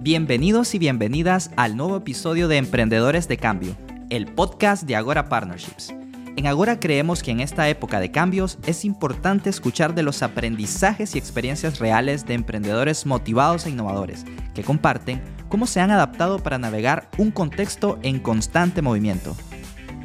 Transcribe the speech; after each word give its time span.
Bienvenidos 0.00 0.74
y 0.74 0.78
bienvenidas 0.78 1.50
al 1.56 1.76
nuevo 1.76 1.96
episodio 1.96 2.48
de 2.48 2.56
Emprendedores 2.56 3.28
de 3.28 3.36
Cambio, 3.36 3.76
el 4.10 4.26
podcast 4.26 4.84
de 4.84 4.96
Agora 4.96 5.28
Partnerships. 5.28 5.92
En 6.36 6.46
Agora 6.46 6.78
creemos 6.78 7.22
que 7.22 7.32
en 7.32 7.40
esta 7.40 7.68
época 7.68 7.98
de 7.98 8.12
cambios 8.12 8.58
es 8.64 8.84
importante 8.84 9.50
escuchar 9.50 9.96
de 9.96 10.04
los 10.04 10.22
aprendizajes 10.22 11.14
y 11.14 11.18
experiencias 11.18 11.80
reales 11.80 12.26
de 12.26 12.34
emprendedores 12.34 13.06
motivados 13.06 13.66
e 13.66 13.70
innovadores 13.70 14.24
que 14.54 14.62
comparten 14.62 15.20
cómo 15.48 15.66
se 15.66 15.80
han 15.80 15.90
adaptado 15.90 16.38
para 16.38 16.58
navegar 16.58 17.10
un 17.18 17.32
contexto 17.32 17.98
en 18.02 18.20
constante 18.20 18.82
movimiento. 18.82 19.36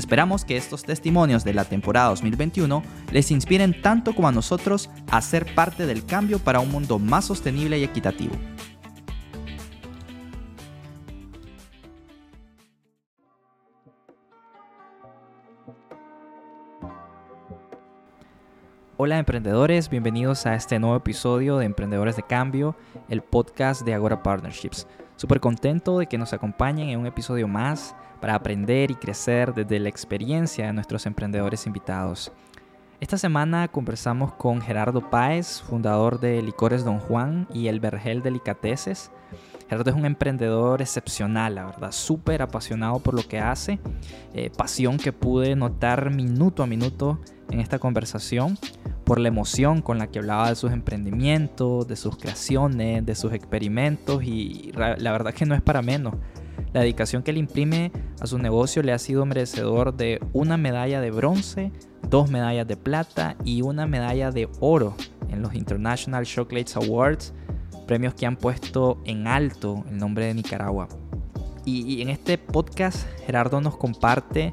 Esperamos 0.04 0.44
que 0.44 0.58
estos 0.58 0.84
testimonios 0.84 1.46
de 1.46 1.54
la 1.54 1.64
temporada 1.64 2.10
2021 2.10 2.84
les 3.14 3.32
inspiren 3.32 3.82
tanto 3.82 4.14
como 4.14 4.28
a 4.28 4.34
nosotros 4.34 4.90
a 5.10 5.22
ser 5.22 5.56
parte 5.56 5.86
del 5.86 6.06
cambio 6.06 6.40
para 6.40 6.60
un 6.60 6.70
mundo 6.70 7.00
más 7.00 7.24
sostenible 7.24 7.80
y 7.80 7.86
equitativo. 7.86 8.36
Hola 18.98 19.20
emprendedores, 19.20 19.90
bienvenidos 19.90 20.46
a 20.46 20.56
este 20.56 20.80
nuevo 20.80 20.98
episodio 20.98 21.60
de 21.60 21.66
Emprendedores 21.66 22.18
de 22.18 22.24
Cambio, 22.24 22.76
el 23.08 23.22
podcast 23.22 23.84
de 23.84 23.94
Agora 23.94 24.22
Partnerships. 24.22 24.86
Súper 25.16 25.40
contento 25.40 26.00
de 26.00 26.08
que 26.08 26.18
nos 26.18 26.34
acompañen 26.34 26.90
en 26.90 27.00
un 27.00 27.06
episodio 27.06 27.48
más 27.48 27.96
para 28.20 28.36
aprender 28.36 28.92
y 28.92 28.96
crecer 28.96 29.54
desde 29.54 29.80
la 29.80 29.90
experiencia 29.90 30.68
de 30.68 30.74
nuestros 30.74 31.06
emprendedores 31.06 31.68
invitados. 31.68 32.32
Esta 33.00 33.18
semana 33.18 33.68
conversamos 33.68 34.34
con 34.34 34.62
Gerardo 34.62 35.10
Páez, 35.10 35.62
fundador 35.62 36.22
de 36.22 36.42
Licores 36.42 36.86
Don 36.86 37.00
Juan 37.00 37.48
y 37.54 37.68
El 37.68 37.82
Vergel 37.82 38.22
Delicateces. 38.22 39.12
Gerardo 39.68 39.90
es 39.90 39.96
un 39.98 40.06
emprendedor 40.06 40.82
excepcional, 40.82 41.56
la 41.56 41.66
verdad, 41.66 41.92
súper 41.92 42.42
apasionado 42.42 43.00
por 43.00 43.14
lo 43.14 43.28
que 43.28 43.40
hace, 43.40 43.80
eh, 44.34 44.52
pasión 44.56 44.98
que 44.98 45.12
pude 45.12 45.56
notar 45.56 46.12
minuto 46.12 46.64
a 46.64 46.66
minuto 46.66 47.20
en 47.50 47.60
esta 47.60 47.78
conversación 47.78 48.58
por 49.04 49.20
la 49.20 49.28
emoción 49.28 49.82
con 49.82 49.98
la 49.98 50.08
que 50.08 50.20
hablaba 50.20 50.50
de 50.50 50.56
sus 50.56 50.72
emprendimientos, 50.72 51.88
de 51.88 51.96
sus 51.96 52.18
creaciones, 52.18 53.06
de 53.06 53.16
sus 53.16 53.34
experimentos 53.34 54.24
y 54.24 54.72
la 54.76 55.12
verdad 55.12 55.34
que 55.34 55.46
no 55.46 55.56
es 55.56 55.62
para 55.62 55.82
menos. 55.82 56.16
La 56.74 56.82
dedicación 56.82 57.22
que 57.22 57.34
le 57.34 57.40
imprime 57.40 57.92
a 58.20 58.26
su 58.26 58.40
negocio 58.40 58.82
le 58.82 58.94
ha 58.94 59.00
sido 59.00 59.26
merecedor 59.26 59.96
de 59.96 60.20
una 60.34 60.58
medalla 60.58 61.02
de 61.02 61.12
bronce, 61.12 61.72
dos 62.10 62.32
medallas 62.32 62.68
de 62.68 62.78
plata 62.78 63.36
y 63.46 63.62
una 63.62 63.86
medalla 63.86 64.32
de 64.32 64.50
oro 64.60 64.96
en 65.30 65.42
los 65.42 65.54
International 65.54 66.26
Chocolates 66.26 66.76
Awards, 66.76 67.34
premios 67.86 68.16
que 68.16 68.26
han 68.26 68.38
puesto 68.38 68.98
en 69.06 69.28
alto 69.28 69.84
el 69.90 69.98
nombre 69.98 70.26
de 70.26 70.34
Nicaragua. 70.34 70.88
Y, 71.64 71.82
y 71.94 72.02
en 72.02 72.10
este 72.10 72.38
podcast 72.40 73.08
Gerardo 73.26 73.62
nos 73.62 73.78
comparte 73.78 74.52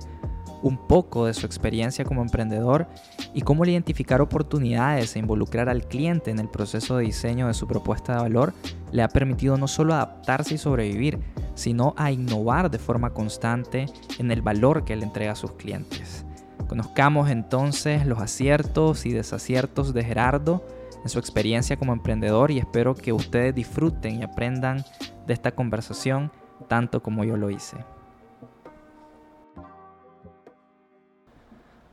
un 0.62 0.76
poco 0.76 1.26
de 1.26 1.34
su 1.34 1.46
experiencia 1.46 2.04
como 2.04 2.22
emprendedor 2.22 2.86
y 3.34 3.42
cómo 3.42 3.64
identificar 3.64 4.20
oportunidades 4.20 5.16
e 5.16 5.18
involucrar 5.18 5.68
al 5.68 5.86
cliente 5.86 6.30
en 6.30 6.38
el 6.38 6.48
proceso 6.48 6.96
de 6.96 7.04
diseño 7.04 7.46
de 7.46 7.54
su 7.54 7.66
propuesta 7.66 8.14
de 8.14 8.20
valor 8.20 8.52
le 8.92 9.02
ha 9.02 9.08
permitido 9.08 9.56
no 9.56 9.68
solo 9.68 9.94
adaptarse 9.94 10.54
y 10.54 10.58
sobrevivir, 10.58 11.20
sino 11.54 11.94
a 11.96 12.10
innovar 12.10 12.70
de 12.70 12.78
forma 12.78 13.10
constante 13.10 13.86
en 14.18 14.30
el 14.30 14.42
valor 14.42 14.84
que 14.84 14.96
le 14.96 15.04
entrega 15.04 15.32
a 15.32 15.36
sus 15.36 15.52
clientes. 15.52 16.24
Conozcamos 16.68 17.30
entonces 17.30 18.06
los 18.06 18.20
aciertos 18.20 19.06
y 19.06 19.12
desaciertos 19.12 19.92
de 19.92 20.04
Gerardo 20.04 20.64
en 21.02 21.08
su 21.08 21.18
experiencia 21.18 21.76
como 21.76 21.92
emprendedor 21.92 22.50
y 22.50 22.58
espero 22.58 22.94
que 22.94 23.12
ustedes 23.12 23.54
disfruten 23.54 24.20
y 24.20 24.22
aprendan 24.22 24.84
de 25.26 25.34
esta 25.34 25.52
conversación 25.52 26.30
tanto 26.68 27.02
como 27.02 27.24
yo 27.24 27.36
lo 27.36 27.50
hice. 27.50 27.78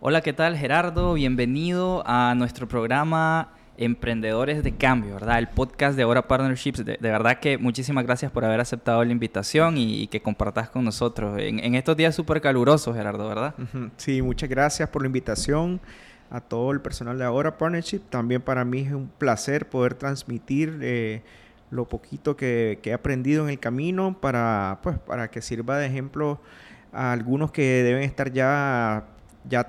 Hola, 0.09 0.21
¿qué 0.21 0.31
tal 0.31 0.55
Gerardo? 0.55 1.15
Bienvenido 1.15 2.01
a 2.05 2.33
nuestro 2.33 2.65
programa 2.65 3.49
Emprendedores 3.75 4.63
de 4.63 4.71
Cambio, 4.71 5.15
¿verdad? 5.15 5.37
El 5.37 5.49
podcast 5.49 5.97
de 5.97 6.03
Ahora 6.03 6.29
Partnerships. 6.29 6.85
De, 6.85 6.97
verdad 7.01 7.39
que 7.41 7.57
muchísimas 7.57 8.05
gracias 8.05 8.31
por 8.31 8.45
haber 8.45 8.61
aceptado 8.61 9.03
la 9.03 9.11
invitación 9.11 9.77
y, 9.77 10.07
que 10.07 10.21
compartas 10.21 10.69
con 10.69 10.85
nosotros 10.85 11.37
en, 11.41 11.75
estos 11.75 11.97
días 11.97 12.15
súper 12.15 12.39
calurosos, 12.39 12.95
Gerardo, 12.95 13.27
¿verdad? 13.27 13.53
Sí, 13.97 14.21
muchas 14.21 14.47
gracias 14.47 14.87
por 14.87 15.01
la 15.01 15.07
invitación 15.07 15.81
a 16.29 16.39
todo 16.39 16.71
el 16.71 16.79
personal 16.79 17.17
de 17.17 17.25
Ahora 17.25 17.57
Partnership. 17.57 17.99
También 18.09 18.41
para 18.41 18.63
mí 18.63 18.79
es 18.79 18.93
un 18.93 19.09
placer 19.09 19.67
poder 19.67 19.95
transmitir 19.95 20.79
eh, 20.83 21.21
lo 21.69 21.83
poquito 21.83 22.37
que, 22.37 22.79
he 22.81 22.93
aprendido 22.93 23.43
en 23.43 23.49
el 23.49 23.59
camino 23.59 24.17
para, 24.21 24.79
pues, 24.83 24.97
para 24.99 25.29
que 25.29 25.41
sirva 25.41 25.77
de 25.77 25.87
ejemplo 25.87 26.39
a 26.93 27.11
algunos 27.11 27.51
que 27.51 27.83
deben 27.83 28.03
estar 28.03 28.31
ya 28.31 29.03
ya 29.49 29.65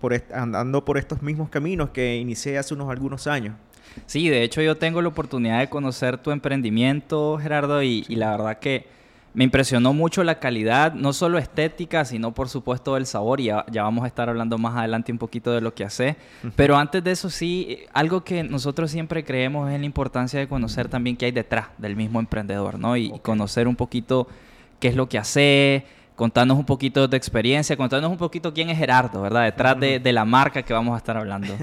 por 0.00 0.14
andando 0.32 0.84
por 0.84 0.98
estos 0.98 1.22
mismos 1.22 1.48
caminos 1.48 1.90
que 1.90 2.16
inicié 2.16 2.58
hace 2.58 2.74
unos 2.74 2.90
algunos 2.90 3.26
años. 3.26 3.54
Sí, 4.06 4.28
de 4.28 4.42
hecho 4.42 4.62
yo 4.62 4.76
tengo 4.76 5.02
la 5.02 5.08
oportunidad 5.08 5.60
de 5.60 5.68
conocer 5.68 6.18
tu 6.18 6.30
emprendimiento, 6.30 7.38
Gerardo, 7.38 7.82
y, 7.82 8.02
la 8.08 8.30
verdad 8.32 8.58
que 8.58 8.86
me 9.34 9.44
impresionó 9.44 9.94
mucho 9.94 10.24
la 10.24 10.38
calidad, 10.38 10.92
no 10.92 11.12
solo 11.12 11.38
estética, 11.38 12.04
sino 12.04 12.32
por 12.32 12.48
supuesto 12.48 12.96
el 12.96 13.06
sabor, 13.06 13.40
y 13.40 13.44
ya, 13.44 13.64
vamos 13.74 14.04
a 14.04 14.06
estar 14.06 14.28
hablando 14.28 14.58
más 14.58 14.76
adelante 14.76 15.12
un 15.12 15.18
poquito 15.18 15.52
de 15.52 15.60
lo 15.60 15.74
que 15.74 15.84
hace. 15.84 16.16
Pero 16.56 16.76
antes 16.76 17.02
de 17.02 17.12
eso 17.12 17.30
sí, 17.30 17.78
algo 17.92 18.24
que 18.24 18.42
nosotros 18.42 18.90
siempre 18.90 19.24
creemos 19.24 19.70
es 19.70 19.78
la 19.78 19.86
importancia 19.86 20.38
de 20.38 20.48
conocer 20.48 20.88
también 20.88 21.16
qué 21.16 21.26
hay 21.26 21.32
detrás 21.32 21.68
del 21.78 21.96
mismo 21.96 22.20
emprendedor, 22.20 22.78
¿no? 22.78 22.96
Y, 22.96 23.12
y 23.14 23.18
conocer 23.20 23.68
un 23.68 23.76
poquito 23.76 24.26
qué 24.80 24.88
es 24.88 24.96
lo 24.96 25.08
que 25.08 25.18
hace, 25.18 25.86
contarnos 26.16 26.58
un 26.58 26.64
poquito 26.64 27.08
de 27.08 27.16
experiencia, 27.16 27.76
contarnos 27.76 28.10
un 28.10 28.18
poquito 28.18 28.52
quién 28.52 28.70
es 28.70 28.78
Gerardo, 28.78 29.22
¿verdad? 29.22 29.44
Detrás 29.44 29.78
de, 29.78 30.12
la 30.12 30.24
marca 30.24 30.62
que 30.62 30.72
vamos 30.72 30.94
a 30.94 30.98
estar 30.98 31.16
hablando. 31.16 31.56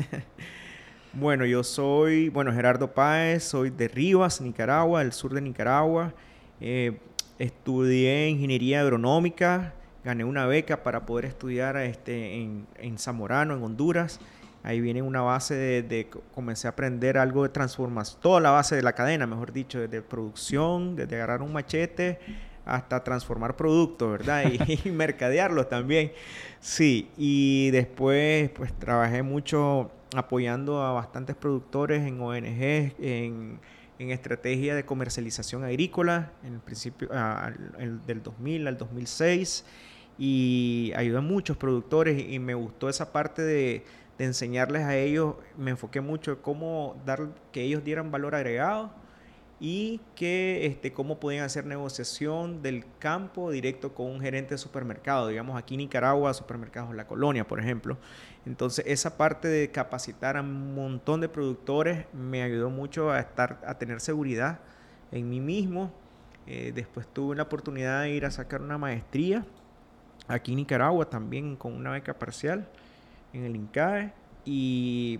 bueno, 1.13 1.45
yo 1.45 1.63
soy, 1.63 2.29
bueno, 2.29 2.51
Gerardo 2.51 2.91
Páez, 2.91 3.43
soy 3.43 3.69
de 3.69 3.87
Rivas, 3.87 4.41
Nicaragua, 4.41 4.99
del 4.99 5.13
sur 5.13 5.33
de 5.33 5.41
Nicaragua. 5.41 6.13
Eh, 6.59 6.99
estudié 7.37 8.29
ingeniería 8.29 8.81
agronómica, 8.81 9.73
gané 10.03 10.23
una 10.23 10.45
beca 10.45 10.83
para 10.83 11.05
poder 11.05 11.25
estudiar 11.25 11.77
este, 11.77 12.41
en, 12.41 12.97
Zamorano, 12.97 13.55
en 13.55 13.63
Honduras. 13.63 14.19
Ahí 14.61 14.81
viene 14.81 15.01
una 15.01 15.21
base 15.21 15.55
de, 15.55 15.83
de, 15.83 16.09
comencé 16.35 16.67
a 16.67 16.71
aprender 16.71 17.17
algo 17.17 17.43
de 17.43 17.49
transformación, 17.49 18.19
toda 18.21 18.41
la 18.41 18.51
base 18.51 18.75
de 18.75 18.81
la 18.81 18.91
cadena, 18.91 19.25
mejor 19.25 19.53
dicho, 19.53 19.79
desde 19.79 20.01
producción, 20.01 20.97
desde 20.97 21.15
agarrar 21.15 21.41
un 21.41 21.53
machete 21.53 22.19
hasta 22.69 23.03
transformar 23.03 23.55
productos, 23.55 24.11
¿verdad? 24.11 24.43
Y, 24.67 24.91
mercadearlos 24.91 25.67
también. 25.69 26.11
Sí, 26.59 27.09
y 27.17 27.71
después 27.71 28.49
pues 28.51 28.71
trabajé 28.73 29.23
mucho 29.23 29.91
apoyando 30.15 30.81
a 30.81 30.91
bastantes 30.91 31.35
productores 31.35 32.07
en 32.07 32.21
ONG, 32.21 32.93
en, 32.99 33.59
en 33.99 34.11
estrategia 34.11 34.75
de 34.75 34.85
comercialización 34.85 35.63
agrícola, 35.63 36.31
en 36.43 36.53
el 36.53 36.59
principio 36.59 37.09
del 38.05 38.23
2000 38.23 38.67
al 38.67 38.77
2006, 38.77 39.65
y 40.17 40.91
ayudé 40.95 41.17
a 41.17 41.21
muchos 41.21 41.57
productores 41.57 42.21
y 42.29 42.39
me 42.39 42.53
gustó 42.53 42.89
esa 42.89 43.11
parte 43.11 43.41
de, 43.41 43.83
de 44.17 44.25
enseñarles 44.25 44.83
a 44.83 44.95
ellos, 44.97 45.35
me 45.57 45.71
enfoqué 45.71 46.01
mucho 46.01 46.31
en 46.31 46.37
cómo 46.37 47.01
dar, 47.05 47.29
que 47.51 47.61
ellos 47.61 47.83
dieran 47.83 48.11
valor 48.11 48.35
agregado 48.35 48.91
y 49.59 49.99
que 50.15 50.65
este, 50.65 50.93
cómo 50.93 51.19
podían 51.19 51.43
hacer 51.43 51.65
negociación 51.65 52.61
del 52.61 52.85
campo 52.97 53.51
directo 53.51 53.93
con 53.93 54.07
un 54.07 54.21
gerente 54.21 54.53
de 54.53 54.57
supermercado, 54.57 55.27
digamos 55.27 55.57
aquí 55.57 55.73
en 55.75 55.79
Nicaragua, 55.79 56.33
supermercados 56.33 56.95
La 56.95 57.07
Colonia, 57.07 57.45
por 57.45 57.59
ejemplo. 57.59 57.97
Entonces, 58.45 58.85
esa 58.87 59.17
parte 59.17 59.47
de 59.47 59.69
capacitar 59.69 60.37
a 60.37 60.41
un 60.41 60.73
montón 60.75 61.19
de 61.19 61.27
productores 61.27 62.05
me 62.13 62.41
ayudó 62.41 62.69
mucho 62.69 63.11
a, 63.11 63.19
estar, 63.19 63.61
a 63.65 63.77
tener 63.77 63.99
seguridad 63.99 64.59
en 65.11 65.29
mí 65.29 65.41
mismo. 65.41 65.91
Eh, 66.47 66.71
después 66.73 67.05
tuve 67.07 67.35
la 67.35 67.43
oportunidad 67.43 68.03
de 68.03 68.11
ir 68.11 68.25
a 68.25 68.31
sacar 68.31 68.61
una 68.61 68.77
maestría 68.77 69.45
aquí 70.29 70.51
en 70.51 70.57
Nicaragua 70.57 71.09
también 71.09 71.55
con 71.55 71.73
una 71.73 71.91
beca 71.91 72.13
parcial 72.13 72.67
en 73.33 73.43
el 73.43 73.55
INCAE 73.55 74.13
y 74.45 75.19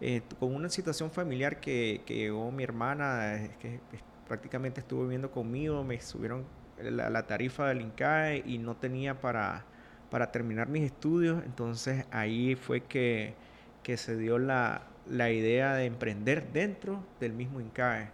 eh, 0.00 0.22
con 0.38 0.54
una 0.54 0.68
situación 0.68 1.10
familiar 1.10 1.60
que, 1.60 2.02
que 2.04 2.14
llegó 2.14 2.50
mi 2.50 2.62
hermana, 2.62 3.48
que 3.60 3.80
prácticamente 4.28 4.80
estuvo 4.80 5.02
viviendo 5.02 5.30
conmigo, 5.30 5.84
me 5.84 6.00
subieron 6.00 6.44
la, 6.82 7.26
tarifa 7.26 7.68
del 7.68 7.80
INCAE 7.80 8.42
y 8.46 8.58
no 8.58 8.76
tenía 8.76 9.20
para, 9.20 9.64
para 10.10 10.30
terminar 10.30 10.68
mis 10.68 10.84
estudios, 10.84 11.42
entonces 11.44 12.04
ahí 12.10 12.54
fue 12.54 12.82
que, 12.82 13.34
que 13.82 13.96
se 13.96 14.16
dio 14.16 14.38
la, 14.38 14.82
la, 15.08 15.30
idea 15.30 15.74
de 15.74 15.86
emprender 15.86 16.52
dentro 16.52 17.02
del 17.20 17.32
mismo 17.32 17.60
INCAE. 17.60 18.10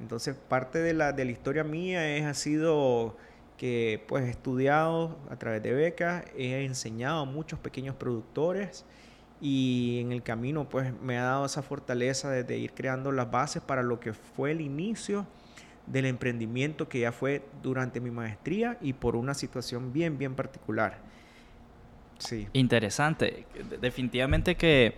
Entonces 0.00 0.36
parte 0.36 0.80
de 0.80 0.92
la, 0.92 1.12
de 1.12 1.24
la 1.24 1.30
historia 1.30 1.64
mía 1.64 2.16
es, 2.16 2.24
ha 2.24 2.34
sido 2.34 3.16
que 3.56 4.04
pues 4.06 4.24
he 4.24 4.30
estudiado 4.30 5.16
a 5.30 5.36
través 5.36 5.62
de 5.62 5.72
becas, 5.72 6.24
he 6.36 6.64
enseñado 6.64 7.20
a 7.20 7.24
muchos 7.24 7.58
pequeños 7.58 7.96
productores 7.96 8.84
y 9.40 9.98
en 10.00 10.12
el 10.12 10.22
camino 10.22 10.68
pues 10.68 10.92
me 11.02 11.18
ha 11.18 11.24
dado 11.24 11.46
esa 11.46 11.62
fortaleza 11.62 12.30
de, 12.30 12.58
ir 12.58 12.72
creando 12.72 13.12
las 13.12 13.30
bases 13.30 13.62
para 13.62 13.82
lo 13.82 14.00
que 14.00 14.12
fue 14.12 14.52
el 14.52 14.60
inicio 14.60 15.26
del 15.86 16.06
emprendimiento 16.06 16.88
que 16.88 17.00
ya 17.00 17.12
fue 17.12 17.44
durante 17.62 18.00
mi 18.00 18.10
maestría 18.10 18.78
y 18.80 18.92
por 18.92 19.14
una 19.14 19.34
situación 19.34 19.92
bien, 19.92 20.18
bien 20.18 20.34
particular. 20.34 20.98
Sí. 22.18 22.48
Interesante. 22.54 23.46
Definitivamente 23.80 24.56
que 24.56 24.94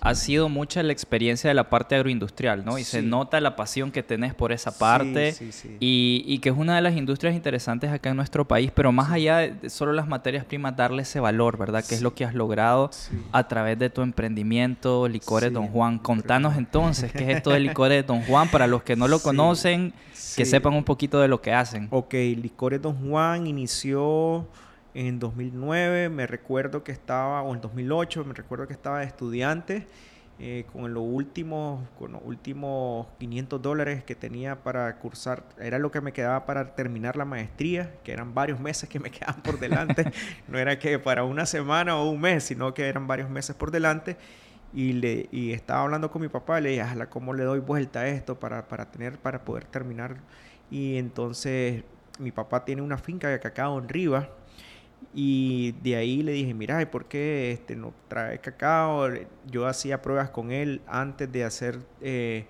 ha 0.00 0.14
sido 0.14 0.48
mucha 0.48 0.82
la 0.82 0.92
experiencia 0.92 1.48
de 1.48 1.54
la 1.54 1.70
parte 1.70 1.94
agroindustrial, 1.94 2.64
¿no? 2.64 2.78
Y 2.78 2.84
se 2.84 3.02
nota 3.02 3.40
la 3.40 3.56
pasión 3.56 3.90
que 3.90 4.02
tenés 4.02 4.34
por 4.34 4.52
esa 4.52 4.76
parte 4.76 5.34
y, 5.80 6.38
que 6.38 6.50
es 6.50 6.56
una 6.56 6.76
de 6.76 6.82
las 6.82 6.96
industrias 6.96 7.34
interesantes 7.34 7.90
acá 7.90 8.10
en 8.10 8.16
nuestro 8.16 8.46
país, 8.46 8.70
pero 8.74 8.92
más 8.92 9.10
allá 9.10 9.38
de 9.38 9.70
solo 9.70 9.92
las 9.92 10.06
materias 10.06 10.44
primas, 10.44 10.76
darle 10.76 11.02
ese 11.02 11.18
valor, 11.18 11.58
¿verdad? 11.58 11.84
Que 11.84 11.94
es 11.94 12.02
lo 12.02 12.14
que 12.14 12.24
has 12.24 12.34
logrado 12.34 12.90
a 13.32 13.48
través 13.48 13.78
de 13.78 13.90
tu 13.90 14.02
emprendimiento, 14.02 15.08
Licores 15.08 15.52
Don 15.52 15.68
Juan. 15.68 15.98
Contanos 15.98 16.56
entonces, 16.56 17.10
¿qué 17.12 17.30
es 17.30 17.36
esto 17.38 17.50
de 17.50 17.60
Licores 17.60 18.06
Don 18.06 18.22
Juan? 18.22 18.48
Para 18.48 18.66
los 18.66 18.82
que 18.82 18.96
no 18.96 19.08
lo 19.08 19.18
conocen, 19.20 19.92
que 20.36 20.44
sepan 20.44 20.74
un 20.74 20.84
poquito 20.84 21.20
de 21.20 21.28
lo 21.28 21.40
que 21.40 21.52
hacen. 21.52 21.88
Ok, 21.90 22.12
Licores 22.14 22.82
Don 22.82 22.94
Juan 23.08 23.46
inició 23.46 24.46
en 24.96 25.18
2009 25.18 26.08
me 26.08 26.26
recuerdo 26.26 26.82
que 26.82 26.90
estaba, 26.90 27.42
o 27.42 27.54
en 27.54 27.60
2008 27.60 28.24
me 28.24 28.32
recuerdo 28.32 28.66
que 28.66 28.72
estaba 28.72 29.00
de 29.00 29.04
estudiante 29.04 29.86
eh, 30.38 30.64
con 30.72 30.94
los 30.94 31.04
últimos, 31.06 31.86
con 31.98 32.12
los 32.12 32.22
últimos 32.24 33.06
500 33.18 33.60
dólares 33.60 34.04
que 34.04 34.14
tenía 34.14 34.62
para 34.62 34.98
cursar, 34.98 35.44
era 35.60 35.78
lo 35.78 35.90
que 35.90 36.00
me 36.00 36.14
quedaba 36.14 36.46
para 36.46 36.74
terminar 36.74 37.14
la 37.16 37.26
maestría, 37.26 37.94
que 38.04 38.12
eran 38.12 38.34
varios 38.34 38.58
meses 38.58 38.88
que 38.88 38.98
me 38.98 39.10
quedaban 39.12 39.42
por 39.42 39.58
delante, 39.58 40.10
no 40.48 40.58
era 40.58 40.78
que 40.78 40.98
para 40.98 41.24
una 41.24 41.44
semana 41.44 41.96
o 41.98 42.08
un 42.08 42.22
mes, 42.22 42.44
sino 42.44 42.72
que 42.72 42.88
eran 42.88 43.06
varios 43.06 43.28
meses 43.28 43.54
por 43.54 43.70
delante. 43.70 44.16
Y, 44.72 44.94
le, 44.94 45.28
y 45.30 45.52
estaba 45.52 45.82
hablando 45.82 46.10
con 46.10 46.22
mi 46.22 46.28
papá, 46.28 46.60
le 46.60 46.70
dije, 46.70 46.84
¿cómo 47.10 47.34
le 47.34 47.44
doy 47.44 47.60
vuelta 47.60 48.00
a 48.00 48.08
esto 48.08 48.38
para, 48.40 48.66
para, 48.68 48.90
tener, 48.90 49.18
para 49.18 49.44
poder 49.44 49.64
terminar? 49.64 50.16
Y 50.70 50.96
entonces 50.96 51.84
mi 52.18 52.32
papá 52.32 52.64
tiene 52.64 52.82
una 52.82 52.98
finca 52.98 53.28
de 53.28 53.38
cacao 53.40 53.78
en 53.78 53.88
Rivas, 53.88 54.26
y 55.18 55.72
de 55.82 55.96
ahí 55.96 56.22
le 56.22 56.32
dije, 56.32 56.52
mira, 56.52 56.82
¿y 56.82 56.84
por 56.84 57.06
qué 57.06 57.52
este, 57.52 57.74
no 57.74 57.94
trae 58.06 58.38
cacao? 58.38 59.08
Yo 59.46 59.66
hacía 59.66 60.02
pruebas 60.02 60.28
con 60.28 60.52
él 60.52 60.82
antes 60.86 61.32
de 61.32 61.42
hacer 61.42 61.78
eh, 62.02 62.44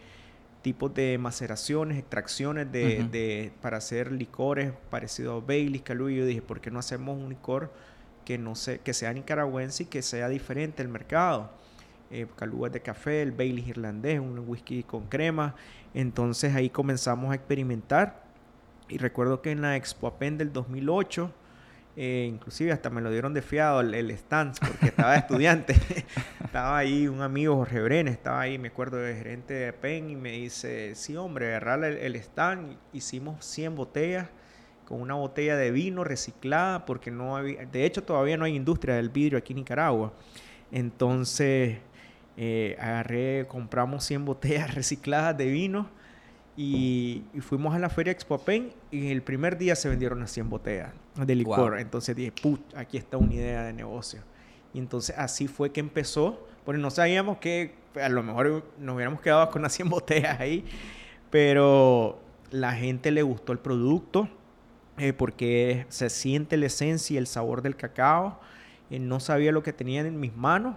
tipos 0.62 0.92
de 0.92 1.16
maceraciones, 1.16 1.96
extracciones 1.96 2.72
de, 2.72 3.52
para 3.62 3.76
hacer 3.76 4.10
licores 4.10 4.72
parecidos 4.90 5.40
a 5.40 5.46
Bailey, 5.46 5.78
Calú. 5.78 6.08
Y 6.08 6.16
yo 6.16 6.26
dije, 6.26 6.42
¿por 6.42 6.60
qué 6.60 6.72
no 6.72 6.80
hacemos 6.80 7.16
un 7.16 7.28
licor 7.28 7.72
que, 8.24 8.36
no 8.36 8.56
sé, 8.56 8.80
que 8.80 8.92
sea 8.92 9.12
nicaragüense 9.12 9.84
y 9.84 9.86
que 9.86 10.02
sea 10.02 10.28
diferente 10.28 10.82
al 10.82 10.88
mercado? 10.88 11.52
Eh, 12.10 12.26
Calú 12.34 12.66
es 12.66 12.72
de 12.72 12.82
café, 12.82 13.22
el 13.22 13.30
Bailey 13.30 13.68
irlandés, 13.68 14.18
un 14.18 14.40
whisky 14.40 14.82
con 14.82 15.06
crema. 15.06 15.54
Entonces 15.94 16.52
ahí 16.56 16.68
comenzamos 16.68 17.30
a 17.30 17.36
experimentar. 17.36 18.24
Y 18.88 18.98
recuerdo 18.98 19.40
que 19.40 19.52
en 19.52 19.62
la 19.62 19.76
Expo 19.76 20.08
Apen 20.08 20.36
del 20.36 20.52
2008 20.52 21.32
eh, 21.98 22.28
inclusive 22.30 22.72
hasta 22.72 22.90
me 22.90 23.00
lo 23.00 23.10
dieron 23.10 23.32
de 23.32 23.40
fiado 23.40 23.80
el, 23.80 23.94
el 23.94 24.14
porque 24.60 24.86
estaba 24.86 25.16
estudiante. 25.16 25.74
estaba 26.44 26.76
ahí 26.76 27.08
un 27.08 27.22
amigo, 27.22 27.56
Jorge 27.56 27.80
Brenes, 27.80 28.12
estaba 28.12 28.42
ahí, 28.42 28.58
me 28.58 28.68
acuerdo, 28.68 28.98
de 28.98 29.14
gerente 29.14 29.54
de 29.54 29.72
PEN 29.72 30.10
y 30.10 30.16
me 30.16 30.32
dice, 30.32 30.94
sí 30.94 31.16
hombre, 31.16 31.48
agarrar 31.48 31.84
el, 31.84 32.16
stand, 32.16 32.76
hicimos 32.92 33.42
100 33.46 33.76
botellas 33.76 34.28
con 34.84 35.00
una 35.00 35.14
botella 35.14 35.56
de 35.56 35.70
vino 35.70 36.04
reciclada 36.04 36.84
porque 36.84 37.10
no 37.10 37.34
había, 37.34 37.64
de 37.64 37.86
hecho 37.86 38.04
todavía 38.04 38.36
no 38.36 38.44
hay 38.44 38.54
industria 38.54 38.96
del 38.96 39.08
vidrio 39.08 39.38
aquí 39.38 39.54
en 39.54 39.60
Nicaragua. 39.60 40.12
Entonces 40.70 41.78
eh, 42.36 42.76
agarré, 42.78 43.46
compramos 43.48 44.04
100 44.04 44.26
botellas 44.26 44.74
recicladas 44.74 45.36
de 45.38 45.46
vino 45.46 45.88
y, 46.58 47.24
fuimos 47.40 47.74
a 47.74 47.78
la 47.78 47.88
feria 47.88 48.12
Expo 48.12 48.36
Pen 48.38 48.72
y 48.90 49.10
el 49.10 49.22
primer 49.22 49.56
día 49.56 49.74
se 49.76 49.88
vendieron 49.88 50.20
las 50.20 50.30
100 50.32 50.50
botellas 50.50 51.05
de 51.24 51.34
licor. 51.34 51.78
Entonces 51.78 52.14
dije, 52.14 52.32
put, 52.32 52.60
aquí 52.74 52.96
está 52.96 53.16
una 53.16 53.34
idea 53.34 53.64
de 53.64 53.72
negocio. 53.72 54.20
Y 54.72 54.78
entonces 54.78 55.16
así 55.18 55.48
fue 55.48 55.72
que 55.72 55.80
empezó. 55.80 56.46
Porque 56.64 56.80
no 56.80 56.90
sabíamos 56.90 57.38
que 57.38 57.74
a 58.00 58.08
lo 58.08 58.22
mejor 58.22 58.64
nos 58.78 58.96
hubiéramos 58.96 59.20
quedado 59.20 59.50
con 59.50 59.62
las 59.62 59.72
100 59.76 59.88
botellas 59.88 60.40
ahí. 60.40 60.64
Pero 61.30 62.18
la 62.50 62.72
gente 62.72 63.10
le 63.10 63.22
gustó 63.22 63.52
el 63.52 63.58
producto 63.58 64.28
eh, 64.98 65.12
porque 65.12 65.86
se 65.88 66.10
siente 66.10 66.56
la 66.56 66.66
esencia 66.66 67.14
y 67.14 67.18
el 67.18 67.26
sabor 67.26 67.62
del 67.62 67.76
cacao. 67.76 68.40
Eh, 68.90 68.98
no 68.98 69.20
sabía 69.20 69.52
lo 69.52 69.62
que 69.62 69.72
tenían 69.72 70.06
en 70.06 70.20
mis 70.20 70.34
manos 70.36 70.76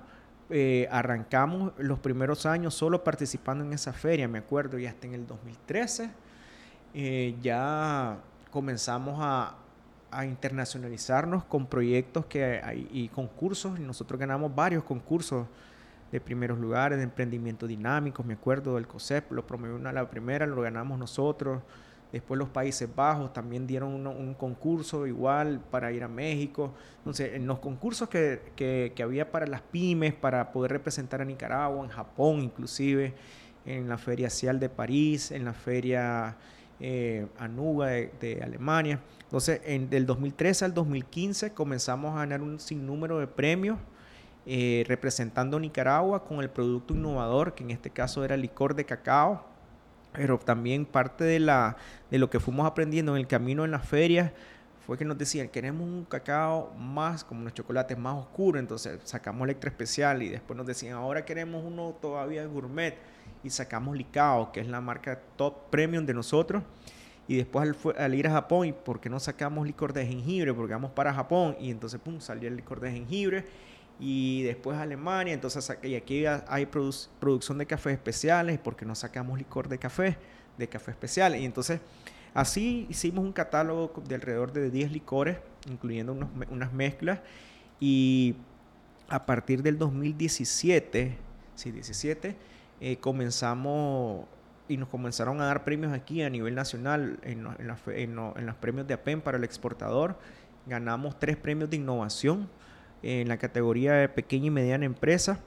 eh, 0.51 0.87
arrancamos 0.89 1.73
los 1.77 1.99
primeros 1.99 2.47
años 2.47 2.73
solo 2.73 3.03
participando 3.03 3.63
en 3.63 3.71
esa 3.71 3.93
feria, 3.93 4.27
me 4.27 4.39
acuerdo, 4.39 4.79
y 4.79 4.87
hasta 4.87 5.05
en 5.05 5.13
el 5.13 5.27
2013 5.27 6.09
eh, 6.95 7.35
ya 7.39 8.17
comenzamos 8.49 9.19
a, 9.21 9.55
internacionalizarnos 10.25 11.43
con 11.45 11.67
proyectos 11.67 12.25
que 12.25 12.61
y 12.91 13.07
concursos, 13.09 13.79
y 13.79 13.83
nosotros 13.83 14.19
ganamos 14.19 14.53
varios 14.53 14.83
concursos 14.83 15.47
de 16.11 16.19
primeros 16.19 16.57
lugares, 16.57 16.97
de 16.97 17.03
emprendimiento 17.03 17.67
dinámico, 17.67 18.23
me 18.23 18.33
acuerdo 18.33 18.75
del 18.75 18.87
COSEP, 18.87 19.31
lo 19.31 19.45
promovió 19.45 19.75
una 19.75 19.93
la 19.93 20.09
primera, 20.09 20.47
lo 20.47 20.61
ganamos 20.61 20.97
nosotros, 20.97 21.61
Después 22.11 22.39
los 22.39 22.49
Países 22.49 22.89
Bajos 22.93 23.31
también 23.33 23.67
dieron 23.67 24.07
un, 24.07 24.33
concurso 24.33 25.05
igual 25.05 25.61
para 25.69 25.91
ir 25.91 26.03
a 26.03 26.07
México. 26.07 26.73
Entonces, 26.97 27.35
en 27.35 27.45
los 27.45 27.59
concursos 27.59 28.09
que, 28.09 28.51
que, 28.55 29.03
había 29.03 29.31
para 29.31 29.45
las 29.45 29.61
pymes, 29.61 30.15
para 30.15 30.51
poder 30.51 30.71
representar 30.71 31.21
a 31.21 31.25
Nicaragua, 31.25 31.83
en 31.83 31.91
Japón 31.91 32.41
inclusive, 32.41 33.13
en 33.65 33.87
la 33.87 33.99
Feria 33.99 34.31
Cial 34.31 34.59
de 34.59 34.69
París, 34.69 35.29
en 35.29 35.45
la 35.45 35.53
Feria 35.53 36.35
eh, 36.79 37.27
Anuga 37.37 37.87
de, 37.87 38.39
Alemania. 38.43 38.99
Entonces, 39.29 39.61
en, 39.63 39.89
del 39.89 40.07
2013 40.07 40.65
al 40.65 40.73
2015 40.73 41.53
comenzamos 41.53 42.15
a 42.15 42.19
ganar 42.19 42.41
un 42.41 42.59
sinnúmero 42.59 43.19
de 43.19 43.27
premios 43.27 43.77
eh, 44.47 44.83
representando 44.87 45.59
Nicaragua 45.59 46.25
con 46.25 46.39
el 46.39 46.49
producto 46.49 46.95
innovador, 46.95 47.53
que 47.53 47.63
en 47.63 47.69
este 47.69 47.91
caso 47.91 48.25
era 48.25 48.35
licor 48.35 48.75
de 48.75 48.85
cacao 48.85 49.45
pero 50.11 50.39
también 50.39 50.85
parte 50.85 51.23
de, 51.23 51.39
la, 51.39 51.77
de 52.09 52.17
lo 52.17 52.29
que 52.31 52.39
fuimos 52.39 52.65
aprendiendo 52.65 53.15
en 53.15 53.19
el 53.19 53.27
camino 53.27 53.63
en 53.63 53.71
las 53.71 53.87
ferias 53.87 54.31
fue 54.89 54.97
que 54.97 55.05
nos 55.05 55.19
decían, 55.19 55.49
queremos 55.49 55.87
un 55.87 56.03
cacao 56.03 56.73
más, 56.75 57.23
como 57.23 57.43
los 57.43 57.53
chocolates 57.53 57.95
más 57.95 58.15
oscuros, 58.15 58.59
entonces 58.59 58.99
sacamos 59.03 59.43
Electra 59.43 59.69
Especial 59.69 60.23
y 60.23 60.29
después 60.29 60.57
nos 60.57 60.65
decían, 60.65 60.95
ahora 60.95 61.25
queremos 61.25 61.63
uno 61.63 61.95
todavía 62.01 62.43
gourmet 62.47 62.97
y 63.43 63.51
sacamos 63.51 63.95
Licao, 63.95 64.51
que 64.51 64.61
es 64.61 64.67
la 64.67 64.81
marca 64.81 65.21
top 65.35 65.69
premium 65.69 66.07
de 66.07 66.15
nosotros. 66.15 66.63
Y 67.29 67.37
después 67.37 67.75
al, 67.95 68.15
ir 68.15 68.25
a 68.25 68.31
Japón, 68.31 68.65
¿y 68.65 68.73
por 68.73 68.99
qué 68.99 69.07
no 69.07 69.19
sacamos 69.19 69.67
licor 69.67 69.93
de 69.93 70.03
jengibre? 70.03 70.51
Porque 70.51 70.73
vamos 70.73 70.89
para 70.89 71.13
Japón 71.13 71.55
y 71.59 71.69
entonces, 71.69 72.01
pum, 72.01 72.19
salió 72.19 72.49
el 72.49 72.55
licor 72.55 72.79
de 72.79 72.91
jengibre 72.91 73.45
y 73.99 74.41
después 74.41 74.79
Alemania, 74.79 75.35
entonces 75.35 75.77
y 75.83 75.93
aquí 75.93 76.25
hay 76.25 76.65
producción 76.65 77.59
de 77.59 77.67
cafés 77.67 77.93
especiales, 77.93 78.57
porque 78.57 78.83
no 78.83 78.95
sacamos 78.95 79.37
licor 79.37 79.69
de 79.69 79.77
café, 79.77 80.17
de 80.57 80.67
café 80.67 80.89
especial. 80.89 81.35
Y 81.35 81.45
entonces 81.45 81.81
así 82.33 82.87
hicimos 82.89 83.23
un 83.23 83.31
catálogo 83.31 84.01
de 84.07 84.15
alrededor 84.15 84.51
de 84.51 84.71
10 84.71 84.91
licores, 84.91 85.37
incluyendo 85.69 86.17
unas 86.49 86.73
mezclas, 86.73 87.19
y 87.79 88.37
a 89.07 89.27
partir 89.27 89.61
del 89.61 89.77
2017, 89.77 91.15
sí, 91.53 91.71
17, 91.71 92.35
eh, 92.81 92.97
comenzamos 92.97 94.25
y 94.69 94.77
nos 94.77 94.87
comenzaron 94.87 95.41
a 95.41 95.45
dar 95.45 95.65
premios 95.65 95.91
aquí 95.91 96.21
a 96.21 96.29
nivel 96.29 96.55
nacional 96.55 97.19
en, 97.23 97.45
en 97.57 98.45
los 98.45 98.55
premios 98.55 98.87
de 98.87 98.93
APEN 98.93 99.19
para 99.19 99.37
el 99.37 99.43
exportador. 99.43 100.17
Ganamos 100.67 101.19
tres 101.19 101.35
premios 101.35 101.69
de 101.69 101.77
innovación 101.77 102.47
en 103.03 103.27
la 103.27 103.37
categoría 103.37 103.93
de 103.93 104.09
pequeña 104.09 104.47
y 104.47 104.51
mediana 104.51 104.85
empresa 104.85 105.39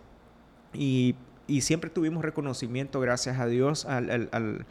y, 0.75 1.17
siempre 1.61 1.91
tuvimos 1.91 2.25
reconocimiento, 2.25 2.99
gracias 3.01 3.39
a 3.39 3.47
Dios, 3.47 3.85
al, 3.85 4.65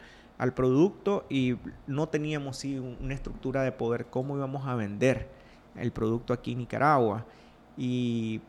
producto 0.54 1.24
y 1.30 1.56
no 1.86 2.08
teníamos 2.08 2.56
sí, 2.56 2.78
una 2.78 3.14
estructura 3.14 3.62
de 3.62 3.70
poder 3.70 4.06
cómo 4.06 4.36
íbamos 4.36 4.66
a 4.66 4.74
vender 4.74 5.28
el 5.76 5.92
producto 5.92 6.32
aquí 6.32 6.52
en 6.52 6.58
Nicaragua. 6.58 7.24
Y 7.76 8.40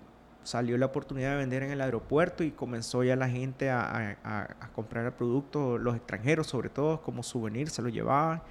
salió 0.43 0.77
la 0.77 0.87
oportunidad 0.87 1.31
de 1.31 1.37
vender 1.37 1.63
en 1.63 1.71
el 1.71 1.81
aeropuerto 1.81 2.43
y 2.43 2.51
comenzó 2.51 3.03
ya 3.03 3.15
la 3.15 3.29
gente 3.29 3.69
a, 3.69 4.17
a 4.23 4.69
comprar 4.75 5.05
el 5.05 5.13
producto, 5.13 5.77
los 5.77 5.95
extranjeros 5.95 6.47
sobre 6.47 6.69
todo, 6.69 7.01
como 7.01 7.23
souvenir, 7.23 7.69
se 7.69 7.81
lo 7.81 7.89
llevaban 7.89 8.41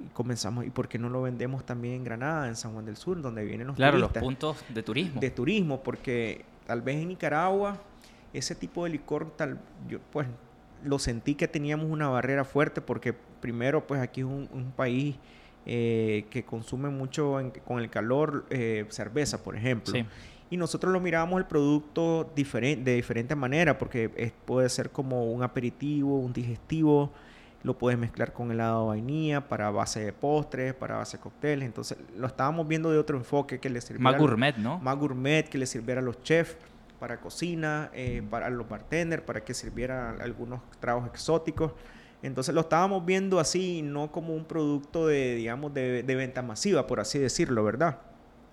y 0.00 0.06
comenzamos, 0.08 0.66
¿y 0.66 0.70
por 0.70 0.88
qué 0.88 0.98
no 0.98 1.08
lo 1.08 1.22
vendemos 1.22 1.64
también 1.64 1.94
en 1.94 2.04
Granada, 2.04 2.48
en 2.48 2.56
San 2.56 2.72
Juan 2.72 2.84
del 2.84 2.96
Sur, 2.96 3.20
donde 3.20 3.44
vienen 3.44 3.66
los 3.66 3.76
claro, 3.76 3.98
los 3.98 4.10
puntos 4.12 4.64
de 4.68 4.82
turismo. 4.82 5.20
De 5.20 5.30
turismo, 5.30 5.82
porque 5.82 6.44
tal 6.66 6.82
vez 6.82 6.96
en 6.96 7.08
Nicaragua 7.08 7.78
ese 8.32 8.54
tipo 8.54 8.84
de 8.84 8.90
licor, 8.90 9.30
tal, 9.36 9.60
yo 9.88 10.00
pues 10.10 10.26
lo 10.82 10.98
sentí 10.98 11.34
que 11.36 11.46
teníamos 11.46 11.86
una 11.88 12.08
barrera 12.08 12.44
fuerte 12.44 12.80
porque 12.80 13.12
primero 13.12 13.86
pues 13.86 14.00
aquí 14.00 14.22
es 14.22 14.26
un, 14.26 14.72
país 14.76 15.16
eh, 15.66 16.26
que 16.30 16.44
consume 16.44 16.90
mucho 16.90 17.40
con 17.64 17.78
el 17.78 17.88
calor 17.90 18.44
eh, 18.50 18.86
cerveza, 18.90 19.42
por 19.42 19.56
ejemplo. 19.56 19.94
Y 20.54 20.56
nosotros 20.56 20.92
lo 20.92 21.00
mirábamos 21.00 21.40
el 21.40 21.46
producto 21.46 22.30
diferente, 22.36 22.84
de 22.88 22.94
diferente 22.94 23.34
manera, 23.34 23.76
porque 23.76 24.32
puede 24.44 24.68
ser 24.68 24.90
como 24.90 25.24
un 25.24 25.42
aperitivo, 25.42 26.16
un 26.20 26.32
digestivo, 26.32 27.10
lo 27.64 27.76
puedes 27.76 27.98
mezclar 27.98 28.32
con 28.32 28.52
helado 28.52 28.82
de 28.82 28.88
vainilla 28.90 29.48
para 29.48 29.68
base 29.72 30.04
de 30.04 30.12
postres, 30.12 30.72
para 30.72 30.98
base 30.98 31.16
de 31.16 31.22
cócteles. 31.24 31.66
Entonces 31.66 31.98
lo 32.16 32.28
estábamos 32.28 32.68
viendo 32.68 32.92
de 32.92 32.98
otro 32.98 33.16
enfoque 33.16 33.58
que 33.58 33.68
le 33.68 33.80
sirviera. 33.80 34.12
Más 34.12 34.16
gourmet, 34.16 34.56
¿no? 34.56 34.78
Más 34.78 34.96
gourmet, 34.96 35.48
que 35.48 35.58
le 35.58 35.66
sirviera 35.66 36.00
a 36.00 36.04
los 36.04 36.22
chefs 36.22 36.56
para 37.00 37.20
cocina, 37.20 37.90
eh, 37.92 38.22
para 38.30 38.48
los 38.48 38.68
bartenders, 38.68 39.24
para 39.24 39.42
que 39.42 39.54
sirviera 39.54 40.10
algunos 40.20 40.60
tragos 40.78 41.08
exóticos. 41.08 41.72
Entonces 42.22 42.54
lo 42.54 42.60
estábamos 42.60 43.04
viendo 43.04 43.40
así, 43.40 43.82
no 43.82 44.12
como 44.12 44.36
un 44.36 44.44
producto 44.44 45.08
de, 45.08 45.34
digamos, 45.34 45.74
de, 45.74 46.04
de 46.04 46.14
venta 46.14 46.42
masiva, 46.42 46.86
por 46.86 47.00
así 47.00 47.18
decirlo, 47.18 47.64
¿verdad? 47.64 47.98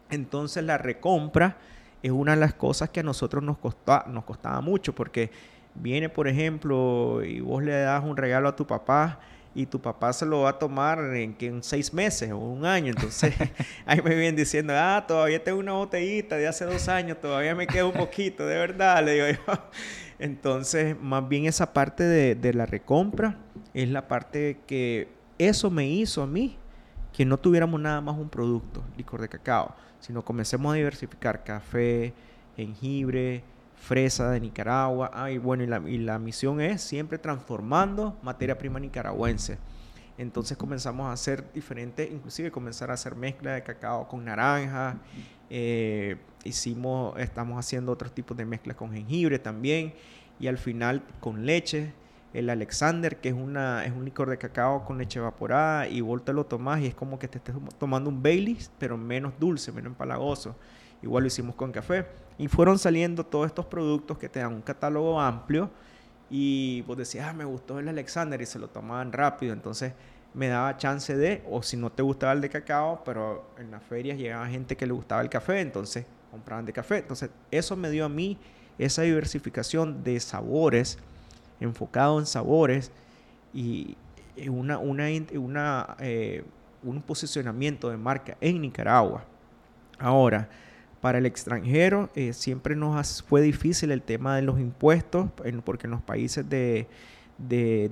Entonces 0.10 0.64
la 0.64 0.80
recompra 0.80 1.58
es 2.04 2.12
una 2.12 2.34
de 2.34 2.38
las 2.38 2.54
cosas 2.54 2.90
que 2.90 3.02
a 3.02 3.04
nosotros 3.04 3.44
nos, 3.44 3.58
costaba, 3.58 4.06
nos 4.08 4.24
costaba 4.24 4.62
mucho, 4.62 4.94
porque 4.94 5.32
viene, 5.76 6.10
por 6.10 6.28
ejemplo, 6.28 7.24
y 7.24 7.40
vos 7.40 7.64
le 7.64 7.72
das 7.72 8.04
un 8.04 8.18
regalo 8.18 8.50
a 8.50 8.56
tu 8.56 8.66
papá 8.66 9.20
y 9.54 9.66
tu 9.66 9.82
papá 9.82 10.14
se 10.14 10.26
lo 10.26 10.42
va 10.42 10.52
a 10.52 10.60
tomar 10.60 11.00
en, 11.16 11.34
que 11.34 11.48
en 11.48 11.62
seis 11.62 11.94
meses 11.94 12.32
o 12.32 12.38
un 12.38 12.66
año. 12.66 12.92
Entonces, 12.92 13.34
ahí 13.86 14.02
me 14.02 14.16
vienen 14.16 14.36
diciendo, 14.36 14.74
ah, 14.76 15.04
todavía 15.08 15.44
tengo 15.44 15.60
una 15.60 15.74
botellita 15.74 16.38
de 16.38 16.48
hace 16.48 16.66
dos 16.66 16.88
años, 16.88 17.20
todavía 17.20 17.54
me 17.56 17.68
queda 17.68 17.86
un 17.86 17.94
poquito, 17.94 18.46
de 18.46 18.56
verdad, 18.56 19.04
le 19.04 19.14
digo 19.14 19.28
yo. 19.46 19.54
Entonces, 20.20 20.96
más 21.00 21.28
bien 21.28 21.46
esa 21.46 21.74
parte 21.74 22.04
de, 22.04 22.36
de 22.36 22.54
la 22.54 22.66
recompra 22.66 23.38
es 23.74 23.90
la 23.90 24.08
parte 24.08 24.60
que 24.68 25.08
eso 25.38 25.72
me 25.72 25.88
hizo 25.88 26.22
a 26.22 26.28
mí 26.28 26.58
que 27.12 27.26
no 27.26 27.38
tuviéramos 27.38 27.80
nada 27.80 28.02
más 28.02 28.18
un 28.18 28.30
producto, 28.30 28.84
licor 28.96 29.22
de 29.22 29.30
cacao, 29.30 29.76
sino 30.02 30.26
comencemos 30.26 30.74
a 30.74 30.76
diversificar 30.76 31.44
café, 31.44 32.14
jengibre, 32.58 33.44
fresa 33.76 34.30
de 34.30 34.40
Nicaragua. 34.40 35.10
Ah, 35.14 35.32
y 35.32 35.38
bueno, 35.38 35.64
y 35.64 35.68
la, 35.68 35.82
y 35.88 35.98
la 35.98 36.20
misión 36.20 36.60
es 36.60 36.82
siempre 36.82 37.18
transformando 37.18 38.18
materia 38.22 38.58
prima 38.58 38.80
nicaragüense. 38.80 39.58
Entonces 40.18 40.58
comenzamos 40.58 41.08
a 41.08 41.14
hacer 41.14 41.52
diferentes, 41.54 42.12
inclusive 42.12 42.52
comenzar 42.52 42.92
a 42.92 42.94
hacer 42.94 43.16
mezcla 43.16 43.54
de 43.54 43.64
cacao 43.64 44.08
con 44.08 44.26
naranja. 44.26 44.98
Eh, 45.50 46.18
hicimos, 46.44 47.18
estamos 47.20 47.58
haciendo 47.58 47.92
otros 47.92 48.14
tipos 48.14 48.38
de 48.38 48.46
mezclas 48.46 48.78
con 48.78 48.92
jengibre 48.92 49.40
también. 49.40 49.94
Y 50.40 50.48
al 50.48 50.58
final 50.58 51.04
con 51.20 51.46
leche. 51.46 51.94
El 52.34 52.50
Alexander, 52.50 53.18
que 53.18 53.30
es, 53.30 53.36
una, 53.36 53.86
es 53.86 53.92
un 53.92 54.06
licor 54.06 54.30
de 54.30 54.38
cacao 54.38 54.86
con 54.86 54.98
leche 54.98 55.20
evaporada. 55.20 55.88
Y 55.88 56.02
vos 56.02 56.24
te 56.24 56.34
lo 56.34 56.46
tomás 56.46 56.82
y 56.82 56.88
es 56.88 56.96
como 56.96 57.20
que 57.20 57.28
te 57.28 57.38
estés 57.38 57.56
tomando 57.78 58.10
un 58.10 58.24
Baileys, 58.24 58.72
pero 58.80 58.98
menos 58.98 59.34
dulce, 59.40 59.72
menos 59.72 59.92
empalagoso. 59.92 60.56
Igual 61.02 61.24
lo 61.24 61.28
hicimos 61.28 61.56
con 61.56 61.72
café. 61.72 62.06
Y 62.38 62.48
fueron 62.48 62.80
saliendo 62.80 63.26
todos 63.26 63.48
estos 63.48 63.66
productos 63.66 64.18
que 64.18 64.30
te 64.30 64.40
dan 64.40 64.54
un 64.54 64.62
catálogo 64.62 65.20
amplio. 65.20 65.70
Y 66.30 66.82
vos 66.84 66.98
decías, 66.98 67.28
ah, 67.28 67.34
me 67.34 67.44
gustó 67.44 67.80
el 67.80 67.90
Alexander 67.90 68.42
y 68.42 68.46
se 68.46 68.60
lo 68.60 68.70
tomaban 68.70 69.12
rápido. 69.12 69.52
Entonces 69.52 69.94
me 70.34 70.48
daba 70.48 70.78
chance 70.78 71.16
de, 71.16 71.44
o 71.50 71.62
si 71.62 71.78
no 71.78 71.92
te 71.92 72.04
gustaba 72.04 72.34
el 72.34 72.42
de 72.42 72.50
cacao, 72.50 73.04
pero 73.04 73.52
en 73.58 73.72
las 73.72 73.84
ferias 73.84 74.18
llegaba 74.18 74.48
gente 74.48 74.78
que 74.78 74.86
le 74.86 74.94
gustaba 74.94 75.22
el 75.22 75.30
café, 75.30 75.60
entonces 75.60 76.06
compraban 76.30 76.66
de 76.66 76.74
café. 76.74 77.00
Entonces 77.00 77.30
eso 77.52 77.76
me 77.76 77.90
dio 77.90 78.06
a 78.06 78.10
mí 78.10 78.38
esa 78.78 79.02
diversificación 79.02 80.04
de 80.04 80.20
sabores, 80.20 80.98
enfocado 81.62 82.20
en 82.20 82.26
sabores 82.26 82.92
y 83.54 83.96
una, 84.48 84.78
una, 84.78 85.06
una 85.34 85.96
eh, 86.00 86.44
un 86.84 87.02
posicionamiento 87.02 87.90
de 87.90 87.98
marca 87.98 88.38
en 88.42 88.62
Nicaragua. 88.62 89.24
Ahora, 90.00 90.50
para 91.02 91.18
el 91.18 91.26
extranjero 91.26 92.10
eh, 92.16 92.34
siempre 92.34 92.76
nos 92.76 93.24
fue 93.24 93.42
difícil 93.42 93.92
el 93.92 94.02
tema 94.02 94.36
de 94.36 94.44
los 94.44 94.60
impuestos, 94.60 95.30
porque 95.64 95.88
en 95.88 95.92
los 95.92 96.02
países 96.02 96.46
de, 96.48 96.88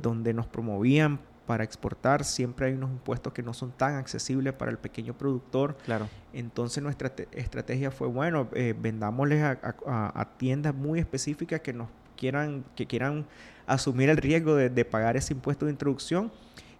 donde 0.01 0.33
nos 0.33 0.47
promovían 0.47 1.19
para 1.47 1.63
exportar 1.63 2.23
siempre 2.23 2.67
hay 2.67 2.73
unos 2.73 2.91
impuestos 2.91 3.33
que 3.33 3.41
no 3.41 3.55
son 3.55 3.71
tan 3.71 3.95
accesibles 3.95 4.53
para 4.53 4.69
el 4.69 4.77
pequeño 4.77 5.17
productor. 5.17 5.75
Claro. 5.77 6.07
Entonces 6.33 6.83
nuestra 6.83 7.11
estrategia 7.31 7.89
fue, 7.89 8.07
bueno, 8.07 8.47
eh, 8.53 8.75
vendámosles 8.79 9.43
a, 9.43 10.29
tiendas 10.37 10.75
muy 10.75 10.99
específicas 10.99 11.61
que 11.61 11.73
nos 11.73 11.87
quieran, 12.15 12.63
que 12.75 12.85
quieran 12.85 13.25
asumir 13.69 14.09
el 14.09 14.17
riesgo 14.17 14.55
de, 14.55 14.85
pagar 14.85 15.15
ese 15.15 15.33
impuesto 15.33 15.65
de 15.65 15.71
introducción 15.71 16.31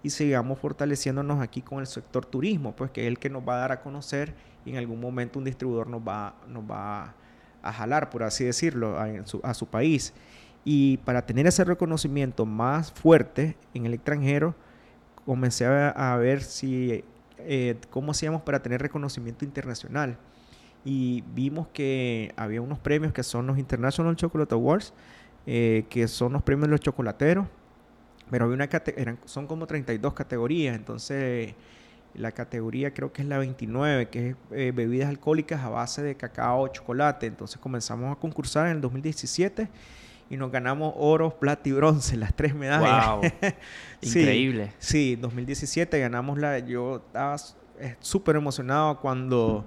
y 0.02 0.10
sigamos 0.10 0.60
fortaleciéndonos 0.60 1.42
aquí 1.42 1.62
con 1.62 1.80
el 1.80 1.88
sector 1.88 2.26
turismo, 2.26 2.76
pues 2.76 2.92
que 2.92 3.02
es 3.02 3.08
el 3.08 3.20
que 3.20 3.30
nos 3.30 3.48
va 3.48 3.56
a 3.56 3.58
dar 3.60 3.72
a 3.72 3.82
conocer 3.82 4.34
y 4.66 4.72
en 4.72 4.78
algún 4.78 5.00
momento 5.00 5.40
un 5.40 5.46
distribuidor 5.46 5.88
nos 5.88 6.02
va, 6.02 6.36
nos 6.48 6.64
va 6.64 7.14
a 7.62 7.74
jalar, 7.74 8.10
por 8.10 8.24
así 8.24 8.44
decirlo, 8.44 8.98
a 9.00 9.26
su, 9.26 9.40
a 9.44 9.54
su 9.54 9.68
país. 9.68 10.14
Y 10.66 10.98
para 10.98 11.26
tener 11.26 11.48
ese 11.48 11.64
reconocimiento 11.64 12.46
más 12.46 12.92
fuerte 12.92 13.56
en 13.74 13.86
el 13.86 13.94
extranjero, 13.94 14.56
comencé 15.26 15.66
a, 15.66 16.16
ver 16.18 16.42
si, 16.42 17.04
eh, 17.38 17.76
cómo 17.92 18.12
hacíamos 18.12 18.42
para 18.42 18.62
tener 18.62 18.82
reconocimiento 18.82 19.46
internacional. 19.46 20.18
Y 20.84 21.24
vimos 21.36 21.68
que 21.74 22.34
había 22.36 22.62
unos 22.62 22.80
premios 22.80 23.14
que 23.14 23.22
son 23.22 23.46
los 23.48 23.58
International 23.58 24.16
Chocolate 24.16 24.56
Awards, 24.56 24.94
eh, 25.52 25.86
que 25.90 26.08
son 26.08 26.34
los 26.34 26.44
premios 26.44 26.68
de 26.68 26.72
los 26.74 26.80
chocolateros, 26.80 27.48
pero 28.30 28.46
había 28.46 28.54
una 28.54 28.70
eran, 28.96 29.18
son 29.26 29.48
como 29.48 29.66
32 29.66 30.14
categorías, 30.14 30.76
entonces 30.76 31.56
la 32.14 32.32
categoría 32.32 32.94
creo 32.94 33.12
que 33.12 33.24
es 33.24 33.28
la 33.28 33.40
29, 33.40 34.10
que 34.10 34.30
es 34.30 34.36
eh, 34.52 34.72
bebidas 34.76 35.10
alcohólicas 35.10 35.62
a 35.64 35.70
base 35.70 36.04
de 36.04 36.14
cacao 36.14 36.62
o 36.62 36.68
chocolate. 36.68 37.26
Entonces 37.26 37.58
comenzamos 37.58 38.16
a 38.16 38.20
concursar 38.20 38.68
en 38.68 38.74
el 38.74 38.82
2017 38.82 39.68
y 40.30 40.38
nos 40.38 40.52
ganamos 40.52 40.94
oro, 40.98 41.32
plata 41.40 41.68
y 41.68 41.72
bronce, 41.72 42.16
las 42.16 42.36
tres 42.36 42.54
medallas. 42.54 43.08
Wow. 43.08 43.22
Increíble. 44.02 44.74
Sí, 44.78 45.16
2017 45.16 46.00
ganamos 46.00 46.38
la. 46.38 46.60
Yo 46.60 46.98
estaba 47.08 47.38
eh, 47.80 47.96
súper 48.02 48.36
emocionado 48.36 49.00
cuando 49.00 49.66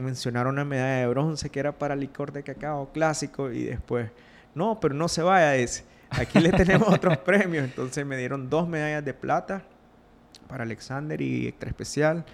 mencionaron 0.00 0.54
una 0.54 0.64
medalla 0.64 1.00
de 1.00 1.06
bronce 1.08 1.50
que 1.50 1.58
era 1.58 1.76
para 1.76 1.96
licor 1.96 2.30
de 2.30 2.44
cacao 2.44 2.92
clásico 2.92 3.50
y 3.50 3.64
después, 3.64 4.08
no, 4.54 4.80
pero 4.80 4.94
no 4.94 5.08
se 5.08 5.22
vaya 5.22 5.56
ese. 5.56 5.84
Aquí 6.10 6.40
le 6.40 6.50
tenemos 6.50 6.88
otros 6.92 7.18
premios. 7.18 7.64
Entonces 7.64 8.04
me 8.04 8.16
dieron 8.16 8.50
dos 8.50 8.68
medallas 8.68 9.04
de 9.04 9.14
plata 9.14 9.62
para 10.48 10.64
Alexander 10.64 11.20
y 11.20 11.48
extra 11.48 11.68
especial. 11.70 12.24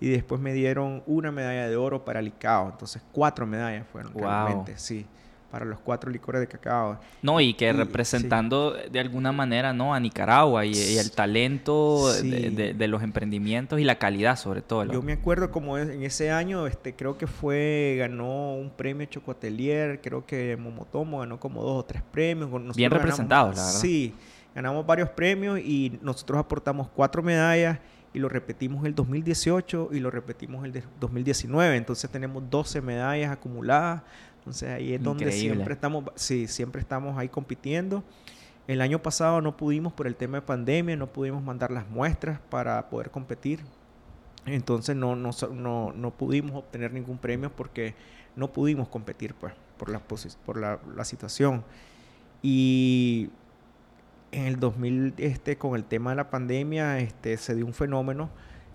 Y 0.00 0.10
después 0.10 0.40
me 0.40 0.52
dieron 0.52 1.02
una 1.06 1.32
medalla 1.32 1.68
de 1.68 1.76
oro 1.76 2.04
para 2.04 2.22
Licao. 2.22 2.70
Entonces, 2.70 3.02
cuatro 3.12 3.46
medallas 3.46 3.84
fueron 3.90 4.14
realmente, 4.14 4.78
sí, 4.78 5.06
para 5.50 5.64
los 5.64 5.78
cuatro 5.80 6.10
licores 6.10 6.40
de 6.40 6.46
cacao. 6.46 6.98
No, 7.22 7.40
y 7.40 7.54
que 7.54 7.72
representando 7.72 8.72
de 8.72 9.00
alguna 9.00 9.32
manera, 9.32 9.72
¿no? 9.72 9.94
A 9.94 10.00
Nicaragua 10.00 10.64
y, 10.66 10.98
el 10.98 11.10
talento 11.10 12.12
de, 12.12 12.88
los 12.88 13.02
emprendimientos 13.02 13.80
y 13.80 13.84
la 13.84 13.98
calidad, 13.98 14.36
sobre 14.36 14.62
todo. 14.62 14.84
Yo 14.84 15.02
me 15.02 15.12
acuerdo 15.12 15.50
como 15.50 15.78
en 15.78 16.02
ese 16.02 16.30
año, 16.30 16.66
este, 16.66 16.94
creo 16.94 17.18
que 17.18 17.26
fue, 17.26 17.96
ganó 17.98 18.54
un 18.54 18.70
premio 18.70 19.06
Chocoatelier, 19.06 20.00
creo 20.00 20.24
que 20.26 20.56
Momotomo 20.56 21.20
ganó 21.20 21.38
como 21.40 21.62
dos 21.62 21.80
o 21.80 21.84
tres 21.84 22.02
premios. 22.02 22.50
Bien 22.76 22.90
representados, 22.90 23.56
la 23.56 23.64
verdad. 23.64 23.80
Sí 23.80 24.14
ganamos 24.58 24.84
varios 24.84 25.10
premios 25.10 25.60
y 25.60 26.00
nosotros 26.02 26.36
aportamos 26.40 26.88
cuatro 26.88 27.22
medallas 27.22 27.78
y 28.12 28.18
lo 28.18 28.28
repetimos 28.28 28.84
el 28.86 28.94
2018 28.94 29.90
y 29.92 30.00
lo 30.00 30.10
repetimos 30.10 30.64
el 30.64 30.82
2019. 30.98 31.76
Entonces 31.76 32.10
tenemos 32.10 32.42
12 32.50 32.80
medallas 32.80 33.30
acumuladas. 33.30 34.02
Entonces 34.48 34.70
ahí 34.70 34.94
es 34.94 35.02
donde 35.02 35.30
siempre 35.30 35.74
estamos, 35.74 36.04
sí, 36.14 36.46
siempre 36.46 36.80
estamos 36.80 37.18
ahí 37.18 37.28
compitiendo. 37.28 38.02
El 38.66 38.80
año 38.80 39.02
pasado 39.02 39.42
no 39.42 39.56
pudimos 39.56 39.92
por 39.92 40.06
el 40.06 40.16
tema 40.16 40.38
de 40.38 40.42
pandemia, 40.42 40.96
no 40.96 41.06
pudimos 41.06 41.42
mandar 41.42 41.70
las 41.70 41.88
muestras 41.88 42.40
para 42.48 42.88
poder 42.88 43.10
competir. 43.10 43.60
Entonces 44.46 44.96
no, 44.96 45.16
no, 45.16 45.30
no, 45.52 45.92
no 45.92 46.10
pudimos 46.10 46.56
obtener 46.56 46.92
ningún 46.92 47.18
premio 47.18 47.54
porque 47.54 47.94
no 48.36 48.50
pudimos 48.52 48.88
competir 48.88 49.34
pues, 49.34 49.52
por, 49.76 49.90
la, 49.90 50.00
por 50.46 50.58
la, 50.58 50.80
la 50.96 51.04
situación. 51.04 51.62
Y 52.40 53.28
en 54.32 54.46
el 54.46 54.58
2000, 54.58 55.14
este, 55.18 55.58
con 55.58 55.76
el 55.76 55.84
tema 55.84 56.10
de 56.10 56.16
la 56.16 56.30
pandemia, 56.30 57.00
este, 57.00 57.36
se 57.36 57.54
dio 57.54 57.66
un 57.66 57.74
fenómeno 57.74 58.30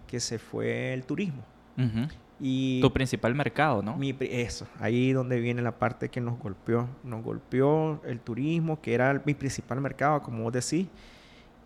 que 0.05 0.19
se 0.19 0.37
fue 0.37 0.93
el 0.93 1.03
turismo. 1.05 1.43
Y 2.45 2.81
tu 2.81 2.91
principal 2.91 3.33
mercado, 3.33 3.81
¿no? 3.81 3.95
Mi, 3.95 4.13
eso, 4.19 4.67
ahí 4.81 5.13
donde 5.13 5.39
viene 5.39 5.61
la 5.61 5.79
parte 5.79 6.09
que 6.09 6.19
nos 6.19 6.37
golpeó. 6.37 6.89
Nos 7.01 7.23
golpeó 7.23 8.01
el 8.03 8.19
turismo, 8.19 8.81
que 8.81 8.93
era 8.93 9.21
mi 9.23 9.33
principal 9.33 9.79
mercado, 9.79 10.21
como 10.21 10.43
vos 10.43 10.51
decís, 10.51 10.89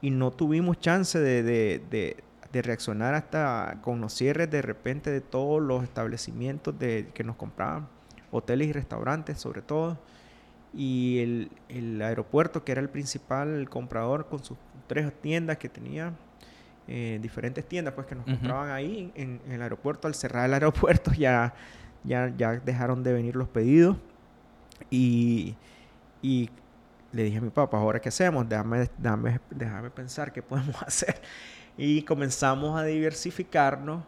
y 0.01 0.11
no 0.11 0.29
tuvimos 0.29 0.79
chance 0.79 1.19
de, 1.19 1.41
de, 1.41 1.81
de, 1.89 2.17
de 2.51 2.61
reaccionar 2.61 3.15
hasta 3.15 3.79
con 3.81 3.99
los 3.99 4.13
cierres 4.13 4.51
de 4.51 4.61
repente 4.61 5.09
de 5.09 5.19
todos 5.19 5.59
los 5.63 5.83
establecimientos 5.83 6.77
de, 6.77 7.09
que 7.11 7.23
nos 7.23 7.37
compraban, 7.37 7.87
hoteles 8.29 8.67
y 8.67 8.73
restaurantes 8.73 9.39
sobre 9.39 9.63
todo 9.63 9.97
y 10.75 11.19
el, 11.19 11.51
el, 11.69 11.99
aeropuerto, 12.03 12.63
que 12.63 12.73
era 12.73 12.81
el 12.81 12.89
principal 12.89 13.67
comprador 13.67 14.27
con 14.27 14.43
sus 14.43 14.59
tres 14.85 15.11
tiendas 15.21 15.57
que 15.57 15.69
tenía, 15.69 16.13
eh, 16.87 17.19
diferentes 17.21 17.67
tiendas 17.67 17.93
pues 17.93 18.07
que 18.07 18.15
nos 18.15 18.25
compraban 18.25 18.71
ahí 18.71 19.11
en, 19.15 19.41
el 19.49 19.61
aeropuerto, 19.61 20.07
al 20.07 20.15
cerrar 20.15 20.45
el 20.45 20.53
aeropuerto 20.53 21.11
ya, 21.13 21.53
ya, 22.03 22.33
ya 22.37 22.53
dejaron 22.53 23.03
de 23.03 23.13
venir 23.13 23.35
los 23.35 23.49
pedidos 23.49 23.97
y, 24.89 25.55
y 26.21 26.49
le 27.11 27.23
dije 27.23 27.37
a 27.37 27.41
mi 27.41 27.49
papá, 27.49 27.77
¿ahora 27.77 27.99
qué 27.99 28.09
hacemos? 28.09 28.47
Déjame, 28.47 28.89
déjame, 28.97 29.39
déjame 29.49 29.89
pensar 29.89 30.31
qué 30.31 30.41
podemos 30.41 30.81
hacer. 30.83 31.21
Y 31.77 32.03
comenzamos 32.03 32.79
a 32.79 32.83
diversificarnos 32.83 34.03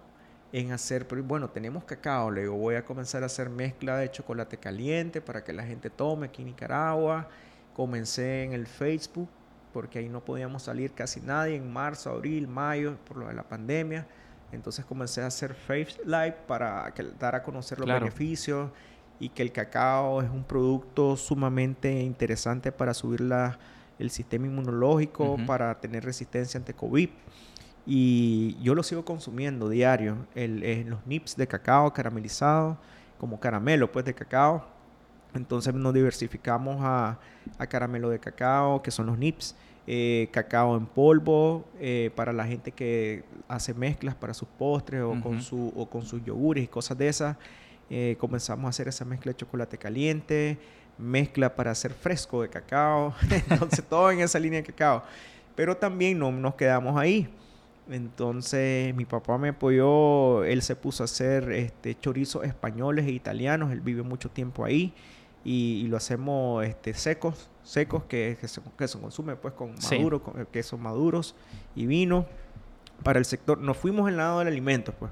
en 0.51 0.71
hacer, 0.71 1.05
bueno, 1.23 1.49
tenemos 1.49 1.83
cacao, 1.83 2.31
le 2.31 2.41
digo, 2.41 2.55
voy 2.55 2.75
a 2.75 2.83
comenzar 2.83 3.23
a 3.23 3.27
hacer 3.27 3.49
mezcla 3.49 3.97
de 3.97 4.09
chocolate 4.09 4.57
caliente 4.57 5.21
para 5.21 5.43
que 5.43 5.53
la 5.53 5.63
gente 5.63 5.89
tome 5.89 6.27
aquí 6.27 6.41
en 6.41 6.47
Nicaragua. 6.47 7.27
Comencé 7.73 8.43
en 8.43 8.53
el 8.53 8.65
Facebook, 8.65 9.29
porque 9.73 9.99
ahí 9.99 10.09
no 10.09 10.23
podíamos 10.23 10.63
salir 10.63 10.93
casi 10.93 11.21
nadie, 11.21 11.55
en 11.55 11.71
marzo, 11.71 12.11
abril, 12.11 12.47
mayo, 12.47 12.97
por 13.07 13.17
lo 13.17 13.27
de 13.27 13.33
la 13.33 13.43
pandemia. 13.43 14.07
Entonces 14.51 14.83
comencé 14.85 15.21
a 15.21 15.27
hacer 15.27 15.53
Face 15.53 15.97
Live 16.05 16.37
para 16.47 16.91
dar 17.19 17.35
a 17.35 17.43
conocer 17.43 17.79
los 17.79 17.87
beneficios 17.87 18.71
y 19.19 19.29
que 19.29 19.43
el 19.43 19.51
cacao 19.51 20.21
es 20.21 20.29
un 20.29 20.43
producto 20.43 21.15
sumamente 21.17 22.01
interesante 22.01 22.71
para 22.71 22.93
subir 22.93 23.21
la, 23.21 23.59
el 23.99 24.09
sistema 24.09 24.47
inmunológico, 24.47 25.37
para 25.45 25.77
tener 25.79 26.03
resistencia 26.03 26.57
ante 26.57 26.73
COVID. 26.73 27.09
Y 27.85 28.57
yo 28.61 28.75
lo 28.75 28.83
sigo 28.83 29.03
consumiendo 29.03 29.67
diario. 29.67 30.27
El, 30.35 30.87
los 30.87 31.05
nips 31.05 31.35
de 31.35 31.47
cacao 31.47 31.91
caramelizado, 31.91 32.77
como 33.19 33.39
caramelo 33.39 33.91
pues 33.91 34.05
de 34.05 34.13
cacao. 34.13 34.65
Entonces 35.33 35.73
nos 35.73 35.93
diversificamos 35.93 36.77
a, 36.81 37.19
a 37.57 37.67
caramelo 37.67 38.09
de 38.09 38.19
cacao, 38.19 38.81
que 38.81 38.91
son 38.91 39.07
los 39.07 39.17
nips. 39.17 39.55
Eh, 39.91 40.29
cacao 40.31 40.77
en 40.77 40.85
polvo 40.85 41.65
eh, 41.79 42.11
para 42.15 42.31
la 42.31 42.45
gente 42.45 42.71
que 42.71 43.23
hace 43.47 43.73
mezclas 43.73 44.13
para 44.13 44.35
sus 44.35 44.47
postres 44.47 45.01
o, 45.01 45.19
con, 45.19 45.41
su, 45.41 45.73
o 45.75 45.89
con 45.89 46.03
sus 46.03 46.23
yogures 46.23 46.63
y 46.63 46.67
cosas 46.67 46.95
de 46.95 47.07
esas. 47.07 47.37
Eh, 47.89 48.15
comenzamos 48.19 48.65
a 48.65 48.69
hacer 48.69 48.87
esa 48.87 49.03
mezcla 49.03 49.31
de 49.31 49.37
chocolate 49.37 49.79
caliente, 49.79 50.59
mezcla 50.99 51.55
para 51.55 51.71
hacer 51.71 51.91
fresco 51.91 52.43
de 52.43 52.49
cacao, 52.49 53.15
entonces 53.49 53.83
todo 53.83 54.11
en 54.11 54.19
esa 54.19 54.37
línea 54.37 54.61
de 54.61 54.67
cacao. 54.67 55.03
Pero 55.55 55.75
también 55.75 56.19
no 56.19 56.31
nos 56.31 56.53
quedamos 56.53 56.95
ahí. 56.95 57.27
Entonces 57.89 58.93
mi 58.93 59.05
papá 59.05 59.39
me 59.39 59.49
apoyó, 59.49 60.43
él 60.43 60.61
se 60.61 60.75
puso 60.75 61.01
a 61.01 61.05
hacer 61.05 61.51
este, 61.51 61.97
chorizos 61.99 62.45
españoles 62.45 63.07
e 63.07 63.11
italianos, 63.11 63.71
él 63.71 63.81
vive 63.81 64.03
mucho 64.03 64.29
tiempo 64.29 64.63
ahí 64.63 64.93
y, 65.43 65.87
lo 65.87 65.97
hacemos 65.97 66.65
este, 66.65 66.93
secos, 66.93 67.49
secos 67.63 68.03
que, 68.03 68.37
que, 68.39 68.47
se, 68.47 68.61
que 68.77 68.87
se 68.87 68.99
consume 68.99 69.35
pues 69.35 69.53
con 69.53 69.73
maduro, 69.91 70.21
con 70.21 70.45
quesos 70.47 70.79
maduros 70.79 71.35
y 71.75 71.85
vino 71.85 72.25
para 73.03 73.19
el 73.19 73.25
sector. 73.25 73.57
Nos 73.57 73.77
fuimos 73.77 74.09
el 74.09 74.17
lado 74.17 74.39
del 74.39 74.49
alimento 74.49 74.93
pues. 74.93 75.11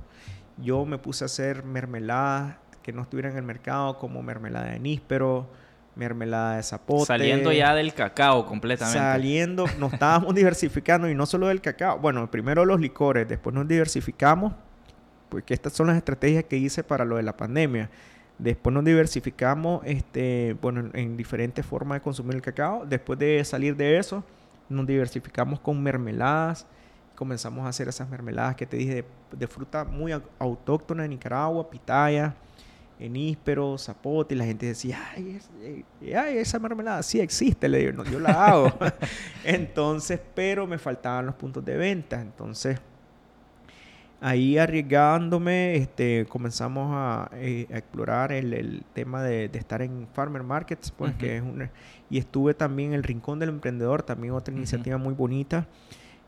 Yo 0.57 0.85
me 0.85 0.97
puse 0.97 1.23
a 1.23 1.27
hacer 1.27 1.63
mermeladas 1.63 2.55
que 2.81 2.91
no 2.91 3.01
estuvieran 3.03 3.33
en 3.33 3.39
el 3.39 3.43
mercado 3.43 3.99
como 3.99 4.23
mermelada 4.23 4.71
de 4.71 4.79
níspero, 4.79 5.47
mermelada 5.97 6.55
de 6.55 6.63
zapote. 6.63 7.05
Saliendo 7.05 7.51
ya 7.51 7.75
del 7.75 7.93
cacao 7.93 8.45
completamente. 8.45 8.97
Saliendo, 8.97 9.65
nos 9.77 9.93
estábamos 9.93 10.33
diversificando 10.35 11.09
y 11.09 11.15
no 11.15 11.25
solo 11.25 11.47
del 11.47 11.61
cacao. 11.61 11.99
Bueno, 11.99 12.29
primero 12.31 12.63
los 12.65 12.79
licores, 12.79 13.27
después 13.27 13.53
nos 13.53 13.67
diversificamos, 13.67 14.53
porque 15.29 15.53
estas 15.53 15.73
son 15.73 15.87
las 15.87 15.97
estrategias 15.97 16.45
que 16.45 16.57
hice 16.57 16.83
para 16.83 17.03
lo 17.03 17.17
de 17.17 17.23
la 17.23 17.35
pandemia. 17.35 17.89
Después 18.37 18.73
nos 18.73 18.85
diversificamos, 18.85 19.81
este, 19.85 20.55
bueno, 20.61 20.89
en, 20.93 21.17
diferentes 21.17 21.65
formas 21.65 21.97
de 21.97 22.01
consumir 22.01 22.35
el 22.35 22.41
cacao. 22.41 22.85
Después 22.85 23.17
de 23.17 23.43
salir 23.43 23.75
de 23.75 23.97
eso, 23.97 24.23
nos 24.69 24.85
diversificamos 24.85 25.59
con 25.59 25.81
mermeladas. 25.81 26.67
Comenzamos 27.15 27.65
a 27.65 27.69
hacer 27.69 27.87
esas 27.87 28.07
mermeladas 28.09 28.55
que 28.55 28.65
te 28.67 28.77
dije 28.77 28.95
de, 28.95 29.05
de 29.31 29.47
fruta 29.47 29.83
muy 29.83 30.11
autóctona 30.39 31.03
de 31.03 31.09
Nicaragua, 31.09 31.69
pitaya 31.69 32.35
en 32.99 33.15
íspero, 33.15 33.77
zapote, 33.77 34.33
y 34.33 34.37
la 34.37 34.45
gente 34.45 34.65
decía, 34.65 34.99
ay, 35.15 35.39
eh, 36.01 36.39
esa 36.39 36.59
mermelada 36.59 37.03
sí 37.03 37.19
existe, 37.19 37.69
le 37.69 37.79
digo, 37.79 37.91
no, 37.91 38.03
yo 38.03 38.19
la 38.19 38.45
hago. 38.45 38.73
entonces, 39.43 40.19
pero 40.33 40.65
me 40.65 40.77
faltaban 40.77 41.27
los 41.27 41.35
puntos 41.35 41.63
de 41.63 41.77
venta. 41.77 42.19
Entonces, 42.19 42.79
ahí 44.21 44.57
arriesgándome, 44.57 45.75
este, 45.75 46.25
comenzamos 46.27 46.89
a, 46.91 47.29
eh, 47.33 47.67
explorar 47.69 48.31
el, 48.31 48.83
tema 48.93 49.23
de, 49.23 49.45
estar 49.53 49.81
en 49.81 50.07
Farmer 50.13 50.43
Markets, 50.43 50.91
pues, 50.91 51.13
que 51.15 51.37
es 51.37 51.43
una, 51.43 51.71
y 52.09 52.17
estuve 52.17 52.53
también 52.53 52.89
en 52.89 52.95
el 52.95 53.03
Rincón 53.03 53.39
del 53.39 53.49
Emprendedor, 53.49 54.03
también 54.03 54.33
otra 54.33 54.53
iniciativa 54.53 54.97
muy 54.97 55.13
bonita. 55.13 55.67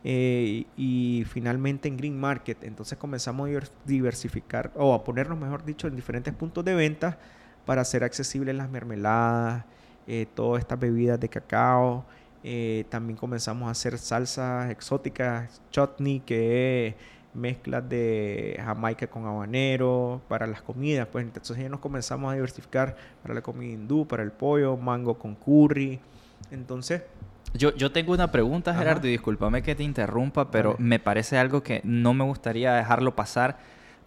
Eh, 0.04 0.66
y 0.78 1.26
finalmente 1.30 1.90
en 1.90 1.98
Green 1.98 2.18
Market. 2.18 2.64
Entonces 2.64 2.98
comenzamos 2.98 3.50
a 3.50 3.60
diversificar, 3.86 4.72
o 4.76 4.94
a 4.94 5.04
ponernos, 5.04 5.38
mejor 5.38 5.66
dicho, 5.66 5.88
en 5.88 5.96
diferentes 5.96 6.34
puntos 6.34 6.64
de 6.64 6.76
venta 6.76 7.20
para 7.66 7.82
hacer 7.82 8.04
accesibles 8.04 8.56
las 8.56 8.70
mermeladas, 8.70 9.66
eh, 10.08 10.26
todas 10.34 10.62
estas 10.62 10.80
bebidas 10.80 11.20
de 11.20 11.30
cacao. 11.30 12.06
Eh, 12.44 12.86
también 12.90 13.18
comenzamos 13.18 13.68
a 13.68 13.72
hacer 13.72 13.98
salsas 13.98 14.72
exóticas, 14.72 15.62
chutney, 15.72 16.22
que 16.22 16.88
es 16.88 16.96
mezclas 17.34 17.88
de 17.88 18.60
jamaica 18.64 19.08
con 19.08 19.26
habanero 19.26 20.22
para 20.28 20.48
las 20.48 20.62
comidas. 20.62 21.08
Pues 21.12 21.26
entonces 21.26 21.58
ya 21.58 21.70
nos 21.70 21.80
comenzamos 21.80 22.32
a 22.32 22.36
diversificar 22.36 22.96
para 23.22 23.34
la 23.34 23.42
comida 23.42 23.74
hindú, 23.74 24.08
para 24.08 24.24
el 24.24 24.32
pollo, 24.32 24.78
mango 24.78 25.18
con 25.18 25.36
curry. 25.36 26.00
Entonces 26.52 27.04
yo, 27.54 27.74
yo 27.76 27.92
tengo 27.92 28.14
una 28.14 28.32
pregunta, 28.32 28.74
Gerardo, 28.76 29.08
y 29.08 29.12
discúlpame 29.12 29.64
que 29.64 29.76
te 29.76 29.84
interrumpa, 29.84 30.52
pero 30.52 30.76
me 30.78 31.00
parece 31.00 31.38
algo 31.38 31.64
que 31.64 31.82
no 31.84 32.14
me 32.14 32.24
gustaría 32.24 32.74
dejarlo 32.74 33.16
pasar. 33.16 33.58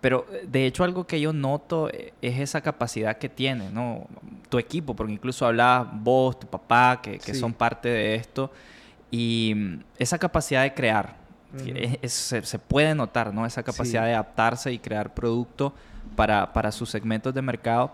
Pero 0.01 0.27
eh, 0.33 0.47
de 0.47 0.67
hecho 0.67 0.85
algo 0.85 1.07
que 1.07 1.21
yo 1.21 1.33
noto 1.33 1.89
eh, 1.91 2.13
es 2.23 2.39
esa 2.39 2.61
capacidad 2.61 3.19
que 3.19 3.29
tiene, 3.29 3.71
¿no? 3.71 4.07
Tu 4.49 4.59
equipo, 4.59 4.95
porque 4.95 5.13
incluso 5.13 5.47
hablabas 5.47 5.89
vos, 5.93 6.39
tu 6.39 6.47
papá, 6.47 7.01
que, 7.03 7.19
que 7.19 7.35
son 7.35 7.53
parte 7.53 7.89
de 7.89 8.15
esto, 8.15 8.51
y 9.11 9.53
mm, 9.55 9.81
esa 9.99 10.19
capacidad 10.19 10.63
de 10.63 10.75
crear, 10.75 11.17
se, 12.05 12.43
se, 12.43 12.59
puede 12.59 12.95
notar, 12.95 13.33
¿no? 13.33 13.47
Esa 13.47 13.63
capacidad 13.63 14.05
de 14.05 14.15
adaptarse 14.15 14.73
y 14.73 14.79
crear 14.79 15.13
producto 15.15 15.75
para, 16.17 16.53
para 16.53 16.73
sus 16.73 16.91
segmentos 16.91 17.35
de 17.35 17.43
mercado. 17.43 17.93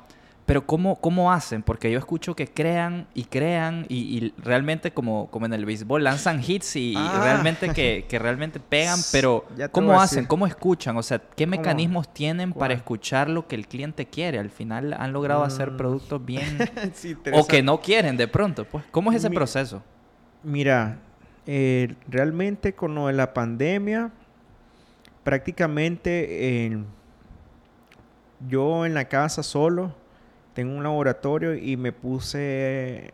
Pero 0.48 0.64
¿cómo, 0.64 0.96
¿cómo 0.96 1.30
hacen? 1.30 1.62
Porque 1.62 1.90
yo 1.90 1.98
escucho 1.98 2.34
que 2.34 2.46
crean 2.46 3.06
y 3.12 3.24
crean 3.24 3.84
y, 3.90 4.32
realmente 4.38 4.92
como, 4.92 5.28
como 5.30 5.44
en 5.44 5.52
el 5.52 5.66
béisbol 5.66 6.02
lanzan 6.02 6.42
hits 6.42 6.74
y, 6.76 6.94
ah. 6.96 7.20
realmente 7.22 7.68
que, 7.74 8.06
que, 8.08 8.18
realmente 8.18 8.58
pegan, 8.58 8.98
pero 9.12 9.46
¿cómo 9.72 10.00
hacen? 10.00 10.24
¿Cómo 10.24 10.46
escuchan? 10.46 10.96
O 10.96 11.02
sea, 11.02 11.20
¿qué 11.36 11.46
mecanismos 11.46 12.10
tienen 12.14 12.54
para 12.54 12.72
escuchar 12.72 13.28
lo 13.28 13.46
que 13.46 13.56
el 13.56 13.68
cliente 13.68 14.06
quiere? 14.06 14.38
Al 14.38 14.48
final 14.48 14.94
han 14.98 15.12
logrado 15.12 15.44
hacer 15.44 15.72
mm. 15.72 15.76
productos 15.76 16.24
bien 16.24 16.58
o 17.34 17.46
que 17.46 17.62
no 17.62 17.82
quieren 17.82 18.16
de 18.16 18.26
pronto. 18.26 18.64
Pues, 18.64 18.84
¿Cómo 18.90 19.10
es 19.10 19.18
ese 19.18 19.28
proceso? 19.28 19.82
Mira, 20.42 20.96
eh, 21.48 21.96
realmente 22.06 22.74
con 22.74 22.94
lo 22.94 23.08
de 23.08 23.14
la 23.14 23.34
pandemia, 23.34 24.12
prácticamente 25.24 26.84
yo 28.46 28.86
en 28.86 28.94
la 28.94 29.06
casa 29.06 29.42
solo 29.42 29.94
tengo 30.54 30.76
un 30.76 30.82
laboratorio 30.82 31.54
y 31.54 31.76
me 31.76 31.92
puse 31.92 33.12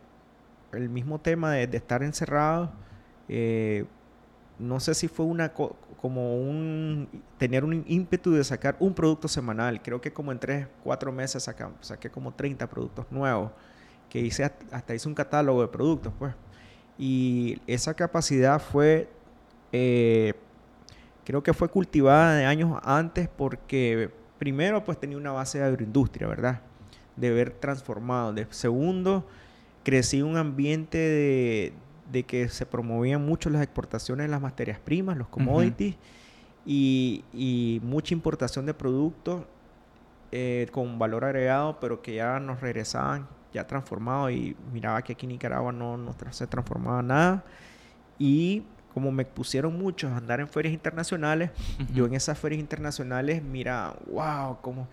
el 0.71 0.89
mismo 0.89 1.19
tema 1.19 1.51
de, 1.51 1.63
estar 1.77 2.03
encerrado. 2.03 2.71
Eh, 3.29 3.85
no 4.59 4.79
sé 4.79 4.93
si 4.93 5.07
fue 5.07 5.25
una 5.25 5.53
como 5.53 6.37
un 6.37 7.07
tener 7.37 7.63
un 7.63 7.83
ímpetu 7.87 8.31
de 8.31 8.43
sacar 8.43 8.75
un 8.79 8.93
producto 8.93 9.27
semanal. 9.27 9.81
Creo 9.81 10.01
que 10.01 10.13
como 10.13 10.31
en 10.31 10.39
tres, 10.39 10.67
cuatro 10.83 11.11
meses 11.11 11.49
saqué 11.81 12.09
como 12.09 12.33
30 12.33 12.67
productos 12.67 13.05
nuevos. 13.11 13.51
Que 14.09 14.19
hice 14.19 14.43
hasta 14.43 14.95
hice 14.95 15.07
un 15.07 15.15
catálogo 15.15 15.61
de 15.61 15.67
productos, 15.67 16.13
pues. 16.17 16.33
Y 16.97 17.59
esa 17.67 17.93
capacidad 17.93 18.61
fue, 18.61 19.09
eh, 19.71 20.33
creo 21.23 21.43
que 21.43 21.53
fue 21.53 21.69
cultivada 21.69 22.35
de 22.35 22.45
años 22.45 22.79
antes 22.83 23.27
porque 23.27 24.09
primero 24.39 24.83
pues 24.83 24.99
tenía 24.99 25.17
una 25.17 25.31
base 25.31 25.59
de 25.59 25.65
agroindustria, 25.65 26.27
¿verdad? 26.27 26.61
de 27.15 27.31
ver 27.31 27.51
transformado. 27.51 28.33
De, 28.33 28.47
segundo, 28.49 29.25
crecí 29.83 30.21
un 30.21 30.37
ambiente 30.37 30.97
de, 30.97 31.73
de, 32.11 32.23
que 32.23 32.49
se 32.49 32.65
promovían 32.65 33.25
mucho 33.25 33.49
las 33.49 33.61
exportaciones 33.61 34.25
de 34.25 34.31
las 34.31 34.41
materias 34.41 34.79
primas, 34.79 35.17
los 35.17 35.27
commodities, 35.27 35.95
y, 36.65 37.23
y, 37.31 37.79
mucha 37.83 38.13
importación 38.13 38.65
de 38.65 38.73
productos 38.73 39.43
eh, 40.31 40.67
con 40.71 40.97
valor 40.97 41.23
agregado, 41.23 41.79
pero 41.79 42.01
que 42.01 42.15
ya 42.15 42.39
nos 42.39 42.59
regresaban 42.59 43.27
ya 43.55 43.65
transformados 43.65 44.31
y 44.31 44.55
miraba 44.71 45.01
que 45.01 45.13
aquí 45.13 45.25
en 45.25 45.31
Nicaragua 45.31 45.71
no, 45.71 45.97
no 45.97 46.13
se 46.31 46.45
transformaba 46.45 47.01
nada. 47.01 47.43
Y 48.19 48.63
como 48.93 49.11
me 49.11 49.25
pusieron 49.25 49.77
muchos 49.77 50.11
a 50.11 50.17
andar 50.17 50.39
en 50.39 50.47
ferias 50.47 50.73
internacionales, 50.73 51.51
yo 51.93 52.05
en 52.05 52.13
esas 52.13 52.37
ferias 52.37 52.59
internacionales, 52.59 53.41
mira, 53.41 53.93
wow, 54.07 54.57
como 54.61 54.87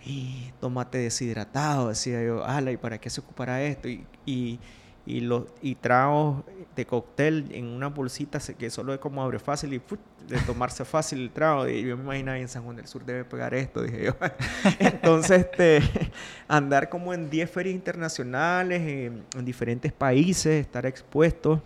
tomate 0.61 0.99
deshidratado, 0.99 1.89
decía 1.89 2.23
yo, 2.25 2.45
ala, 2.45 2.73
¿y 2.73 2.77
para 2.77 2.99
qué 2.99 3.11
se 3.11 3.21
ocupará 3.21 3.63
esto? 3.63 3.89
Y, 3.89 4.07
y 4.27 4.59
los 5.07 5.45
y 5.61 5.75
tragos 5.75 6.45
de 6.77 6.87
cóctel 6.87 7.47
en 7.53 7.67
una 7.67 7.89
bolsita 7.89 8.39
que 8.57 8.71
solo 8.71 8.95
es 8.95 9.01
como 9.01 9.23
abre 9.23 9.39
fácil 9.39 9.75
y 9.75 9.83
de 10.29 10.39
tomarse 10.47 10.85
fácil 10.85 11.21
el 11.21 11.31
trago. 11.31 11.69
Y 11.69 11.83
yo 11.83 11.97
me 11.97 12.05
imaginaba 12.05 12.39
en 12.39 12.49
San 12.49 12.63
Juan 12.63 12.77
del 12.77 12.87
Sur 12.87 13.05
debe 13.05 13.25
pegar 13.25 13.53
esto 13.53 13.83
dije 13.83 14.05
yo. 14.05 14.13
Entonces 14.79 15.41
este 15.41 15.81
andar 16.49 16.89
como 16.89 17.13
en 17.13 17.29
10 17.29 17.51
ferias 17.51 17.75
internacionales 17.75 18.81
en, 18.81 19.45
diferentes 19.45 19.93
países 19.93 20.61
estar 20.61 20.87
expuesto 20.87 21.61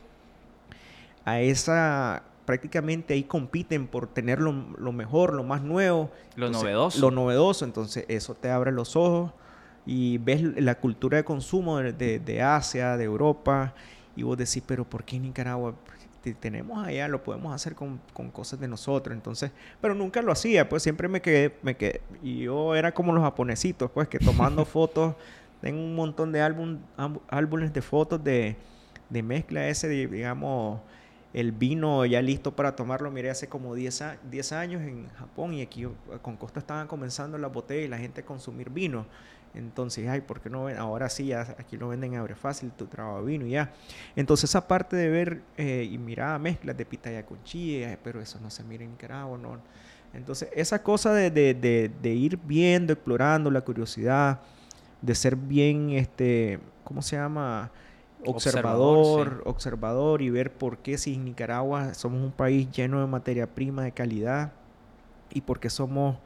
a 1.25 1.41
esa 1.41 2.23
prácticamente 2.47 3.13
ahí 3.13 3.25
compiten 3.25 3.87
por 3.87 4.07
tener 4.07 4.41
lo, 4.41 4.53
mejor 4.93 5.35
lo 5.35 5.43
más 5.43 5.63
nuevo. 5.63 6.11
Lo 6.37 6.49
novedoso. 6.49 7.01
lo 7.01 7.11
novedoso 7.11 7.65
entonces 7.65 8.05
eso 8.09 8.35
te 8.35 8.51
abre 8.51 8.73
los 8.73 8.97
ojos 8.97 9.33
y 9.87 10.19
ves 10.19 10.43
la 10.43 10.75
cultura 10.75 11.17
de 11.17 11.25
consumo 11.25 11.79
de, 11.79 12.19
de, 12.19 12.43
Asia, 12.43 12.97
de 12.97 13.05
Europa, 13.05 13.75
y 14.17 14.23
vos 14.23 14.37
decís, 14.37 14.63
pero 14.67 14.85
¿por 14.85 15.05
qué 15.05 15.19
Nicaragua? 15.19 15.75
tenemos 16.35 16.85
allá, 16.85 17.07
lo 17.07 17.23
podemos 17.23 17.55
hacer 17.55 17.77
con, 17.77 18.01
con, 18.13 18.33
cosas 18.33 18.59
de 18.59 18.67
nosotros, 18.67 19.15
entonces, 19.15 19.53
pero 19.81 19.95
nunca 19.95 20.21
lo 20.23 20.33
hacía, 20.33 20.69
pues 20.69 20.83
siempre 20.83 21.07
me 21.07 21.23
quedé, 21.23 21.55
me 21.63 21.77
quedé, 21.77 22.01
y 22.21 22.41
yo 22.41 22.75
era 22.75 22.93
como 22.93 23.13
los 23.13 23.23
japonesitos, 23.23 23.91
pues 23.93 24.09
que 24.09 24.19
tomando 24.19 24.65
fotos, 24.65 25.15
tengo 25.61 25.81
un 25.81 25.95
montón 25.95 26.33
de 26.33 26.41
álbum, 26.41 26.79
álbumes 27.29 27.73
de 27.73 27.81
fotos 27.81 28.25
de, 28.25 28.57
de 29.09 29.23
mezcla 29.23 29.69
ese, 29.69 29.89
digamos, 29.89 30.81
el 31.33 31.53
vino 31.53 32.05
ya 32.07 32.23
listo 32.23 32.57
para 32.57 32.75
tomarlo, 32.75 33.11
miré 33.11 33.31
hace 33.31 33.47
como 33.49 33.75
10, 33.75 34.05
10 34.31 34.53
años 34.53 34.83
en 34.83 35.07
Japón 35.11 35.53
y 35.53 35.61
aquí 35.61 35.87
con 36.23 36.37
Costa 36.37 36.61
estaban 36.61 36.87
comenzando 36.89 37.37
las 37.37 37.53
botellas 37.53 37.85
y 37.85 37.89
la 37.89 37.99
gente 37.99 38.23
a 38.23 38.25
consumir 38.25 38.71
vino. 38.71 39.07
Entonces, 39.57 40.09
ay, 40.09 40.21
¿por 40.21 40.41
qué 40.41 40.51
no 40.51 40.65
ven? 40.65 40.77
Ahora 40.77 41.09
sí, 41.09 41.33
aquí 41.33 41.77
lo 41.77 41.89
venden 41.89 42.15
abre 42.17 42.35
fácil, 42.35 42.71
tu 42.73 42.87
trabajo 42.87 43.25
vino 43.25 43.47
y 43.47 43.51
ya. 43.51 43.73
Entonces, 44.15 44.51
esa 44.51 44.69
parte 44.69 44.97
de 44.97 45.09
ver 45.09 45.43
eh, 45.57 45.89
y 45.91 45.99
mirar 45.99 46.39
mezclas 46.39 46.77
de 46.77 46.85
pitaya 46.85 47.25
con 47.25 47.43
chile, 47.43 47.99
pero 48.05 48.21
eso 48.21 48.39
no 48.41 48.51
se 48.51 48.63
mira 48.65 48.85
en 48.85 48.91
Nicaragua, 48.91 49.39
¿no? 49.39 49.59
Entonces, 50.13 50.49
esa 50.55 50.83
cosa 50.83 51.13
de, 51.13 51.31
de, 51.31 51.91
de, 51.91 52.15
ir 52.15 52.39
viendo, 52.39 52.93
explorando 52.93 53.51
la 53.51 53.61
curiosidad, 53.61 54.41
de 55.03 55.15
ser 55.15 55.37
bien, 55.37 55.91
este, 55.91 56.59
¿cómo 56.85 57.03
se 57.03 57.17
llama? 57.17 57.71
Observador, 58.25 59.43
observador, 59.45 60.23
y 60.23 60.31
ver 60.31 60.53
por 60.53 60.79
qué 60.79 60.97
si 60.97 61.15
en 61.15 61.27
Nicaragua 61.27 61.95
somos 61.95 62.23
un 62.23 62.33
país 62.33 62.71
lleno 62.71 63.01
de 63.01 63.07
materia 63.07 63.47
prima 63.47 63.85
de 63.85 63.93
calidad 63.93 64.53
y 65.31 65.43
por 65.43 65.61
qué 65.61 65.69
somos 65.71 66.17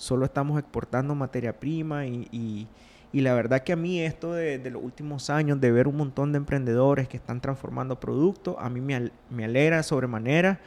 solo 0.00 0.24
estamos 0.24 0.58
exportando 0.58 1.14
materia 1.14 1.60
prima 1.60 2.06
y, 2.06 2.66
la 3.12 3.34
verdad 3.34 3.62
que 3.62 3.74
a 3.74 3.76
mí 3.76 4.00
esto 4.00 4.32
de, 4.32 4.70
los 4.70 4.82
últimos 4.82 5.28
años, 5.28 5.60
de 5.60 5.70
ver 5.70 5.86
un 5.86 5.96
montón 5.98 6.32
de 6.32 6.38
emprendedores 6.38 7.06
que 7.06 7.18
están 7.18 7.42
transformando 7.42 8.00
productos, 8.00 8.56
a 8.58 8.70
mí 8.70 8.80
me, 8.80 9.10
me 9.28 9.44
alegra 9.44 9.82
sobremanera 9.82 10.58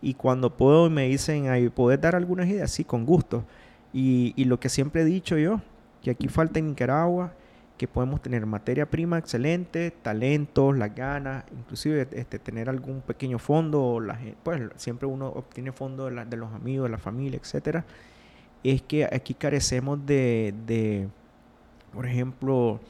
y 0.00 0.14
cuando 0.14 0.56
puedo 0.56 0.88
me 0.88 1.06
dicen, 1.06 1.50
ahí 1.50 1.68
¿puedes 1.68 2.00
dar 2.00 2.16
algunas 2.16 2.48
ideas? 2.48 2.70
Sí, 2.70 2.82
con 2.82 3.04
gusto. 3.04 3.44
Y, 3.92 4.32
y 4.36 4.46
lo 4.46 4.58
que 4.58 4.70
siempre 4.70 5.02
he 5.02 5.04
dicho 5.04 5.36
yo, 5.36 5.60
que 6.02 6.10
aquí 6.10 6.28
falta 6.28 6.58
en 6.58 6.68
Nicaragua, 6.68 7.34
que 7.76 7.86
podemos 7.86 8.22
tener 8.22 8.46
materia 8.46 8.88
prima 8.88 9.18
excelente, 9.18 9.90
talentos, 9.90 10.78
las 10.78 10.94
ganas, 10.94 11.44
inclusive 11.52 12.08
este, 12.12 12.38
tener 12.38 12.70
algún 12.70 13.02
pequeño 13.02 13.38
fondo, 13.38 14.00
la, 14.00 14.18
pues 14.42 14.62
siempre 14.76 15.06
uno 15.06 15.28
obtiene 15.28 15.72
fondo 15.72 16.08
de, 16.08 16.24
de 16.24 16.36
los 16.38 16.54
amigos, 16.54 16.86
de 16.86 16.92
la 16.92 16.98
familia, 16.98 17.38
etcétera 17.42 17.84
es 18.62 18.82
que 18.82 19.04
aquí 19.04 19.34
carecemos 19.34 20.04
de, 20.04 21.08
por 21.92 22.06
ejemplo, 22.06 22.80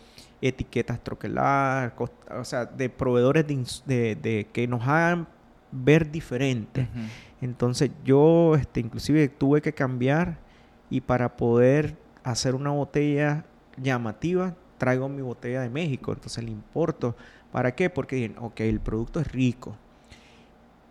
etiquetas 0.40 1.02
troqueladas, 1.02 1.92
o 2.31 2.44
sea, 2.44 2.64
de 2.64 2.88
proveedores 2.88 3.46
de, 3.87 4.46
que 4.52 4.66
nos 4.66 4.83
hagan 4.87 5.26
ver 5.70 6.11
diferente. 6.11 6.88
Entonces 7.40 7.90
yo, 8.04 8.54
este, 8.57 8.81
inclusive 8.81 9.28
tuve 9.28 9.61
que 9.61 9.72
cambiar 9.72 10.38
y 10.90 11.00
para 11.00 11.37
poder 11.37 11.96
hacer 12.24 12.54
una 12.54 12.70
botella 12.70 13.44
llamativa, 13.76 14.54
traigo 14.78 15.09
mi 15.09 15.22
botella 15.22 15.61
de 15.61 15.70
México, 15.70 16.12
entonces 16.12 16.42
le 16.42 16.50
importo. 16.50 17.16
¿Para 17.52 17.74
qué? 17.74 17.90
Porque, 17.90 18.35
ok, 18.38 18.61
el 18.61 18.81
producto 18.81 19.20
es 19.20 19.31
rico. 19.31 19.76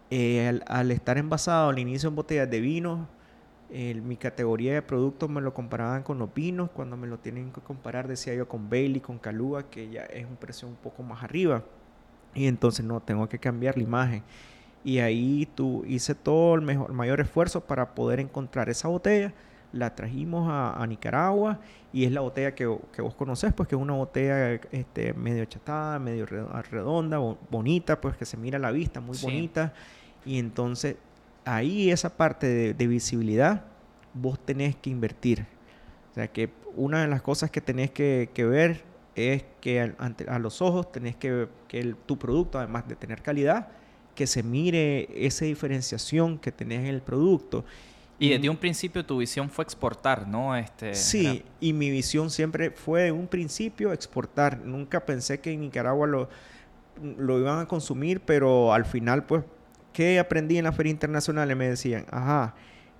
Eh, 0.09 0.47
al, 0.47 0.63
al, 0.67 0.91
estar 0.91 1.17
envasado 1.17 1.69
al 1.69 1.79
inicio 1.79 2.09
en 2.09 2.15
botellas 2.15 2.49
de 2.49 2.61
vino, 2.61 3.07
mi 3.69 4.15
categoría 4.15 4.73
de 4.73 4.81
productos 4.81 5.29
me 5.29 5.41
lo 5.41 5.53
comparaban 5.53 6.03
con 6.03 6.17
los 6.19 6.33
vinos, 6.33 6.69
cuando 6.71 6.95
me 6.95 7.07
lo 7.07 7.19
tienen 7.19 7.51
que 7.51 7.61
comparar 7.61 8.07
decía 8.07 8.33
yo 8.33 8.47
con 8.47 8.69
Bailey, 8.69 9.01
con 9.01 9.17
Calúa, 9.17 9.69
que 9.69 9.89
ya 9.89 10.03
es 10.03 10.25
un 10.25 10.37
precio 10.37 10.67
un 10.67 10.75
poco 10.75 11.03
más 11.03 11.23
arriba. 11.23 11.63
Y 12.33 12.47
entonces 12.47 12.85
no, 12.85 13.01
tengo 13.01 13.27
que 13.27 13.39
cambiar 13.39 13.77
la 13.77 13.83
imagen. 13.83 14.23
Y 14.83 14.99
ahí 14.99 15.47
tú 15.55 15.83
hice 15.85 16.15
todo 16.15 16.55
el 16.55 16.61
mejor, 16.61 16.93
mayor 16.93 17.19
esfuerzo 17.19 17.61
para 17.61 17.93
poder 17.93 18.19
encontrar 18.19 18.69
esa 18.69 18.87
botella. 18.87 19.33
La 19.73 19.93
trajimos 19.95 20.47
a, 20.49 20.85
Nicaragua 20.87 21.59
y 21.91 22.05
es 22.05 22.11
la 22.11 22.21
botella 22.21 22.55
que, 22.55 22.73
que, 22.93 23.01
vos 23.01 23.15
conocés, 23.15 23.51
pues 23.53 23.67
que 23.67 23.75
es 23.75 23.81
una 23.81 23.93
botella 23.93 24.61
este, 24.71 25.13
medio 25.13 25.43
chatada, 25.43 25.99
medio 25.99 26.25
redonda, 26.25 27.17
bonita, 27.49 27.99
pues 27.99 28.15
que 28.15 28.23
se 28.23 28.37
mira 28.37 28.57
a 28.57 28.61
la 28.61 28.71
vista, 28.71 29.01
muy 29.01 29.17
bonita. 29.21 29.73
Y 30.25 30.39
entonces 30.39 30.95
ahí 31.47 31.91
esa 31.91 32.15
parte 32.15 32.73
de, 32.73 32.87
visibilidad 32.87 33.65
vos 34.13 34.39
tenés 34.39 34.75
que 34.75 34.89
invertir. 34.89 35.45
O 36.11 36.13
sea 36.13 36.27
que 36.27 36.49
una 36.75 37.01
de 37.01 37.07
las 37.07 37.21
cosas 37.21 37.49
que 37.49 37.61
tenés 37.61 37.91
que, 37.91 38.29
ver 38.37 38.83
es 39.15 39.45
que 39.61 39.93
a 40.27 40.39
los 40.39 40.61
ojos 40.61 40.91
tenés 40.91 41.15
que 41.15 41.47
que 41.67 41.95
tu 42.05 42.17
producto, 42.17 42.57
además 42.57 42.87
de 42.87 42.95
tener 42.95 43.21
calidad, 43.21 43.67
que 44.15 44.27
se 44.27 44.41
mire 44.41 45.07
esa 45.13 45.45
diferenciación 45.45 46.39
que 46.39 46.51
tenés 46.51 46.79
en 46.79 46.87
el 46.87 47.01
producto. 47.01 47.65
Y 48.19 48.29
desde 48.29 48.49
un 48.49 48.57
principio 48.57 49.05
tu 49.05 49.19
visión 49.19 49.49
fue 49.49 49.63
exportar, 49.63 50.27
¿no? 50.27 50.55
Este, 50.55 50.95
sí, 50.95 51.43
y 51.59 51.73
mi 51.73 51.91
visión 51.91 52.31
siempre 52.31 52.71
fue 52.71 53.03
de 53.03 53.11
un 53.11 53.27
principio 53.27 53.93
exportar. 53.93 54.59
Nunca 54.65 55.05
pensé 55.05 55.39
que 55.39 55.51
en 55.51 55.61
Nicaragua 55.61 56.07
lo, 56.07 56.29
lo 56.99 57.39
iban 57.39 57.59
a 57.59 57.67
consumir, 57.67 58.21
pero 58.21 58.73
al 58.73 58.85
final 58.85 59.25
pues 59.25 59.43
¿Qué 59.97 60.19
aprendí 60.19 60.59
en 60.59 60.65
la 60.65 60.71
feria 60.71 60.91
internacional? 60.91 61.49
Y 61.49 61.55
me 61.55 61.69
decían, 61.69 62.05
ajá, 62.11 62.53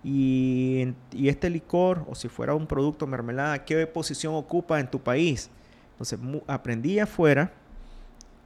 y, 0.03 0.95
este 1.13 1.47
licor, 1.47 2.03
o 2.09 2.15
si 2.15 2.27
fuera 2.27 2.55
un 2.55 2.65
producto 2.65 3.05
mermelada, 3.05 3.65
¿qué 3.65 3.85
posición 3.85 4.33
ocupa 4.33 4.79
en 4.79 4.89
tu 4.89 4.99
país? 4.99 5.51
Entonces, 5.91 6.19
aprendí 6.47 6.97
afuera 6.97 7.51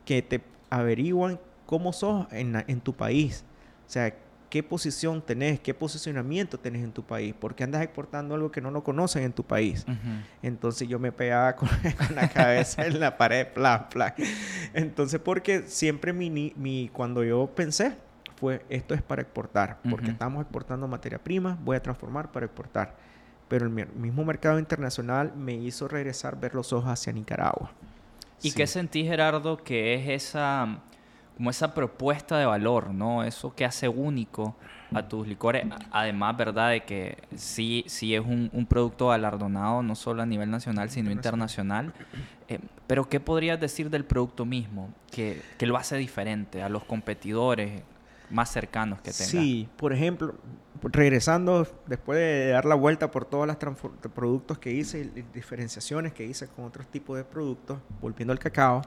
que 0.04 0.22
te 0.22 0.42
averiguan 0.70 1.40
cómo 1.66 1.94
sos 1.94 2.28
en, 2.32 2.82
tu 2.82 2.94
país. 2.94 3.46
O 3.88 3.90
sea, 3.90 4.14
qué 4.50 4.62
posición 4.62 5.22
tenés, 5.22 5.62
qué 5.62 5.74
posicionamiento 5.74 6.60
tenés 6.60 6.84
en 6.84 6.92
tu 6.92 7.04
país, 7.04 7.34
porque 7.40 7.64
andas 7.64 7.82
exportando 7.82 8.36
algo 8.36 8.52
que 8.52 8.60
no 8.60 8.70
lo 8.70 8.84
conocen 8.84 9.24
en 9.24 9.32
tu 9.32 9.46
país. 9.46 9.86
Entonces 10.44 10.90
yo 10.90 11.00
me 11.00 11.14
pegaba 11.14 11.56
con, 11.56 11.70
la 12.14 12.28
cabeza 12.28 12.86
en 12.86 13.00
la 13.00 13.18
pared, 13.18 13.48
plan, 13.48 13.88
plan. 13.88 14.14
Entonces, 14.74 15.22
porque 15.22 15.62
siempre 15.68 16.12
mi, 16.12 16.30
mi, 16.30 16.90
cuando 16.92 17.24
yo 17.24 17.50
pensé, 17.56 17.96
fue 18.42 18.66
esto 18.70 18.96
es 18.96 19.04
para 19.04 19.22
exportar, 19.22 19.78
porque 19.88 20.10
estamos 20.10 20.42
exportando 20.42 20.88
materia 20.88 21.20
prima, 21.20 21.60
voy 21.64 21.78
a 21.78 21.82
transformar 21.82 22.32
para 22.32 22.48
exportar. 22.48 22.96
Pero 23.48 23.68
el 23.68 23.72
mismo 23.94 24.26
mercado 24.26 24.58
internacional 24.58 25.32
me 25.36 25.54
hizo 25.54 25.88
regresar, 25.88 26.40
ver 26.40 26.56
los 26.56 26.74
ojos 26.74 26.90
hacia 26.90 27.14
Nicaragua. 27.14 27.72
¿Y 28.42 28.52
qué 28.52 28.66
sentí, 28.66 29.04
Gerardo, 29.04 29.58
que 29.58 29.94
es 29.94 30.10
esa, 30.10 30.80
como 31.38 31.52
esa 31.52 31.76
propuesta 31.76 32.40
de 32.40 32.48
valor, 32.48 32.90
¿no? 32.90 33.24
Eso 33.24 33.54
que 33.54 33.64
hace 33.64 33.88
único 33.88 34.56
a 34.92 35.08
tus 35.08 35.28
licores, 35.28 35.64
además, 35.92 36.36
¿verdad? 36.36 36.72
De 36.72 36.84
que 36.84 37.20
sí, 37.36 37.84
sí 37.86 38.16
es 38.16 38.22
un, 38.22 38.66
producto 38.68 39.10
galardonado 39.10 39.84
no 39.84 39.94
solo 39.94 40.24
a 40.24 40.26
nivel 40.26 40.50
nacional, 40.50 40.90
sino 40.90 41.12
internacional. 41.12 41.94
Eh, 42.48 42.58
pero, 42.88 43.08
¿qué 43.08 43.20
podrías 43.20 43.60
decir 43.60 43.92
del 43.92 44.04
producto 44.04 44.46
mismo 44.46 44.90
que, 45.12 45.40
que, 45.60 45.68
lo 45.68 45.78
hace 45.78 45.96
diferente 45.98 46.64
a 46.64 46.70
los 46.70 46.84
competidores? 46.84 47.84
Más 48.32 48.52
cercanos 48.52 49.02
que 49.02 49.12
tenga. 49.12 49.30
Sí, 49.30 49.70
por 49.78 49.94
ejemplo, 49.94 50.36
regresando 50.82 51.68
después 51.88 52.18
de 52.18 52.48
dar 52.50 52.66
la 52.66 52.76
vuelta 52.76 53.12
por 53.12 53.26
todos 53.26 53.48
los 53.48 53.58
productos 54.14 54.58
que 54.58 54.72
hice 54.72 55.12
y 55.16 55.24
diferenciaciones 55.34 56.14
que 56.14 56.26
hice 56.26 56.48
con 56.48 56.66
otros 56.66 56.88
tipos 56.88 57.18
de 57.18 57.24
productos, 57.24 57.80
volviendo 58.02 58.32
al 58.32 58.40
cacao, 58.40 58.82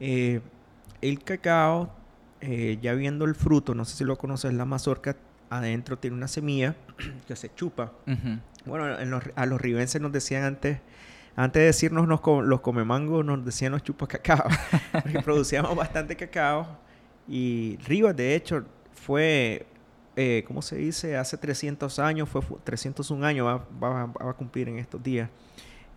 eh, 0.00 0.40
el 1.02 1.22
cacao, 1.22 1.94
eh, 2.40 2.78
ya 2.80 2.94
viendo 2.94 3.24
el 3.24 3.34
fruto, 3.34 3.74
no 3.74 3.84
sé 3.84 3.96
si 3.96 4.04
lo 4.04 4.16
conoces, 4.16 4.52
la 4.54 4.64
mazorca, 4.64 5.16
adentro 5.50 5.98
tiene 5.98 6.16
una 6.16 6.28
semilla 6.28 6.76
que 7.26 7.36
se 7.36 7.52
chupa. 7.54 7.92
Bueno, 8.64 8.84
a 9.34 9.46
los 9.46 9.60
ribenses 9.60 10.00
nos 10.00 10.12
decían 10.12 10.44
antes 10.44 10.80
antes 11.36 11.60
de 11.60 11.66
decirnos 11.66 12.08
los, 12.08 12.20
los 12.44 12.60
come 12.62 12.84
mangos, 12.84 13.24
nos 13.24 13.44
decían 13.44 13.70
los 13.70 13.84
chupa 13.84 14.08
cacao. 14.08 14.48
porque 14.92 15.20
producíamos 15.20 15.76
bastante 15.76 16.16
cacao 16.16 16.87
y 17.28 17.76
Rivas, 17.84 18.16
de 18.16 18.34
hecho, 18.34 18.64
fue, 18.92 19.66
eh, 20.16 20.44
¿cómo 20.46 20.62
se 20.62 20.76
dice? 20.76 21.16
Hace 21.16 21.36
300 21.36 21.98
años, 21.98 22.28
fue 22.28 22.42
301 22.64 23.22
años, 23.24 23.46
va, 23.46 23.66
va, 23.82 24.30
a 24.30 24.32
cumplir 24.34 24.68
en 24.68 24.78
estos 24.78 25.02
días. 25.02 25.28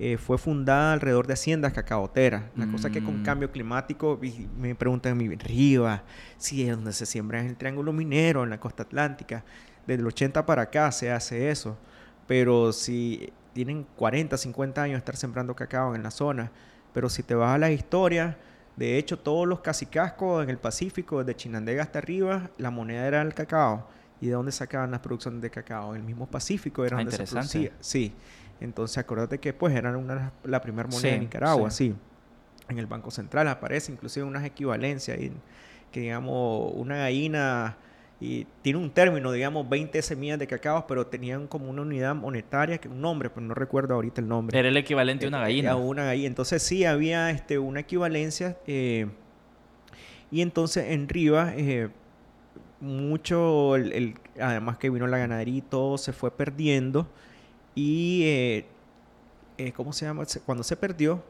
eh, 0.04 0.18
fue 0.18 0.40
fundada 0.40 0.94
alrededor 0.94 1.28
de 1.28 1.34
haciendas 1.34 1.74
cacaoteras. 1.74 2.46
La 2.56 2.66
cosa 2.66 2.90
que 2.90 3.04
con 3.04 3.20
Mm. 3.20 3.24
cambio 3.24 3.52
climático, 3.52 4.20
y 4.24 4.48
me 4.58 4.74
preguntan 4.74 5.16
mi 5.16 5.30
Rivas, 5.36 6.02
si 6.38 6.64
es 6.68 6.76
donde 6.76 6.92
se 6.94 7.06
siembra 7.06 7.40
en 7.40 7.48
el 7.48 7.56
Triángulo 7.56 7.94
Minero, 7.94 8.44
en 8.44 8.50
la 8.50 8.60
costa 8.60 8.82
atlántica. 8.84 9.44
Desde 9.86 10.02
el 10.02 10.08
80 10.08 10.44
para 10.46 10.64
acá 10.64 10.92
se 10.92 11.12
hace 11.12 11.52
eso. 11.52 11.78
Pero 12.26 12.74
si 12.74 13.32
tienen 13.54 13.86
40, 13.96 14.38
50 14.38 14.82
años 14.82 14.94
de 14.96 15.00
estar 15.00 15.18
sembrando 15.18 15.56
cacao 15.56 15.94
en 15.94 16.02
la 16.02 16.10
zona, 16.10 16.52
pero 16.94 17.08
si 17.08 17.22
te 17.22 17.36
vas 17.36 17.54
a 17.54 17.58
la 17.60 17.70
historia, 17.72 18.38
de 18.82 18.98
hecho 18.98 19.20
todos 19.20 19.48
los 19.48 19.60
cacicascos 19.60 20.44
en 20.44 20.50
el 20.50 20.58
Pacífico, 20.58 21.20
desde 21.24 21.36
Chinandega 21.38 21.84
hasta 21.84 22.00
arriba, 22.00 22.50
la 22.58 22.72
moneda 22.72 23.06
era 23.06 23.22
el 23.22 23.34
cacao. 23.34 23.88
¿Y 24.20 24.28
de 24.28 24.34
dónde 24.34 24.52
sacaban 24.52 24.92
las 24.92 25.02
producciones 25.02 25.42
de 25.42 25.50
cacao? 25.52 25.94
En 25.94 26.02
el 26.02 26.08
mismo 26.08 26.26
Pacífico 26.28 26.84
era 26.84 26.98
Ah, 26.98 27.02
donde 27.04 27.16
se 27.16 27.26
producía. 27.26 27.72
Sí. 27.80 28.14
Entonces 28.60 28.98
acuérdate 28.98 29.40
que 29.40 29.54
pues 29.54 29.76
eran 29.76 29.96
una, 29.96 30.32
la 30.44 30.62
primera 30.62 30.88
moneda 30.90 31.12
de 31.14 31.20
Nicaragua, 31.20 31.70
sí. 31.70 31.90
sí. 31.90 31.96
En 32.70 32.80
el 32.80 32.88
Banco 32.88 33.12
Central 33.12 33.48
aparece 33.48 33.92
inclusive 33.92 34.26
unas 34.26 34.46
equivalencias 34.46 35.20
y 35.20 35.32
que 35.92 36.00
digamos 36.00 36.72
una 36.76 36.98
gallina 36.98 37.78
y 38.22 38.46
tiene 38.62 38.78
un 38.78 38.92
término, 38.92 39.32
digamos 39.32 39.68
20 39.68 40.00
semillas 40.04 40.38
de 40.38 40.46
cacao, 40.46 40.86
pero 40.88 41.08
tenían 41.08 41.48
como 41.48 41.70
una 41.72 41.82
unidad 41.82 42.14
monetaria, 42.16 42.78
que 42.78 42.88
un 42.88 43.02
nombre, 43.02 43.30
pero 43.32 43.42
no 43.42 43.56
recuerdo 43.56 43.96
ahorita 43.96 44.22
el 44.22 44.28
nombre. 44.28 44.58
Era 44.60 44.70
el 44.70 44.78
equivalente 44.78 45.26
a 45.26 45.30
una 45.30 45.40
Eh, 45.40 45.42
gallina. 45.42 45.72
a 45.72 45.76
una 45.76 46.06
gallina. 46.06 46.28
Entonces 46.28 46.62
sí 46.62 46.86
había 46.86 47.32
este, 47.32 47.58
una 47.58 47.80
equivalencia. 47.82 48.58
eh, 48.68 49.08
y 50.30 50.42
entonces 50.42 50.92
en 50.92 51.10
Rivas, 51.10 51.54
eh, 51.58 51.90
mucho, 52.80 53.76
el, 53.76 53.92
el- 53.92 54.14
además 54.40 54.78
que 54.78 54.90
vino 54.90 55.08
la 55.08 55.18
ganadería 55.18 55.58
y 55.58 55.62
todo 55.62 55.98
se 55.98 56.14
fue 56.14 56.32
perdiendo. 56.32 57.08
Y, 57.76 58.24
eh, 58.26 58.66
eh, 59.58 59.72
¿cómo 59.74 59.94
se 59.94 60.06
llama? 60.06 60.24
Cuando 60.46 60.64
se 60.64 60.76
perdió, 60.78 61.24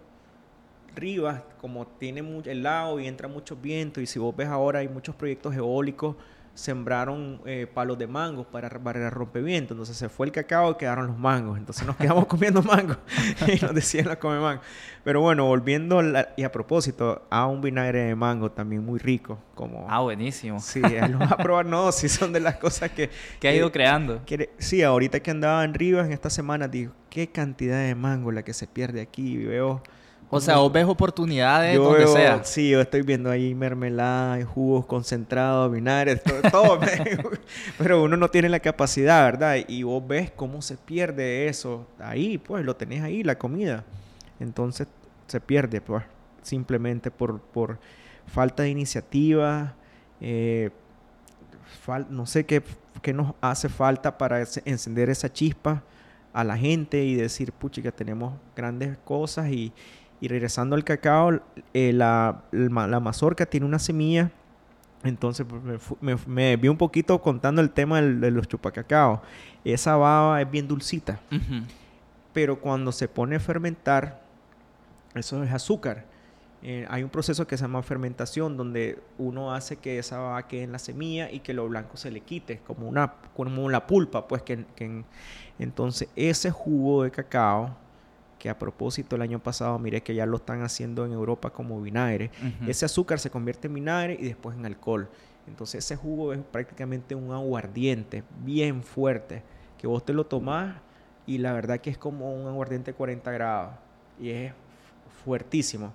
Rivas, 0.96 1.42
como 1.60 1.88
tiene 1.88 2.22
mucho 2.22 2.50
el 2.52 2.64
lago 2.64 3.00
y 3.00 3.08
entra 3.08 3.28
mucho 3.28 3.56
viento, 3.56 4.02
y 4.02 4.06
si 4.08 4.20
vos 4.20 4.36
ves 4.36 4.48
ahora 4.50 4.80
hay 4.80 4.88
muchos 4.90 5.16
proyectos 5.16 5.56
eólicos, 5.56 6.16
sembraron 6.54 7.42
eh, 7.46 7.68
palos 7.74 7.98
de 7.98 8.08
mango 8.08 8.44
para 8.44 8.70
barrer 8.70 9.14
rompeviento. 9.14 9.74
Entonces 9.74 9.98
se 9.98 10.10
fue 10.10 10.26
el 10.28 10.32
cacao 10.32 10.72
y 10.72 10.76
quedaron 10.76 11.08
los 11.08 11.18
mangos. 11.18 11.58
Entonces 11.58 11.86
nos 11.88 11.96
quedamos 11.96 12.26
comiendo 12.28 12.62
mango 12.62 12.96
y 13.48 13.60
nos 13.62 13.74
decían 13.74 14.08
la 14.08 14.18
come 14.20 14.40
mango. 14.40 14.62
Pero 15.04 15.22
bueno, 15.22 15.46
volviendo 15.46 16.02
la- 16.02 16.30
y 16.38 16.44
a 16.44 16.52
propósito, 16.52 17.26
a 17.30 17.48
un 17.48 17.62
vinagre 17.62 18.04
de 18.04 18.16
mango 18.16 18.52
también 18.52 18.86
muy 18.86 19.00
rico. 19.00 19.40
Como, 19.56 19.86
Ah, 19.90 20.00
buenísimo. 20.02 20.60
Sí, 20.60 20.82
lo 20.82 21.20
vas 21.20 21.32
a 21.32 21.38
probar. 21.38 21.66
No, 21.66 21.92
sí 21.92 22.10
son 22.10 22.34
de 22.34 22.40
las 22.40 22.58
cosas 22.58 22.92
que... 22.92 23.10
¿Qué 23.40 23.48
ha 23.48 23.54
ido 23.54 23.72
creando? 23.72 24.22
que- 24.26 24.50
sí, 24.58 24.84
ahorita 24.84 25.20
que 25.22 25.32
andaba 25.32 25.64
en 25.64 25.74
Rivas 25.74 26.06
en 26.06 26.12
esta 26.14 26.30
semana, 26.30 26.68
digo, 26.68 26.94
qué 27.10 27.28
cantidad 27.30 27.80
de 27.80 27.96
mango 27.96 28.32
la 28.32 28.44
que 28.44 28.54
se 28.54 28.68
pierde 28.68 29.02
aquí. 29.02 29.38
Veo... 29.38 29.82
O 30.34 30.40
sea, 30.40 30.58
vos 30.58 30.72
ves 30.72 30.86
oportunidades 30.86 31.76
Yo 31.76 31.84
donde 31.84 32.00
veo- 32.06 32.14
sea. 32.14 32.44
Sí, 32.44 32.70
yo 32.70 32.80
estoy 32.82 33.02
viendo 33.02 33.30
ahí 33.30 33.54
mermelada, 33.54 34.44
jugos 34.46 34.86
concentrados, 34.86 35.72
vinagres, 35.72 36.22
todo. 36.52 36.80
pero 37.78 38.04
uno 38.04 38.16
no 38.18 38.30
tiene 38.30 38.48
la 38.50 38.60
capacidad, 38.62 39.24
¿verdad? 39.26 39.58
Y 39.68 39.84
vos 39.84 40.02
ves 40.08 40.32
cómo 40.32 40.62
se 40.62 40.78
pierde 40.78 41.48
eso 41.48 41.86
ahí, 42.00 42.38
pues 42.38 42.64
lo 42.66 42.76
tenés 42.76 43.04
ahí, 43.04 43.24
la 43.24 43.38
comida. 43.38 43.84
Entonces 44.40 44.88
se 45.28 45.40
pierde, 45.42 45.82
pues, 45.82 46.04
simplemente 46.42 47.12
por, 47.12 47.40
por 47.42 47.80
falta 48.26 48.64
de 48.64 48.70
iniciativa. 48.70 49.76
eh, 50.22 50.70
fal- 51.86 52.08
no 52.10 52.26
sé 52.26 52.46
qué, 52.46 52.64
qué 53.02 53.14
nos 53.14 53.34
hace 53.42 53.70
falta 53.70 54.18
para 54.18 54.40
encender 54.66 55.10
esa 55.10 55.32
chispa 55.32 55.84
a 56.34 56.44
la 56.44 56.58
gente 56.58 57.04
y 57.04 57.16
decir, 57.16 57.52
puchica, 57.52 57.92
tenemos 57.92 58.34
grandes 58.56 58.98
cosas 59.04 59.50
y, 59.50 59.74
y 60.22 60.28
regresando 60.30 60.76
al 60.76 60.84
cacao, 60.86 61.42
eh, 61.74 61.92
la, 61.94 62.44
la 62.52 63.00
mazorca 63.00 63.46
tiene 63.46 63.66
una 63.66 63.80
semilla. 63.80 64.32
Entonces 65.04 65.46
pues, 65.50 65.62
me, 65.64 65.80
fu- 65.80 65.98
me, 66.00 66.16
me 66.28 66.56
vi 66.58 66.68
un 66.68 66.78
poquito 66.78 67.20
contando 67.22 67.60
el 67.62 67.72
tema 67.72 68.00
del- 68.02 68.22
de 68.22 68.30
los 68.32 68.48
chupacacao. 68.48 69.22
Esa 69.66 69.96
baba 69.98 70.40
es 70.42 70.50
bien 70.50 70.68
dulcita, 70.68 71.20
pero 72.34 72.60
cuando 72.62 72.92
se 72.92 73.08
pone 73.08 73.36
a 73.36 73.40
fermentar, 73.40 74.22
eso 75.16 75.44
es 75.44 75.52
azúcar. 75.52 76.06
Eh, 76.64 76.86
hay 76.90 77.02
un 77.02 77.10
proceso 77.10 77.48
que 77.48 77.58
se 77.58 77.64
llama 77.64 77.82
fermentación, 77.82 78.56
donde 78.56 79.00
uno 79.18 79.52
hace 79.54 79.78
que 79.78 79.98
esa 79.98 80.20
baba 80.20 80.48
quede 80.48 80.62
en 80.64 80.72
la 80.72 80.78
semilla 80.80 81.32
y 81.32 81.40
que 81.40 81.56
lo 81.56 81.68
blanco 81.68 81.98
se 81.98 82.12
le 82.12 82.22
quite, 82.22 82.60
como 82.60 82.88
una 82.88 83.14
como 83.36 83.68
la 83.72 83.88
pulpa, 83.88 84.28
pues 84.28 84.44
que, 84.44 84.66
que- 84.76 85.04
entonces 85.58 86.08
ese 86.16 86.52
jugo 86.52 87.04
de 87.04 87.10
cacao 87.12 87.76
que 88.42 88.50
a 88.50 88.58
propósito 88.58 89.16
el 89.16 89.22
año 89.22 89.38
pasado 89.38 89.78
miré 89.78 90.02
que 90.02 90.16
ya 90.16 90.26
lo 90.26 90.38
están 90.38 90.64
haciendo 90.64 91.06
en 91.06 91.12
Europa 91.12 91.52
como 91.52 91.80
vinagre. 91.80 92.32
Ese 92.66 92.86
azúcar 92.86 93.20
se 93.20 93.30
convierte 93.30 93.68
en 93.68 93.76
vinagre 93.76 94.18
y 94.20 94.26
después 94.26 94.58
en 94.58 94.66
alcohol. 94.66 95.08
Entonces 95.46 95.86
ese 95.86 95.96
jugo 95.96 96.34
es 96.34 96.40
prácticamente 96.52 97.14
un 97.14 97.32
aguardiente 97.34 98.24
bien 98.44 98.82
fuerte 98.82 99.44
que 99.78 99.86
vos 99.86 100.04
te 100.04 100.12
lo 100.12 100.26
tomás 100.26 100.76
y 101.28 101.38
la 101.38 101.54
verdad 101.54 101.82
que 101.82 101.92
es 101.92 102.00
como 102.00 102.34
un 102.34 102.48
aguardiente 102.48 102.94
de 102.94 102.98
40 102.98 103.32
grados 103.32 103.76
y 104.20 104.32
es 104.32 104.54
fuertísimo. 105.24 105.94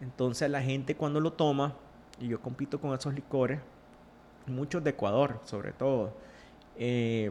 Entonces 0.00 0.48
la 0.48 0.62
gente 0.62 0.94
cuando 0.94 1.20
lo 1.20 1.34
toma, 1.34 1.74
y 2.18 2.28
yo 2.28 2.40
compito 2.40 2.80
con 2.80 2.94
esos 2.94 3.12
licores, 3.12 3.60
muchos 4.46 4.82
de 4.82 4.88
Ecuador 4.88 5.38
sobre 5.44 5.72
todo, 5.72 6.14
eh, 6.78 7.30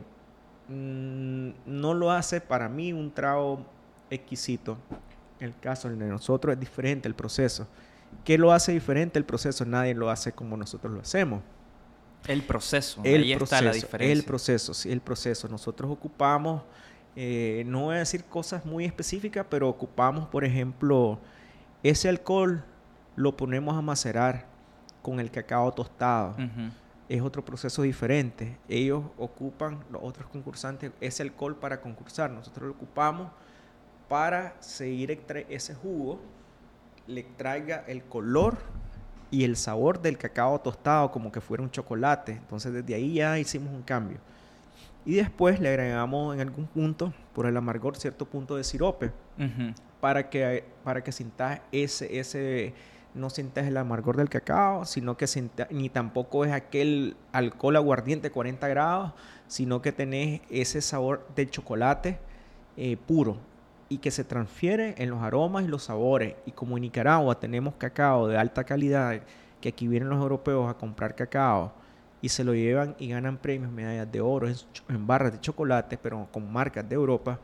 mm, 0.67 1.49
no 1.65 1.95
lo 1.95 2.11
hace 2.11 2.39
para 2.39 2.69
mí 2.69 2.93
un 2.93 3.11
trago 3.11 3.65
exquisito. 4.13 4.77
El 5.39 5.57
caso 5.59 5.89
de 5.89 5.95
nosotros 5.95 6.53
es 6.53 6.59
diferente 6.59 7.07
el 7.07 7.15
proceso. 7.15 7.67
¿Qué 8.23 8.37
lo 8.37 8.51
hace 8.51 8.71
diferente 8.71 9.19
el 9.19 9.25
proceso? 9.25 9.65
Nadie 9.65 9.93
lo 9.93 10.09
hace 10.09 10.31
como 10.31 10.55
nosotros 10.55 10.93
lo 10.93 11.01
hacemos. 11.01 11.41
El 12.27 12.43
proceso. 12.43 13.01
El 13.03 13.23
Ahí 13.23 13.35
proceso, 13.35 13.55
está 13.55 13.65
la 13.65 13.73
diferencia. 13.73 14.13
el 14.13 14.23
proceso, 14.23 14.73
sí, 14.73 14.91
el 14.91 15.01
proceso. 15.01 15.47
Nosotros 15.49 15.91
ocupamos, 15.91 16.63
eh, 17.15 17.63
no 17.65 17.81
voy 17.83 17.95
a 17.95 17.99
decir 17.99 18.23
cosas 18.25 18.65
muy 18.65 18.85
específicas, 18.85 19.45
pero 19.49 19.67
ocupamos, 19.67 20.27
por 20.27 20.45
ejemplo, 20.45 21.19
ese 21.81 22.07
alcohol 22.07 22.63
lo 23.15 23.35
ponemos 23.35 23.75
a 23.75 23.81
macerar 23.81 24.45
con 25.01 25.19
el 25.19 25.29
cacao 25.29 25.71
tostado. 25.73 26.35
Es 27.09 27.21
otro 27.21 27.43
proceso 27.43 27.81
diferente. 27.81 28.57
Ellos 28.69 29.03
ocupan, 29.17 29.83
los 29.91 30.01
otros 30.01 30.27
concursantes, 30.29 30.91
ese 31.01 31.23
alcohol 31.23 31.57
para 31.57 31.81
concursar. 31.81 32.31
Nosotros 32.31 32.67
lo 32.67 32.73
ocupamos 32.73 33.29
para 34.13 34.53
seguir 34.59 35.09
extra- 35.09 35.39
ese 35.49 35.73
jugo, 35.73 36.19
le 37.07 37.23
traiga 37.23 37.83
el 37.87 38.03
color 38.03 38.57
y 39.31 39.43
el 39.43 39.55
sabor 39.57 40.03
del 40.03 40.19
cacao 40.19 40.61
tostado 40.61 41.09
como 41.11 41.31
que 41.31 41.41
fuera 41.41 41.63
un 41.63 41.71
chocolate. 41.71 42.33
Entonces 42.33 42.71
desde 42.71 42.93
ahí 42.93 43.15
ya 43.15 43.39
hicimos 43.39 43.73
un 43.73 43.81
cambio. 43.81 44.19
Y 45.03 45.15
después 45.15 45.59
le 45.59 45.69
agregamos 45.69 46.35
en 46.35 46.41
algún 46.41 46.67
punto, 46.67 47.11
por 47.33 47.47
el 47.47 47.57
amargor, 47.57 47.97
cierto 47.97 48.25
punto 48.25 48.55
de 48.55 48.63
sirope 48.63 49.09
para 49.99 50.29
que, 50.29 50.63
para 50.83 51.03
que 51.03 51.11
sintas 51.11 51.61
ese, 51.71 52.19
ese, 52.19 52.75
no 53.15 53.31
sientas 53.31 53.65
el 53.65 53.75
amargor 53.77 54.15
del 54.15 54.29
cacao, 54.29 54.85
sino 54.85 55.17
que 55.17 55.25
sienta- 55.25 55.67
ni 55.71 55.89
tampoco 55.89 56.45
es 56.45 56.51
aquel 56.51 57.17
alcohol 57.31 57.77
aguardiente 57.77 58.29
40 58.29 58.67
grados, 58.67 59.13
sino 59.47 59.81
que 59.81 59.91
tenés 59.91 60.41
ese 60.51 60.81
sabor 60.81 61.27
del 61.35 61.49
chocolate 61.49 62.19
eh, 62.77 62.95
puro 63.07 63.37
y 63.89 63.97
que 63.99 64.11
se 64.11 64.23
transfiere 64.23 64.95
en 64.97 65.09
los 65.09 65.21
aromas 65.21 65.63
y 65.65 65.67
los 65.67 65.83
sabores. 65.83 66.35
Y 66.45 66.51
como 66.51 66.77
en 66.77 66.81
Nicaragua 66.81 67.39
tenemos 67.39 67.75
cacao 67.75 68.27
de 68.27 68.37
alta 68.37 68.63
calidad, 68.63 69.21
que 69.61 69.69
aquí 69.69 69.87
vienen 69.87 70.09
los 70.09 70.19
europeos 70.19 70.69
a 70.69 70.73
comprar 70.73 71.15
cacao 71.15 71.71
y 72.21 72.29
se 72.29 72.43
lo 72.43 72.53
llevan 72.53 72.95
y 72.99 73.09
ganan 73.09 73.37
premios, 73.37 73.71
medallas 73.71 74.11
de 74.11 74.21
oro 74.21 74.47
en, 74.47 75.07
barras 75.07 75.33
de 75.33 75.39
chocolate, 75.39 75.97
pero 75.97 76.27
con 76.31 76.51
marcas 76.51 76.87
de 76.87 76.95
Europa. 76.95 77.39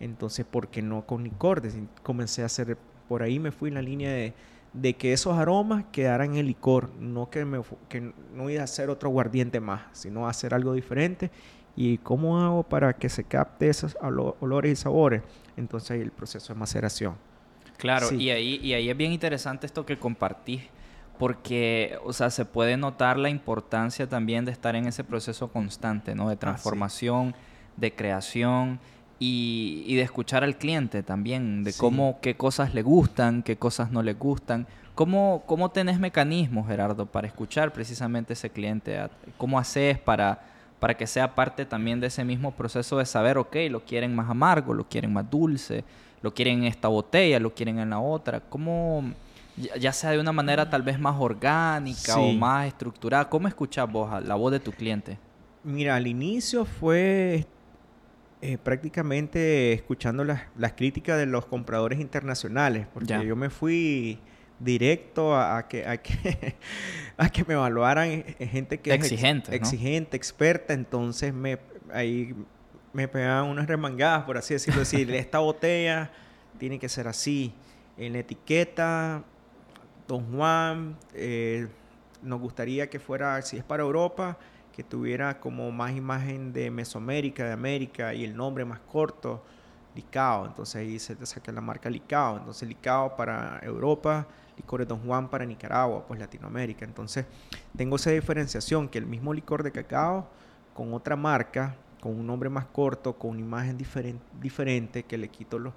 Entonces, 0.00 0.44
¿por 0.44 0.68
qué 0.68 0.82
no 0.82 1.02
con 1.06 1.22
licordes? 1.22 1.76
Y 1.76 1.88
comencé 2.02 2.42
a 2.42 2.46
hacer, 2.46 2.76
por 3.08 3.22
ahí 3.22 3.38
me 3.38 3.52
fui 3.52 3.68
en 3.68 3.74
la 3.74 3.82
línea 3.82 4.10
de, 4.10 4.34
de 4.72 4.94
que 4.94 5.12
esos 5.12 5.38
aromas 5.38 5.84
quedaran 5.92 6.32
en 6.32 6.36
el 6.38 6.46
licor, 6.46 6.90
no 6.98 7.30
que, 7.30 7.44
me, 7.44 7.60
que 7.88 8.12
no 8.34 8.50
iba 8.50 8.60
a 8.60 8.64
hacer 8.64 8.90
otro 8.90 9.08
aguardiente 9.08 9.60
más, 9.60 9.82
sino 9.92 10.28
hacer 10.28 10.52
algo 10.52 10.72
diferente. 10.72 11.30
¿Y 11.76 11.98
cómo 11.98 12.40
hago 12.40 12.62
para 12.64 12.92
que 12.92 13.08
se 13.08 13.24
capte 13.24 13.68
esos 13.68 13.96
olo- 14.00 14.36
olores 14.40 14.72
y 14.72 14.76
sabores? 14.76 15.22
Entonces 15.56 15.90
ahí 15.92 16.00
el 16.00 16.10
proceso 16.10 16.52
de 16.52 16.58
maceración. 16.58 17.14
Claro, 17.76 18.08
Sí. 18.08 18.16
y, 18.16 18.30
ahí, 18.30 18.60
y 18.62 18.72
ahí 18.74 18.88
es 18.90 18.96
bien 18.96 19.12
interesante 19.12 19.66
esto 19.66 19.84
que 19.86 19.98
compartís, 19.98 20.62
porque, 21.18 21.96
o 22.04 22.12
sea, 22.12 22.30
se 22.30 22.44
puede 22.44 22.76
notar 22.76 23.18
la 23.18 23.28
importancia 23.28 24.08
también 24.08 24.44
de 24.44 24.52
estar 24.52 24.74
en 24.76 24.86
ese 24.86 25.04
proceso 25.04 25.48
constante, 25.48 26.14
¿no? 26.14 26.28
De 26.28 26.36
transformación, 26.36 27.34
de 27.76 27.94
creación 27.94 28.80
y, 29.18 29.84
y 29.86 29.94
de 29.94 30.02
escuchar 30.02 30.42
al 30.44 30.56
cliente 30.58 31.02
también, 31.02 31.62
de 31.64 31.72
Sí. 31.72 31.78
cómo, 31.80 32.18
qué 32.20 32.36
cosas 32.36 32.74
le 32.74 32.82
gustan, 32.82 33.42
qué 33.42 33.56
cosas 33.56 33.90
no 33.92 34.02
le 34.02 34.14
gustan. 34.14 34.66
¿Cómo, 34.94 35.42
¿Cómo 35.46 35.70
tenés 35.70 35.98
mecanismos, 35.98 36.68
Gerardo, 36.68 37.06
para 37.06 37.26
escuchar 37.26 37.72
precisamente 37.72 38.32
ese 38.34 38.50
cliente? 38.50 39.08
¿Cómo 39.38 39.58
haces 39.58 39.98
para, 39.98 40.42
para 40.84 40.98
que 40.98 41.06
sea 41.06 41.34
parte 41.34 41.64
también 41.64 41.98
de 41.98 42.08
ese 42.08 42.26
mismo 42.26 42.50
proceso 42.50 42.98
de 42.98 43.06
saber, 43.06 43.38
ok, 43.38 43.56
lo 43.70 43.86
quieren 43.86 44.14
más 44.14 44.28
amargo, 44.28 44.74
lo 44.74 44.86
quieren 44.86 45.14
más 45.14 45.30
dulce, 45.30 45.82
lo 46.20 46.34
quieren 46.34 46.58
en 46.58 46.64
esta 46.64 46.88
botella, 46.88 47.40
lo 47.40 47.54
quieren 47.54 47.78
en 47.78 47.88
la 47.88 48.00
otra. 48.00 48.40
¿Cómo, 48.40 49.02
ya 49.80 49.94
sea 49.94 50.10
de 50.10 50.18
una 50.18 50.32
manera 50.32 50.68
tal 50.68 50.82
vez 50.82 51.00
más 51.00 51.16
orgánica 51.18 52.18
o 52.18 52.34
más 52.34 52.66
estructurada, 52.66 53.30
cómo 53.30 53.48
escuchas 53.48 53.90
vos 53.90 54.22
la 54.22 54.34
voz 54.34 54.52
de 54.52 54.60
tu 54.60 54.72
cliente? 54.72 55.16
Mira, 55.62 55.96
al 55.96 56.06
inicio 56.06 56.66
fue 56.66 57.46
eh, 58.42 58.58
prácticamente 58.62 59.72
escuchando 59.72 60.22
las, 60.22 60.42
las, 60.54 60.74
críticas 60.74 61.16
de 61.16 61.24
los 61.24 61.46
compradores 61.46 61.98
internacionales, 61.98 62.86
porque 62.92 63.26
yo 63.26 63.36
me 63.36 63.48
fui 63.48 64.18
directo 64.58 65.36
a, 65.36 65.66
que, 65.68 65.86
a, 65.86 65.96
que, 65.98 66.56
a 67.16 67.28
que 67.28 67.44
me 67.44 67.54
evaluaran 67.54 68.08
eh, 68.08 68.48
gente 68.50 68.78
que 68.78 68.94
exigente, 68.94 69.50
es 69.54 69.60
exigente, 69.60 70.16
experta, 70.16 70.72
entonces 70.72 71.32
me 71.32 71.58
ahí 71.92 72.34
me 72.92 73.08
pegaban 73.08 73.50
unas 73.50 73.66
remangadas, 73.66 74.24
por 74.24 74.38
así 74.38 74.54
decirlo, 74.54 74.80
decir, 74.80 75.10
esta 75.14 75.40
botella 75.40 76.10
tiene 76.58 76.78
que 76.78 76.88
ser 76.88 77.08
así, 77.08 77.52
en 77.96 78.12
la 78.12 78.20
etiqueta, 78.20 79.22
Don 80.06 80.32
Juan, 80.34 80.96
eh, 81.14 81.66
nos 82.22 82.40
gustaría 82.40 82.88
que 82.88 82.98
fuera, 82.98 83.40
si 83.42 83.56
es 83.56 83.64
para 83.64 83.82
Europa, 83.82 84.38
que 84.74 84.82
tuviera 84.82 85.38
como 85.40 85.70
más 85.70 85.92
imagen 85.92 86.52
de 86.52 86.70
Mesoamérica, 86.70 87.44
de 87.44 87.52
América 87.52 88.12
y 88.12 88.24
el 88.24 88.36
nombre 88.36 88.64
más 88.64 88.80
corto, 88.80 89.44
Licao. 89.94 90.46
Entonces 90.46 90.76
ahí 90.76 90.98
se 90.98 91.14
te 91.14 91.24
saca 91.26 91.52
la 91.52 91.60
marca 91.60 91.88
Licao. 91.88 92.38
Entonces 92.38 92.68
Licao 92.68 93.14
para 93.14 93.60
Europa, 93.62 94.26
licores 94.56 94.86
Don 94.86 95.00
Juan 95.00 95.28
para 95.28 95.44
Nicaragua, 95.44 96.04
pues 96.06 96.20
Latinoamérica. 96.20 96.84
Entonces 96.84 97.26
tengo 97.76 97.96
esa 97.96 98.10
diferenciación 98.10 98.88
que 98.88 98.98
el 98.98 99.06
mismo 99.06 99.32
licor 99.32 99.62
de 99.62 99.72
cacao 99.72 100.28
con 100.74 100.92
otra 100.94 101.16
marca, 101.16 101.74
con 102.00 102.18
un 102.18 102.26
nombre 102.26 102.48
más 102.48 102.66
corto, 102.66 103.14
con 103.14 103.30
una 103.30 103.40
imagen 103.40 103.78
diferente, 104.40 105.04
que 105.04 105.18
le 105.18 105.28
quito 105.28 105.58
los 105.58 105.72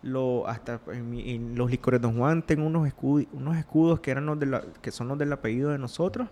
lo, 0.00 0.46
hasta 0.46 0.80
en, 0.92 1.56
los 1.56 1.68
licores 1.68 2.00
Don 2.00 2.16
Juan 2.16 2.40
tengo 2.42 2.64
unos 2.64 2.86
escudos, 2.86 3.26
unos 3.32 3.56
escudos 3.56 3.98
que 3.98 4.12
eran 4.12 4.26
los 4.26 4.38
de 4.38 4.46
la, 4.46 4.62
que 4.80 4.92
son 4.92 5.08
los 5.08 5.18
del 5.18 5.32
apellido 5.32 5.70
de 5.70 5.78
nosotros 5.78 6.28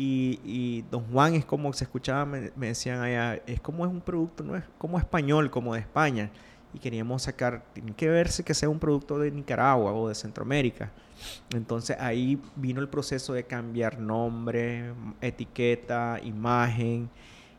y, 0.00 0.84
Don 0.92 1.04
Juan 1.12 1.34
es 1.34 1.44
como 1.44 1.72
se 1.72 1.84
escuchaba, 1.84 2.24
me, 2.24 2.50
decían 2.54 3.00
allá, 3.00 3.42
es 3.46 3.60
como 3.60 3.84
es 3.84 3.90
un 3.90 4.00
producto, 4.00 4.44
no 4.44 4.54
es 4.54 4.62
como 4.78 4.96
español, 4.96 5.50
como 5.50 5.74
de 5.74 5.80
España. 5.80 6.30
Y 6.74 6.78
queríamos 6.78 7.22
sacar, 7.22 7.64
tiene 7.72 7.94
que 7.94 8.08
verse 8.08 8.44
que 8.44 8.54
sea 8.54 8.68
un 8.68 8.78
producto 8.78 9.18
de 9.18 9.30
Nicaragua 9.30 9.92
o 9.92 10.08
de 10.08 10.14
Centroamérica. 10.14 10.90
Entonces 11.54 11.96
ahí 11.98 12.40
vino 12.56 12.80
el 12.80 12.88
proceso 12.88 13.32
de 13.32 13.44
cambiar 13.44 13.98
nombre, 13.98 14.92
etiqueta, 15.20 16.20
imagen, 16.22 17.08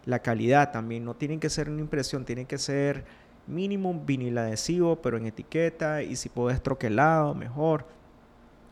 la 0.05 0.19
calidad 0.19 0.71
también. 0.71 1.03
No 1.03 1.15
tienen 1.15 1.39
que 1.39 1.49
ser 1.49 1.69
una 1.69 1.81
impresión, 1.81 2.23
tiene 2.23 2.45
que 2.45 2.57
ser 2.57 3.03
mínimo 3.47 3.99
vinil 4.05 4.37
adhesivo, 4.37 5.01
pero 5.01 5.17
en 5.17 5.25
etiqueta 5.25 6.03
y 6.03 6.15
si 6.15 6.29
puedes 6.29 6.61
troquelado, 6.61 7.33
mejor. 7.33 7.85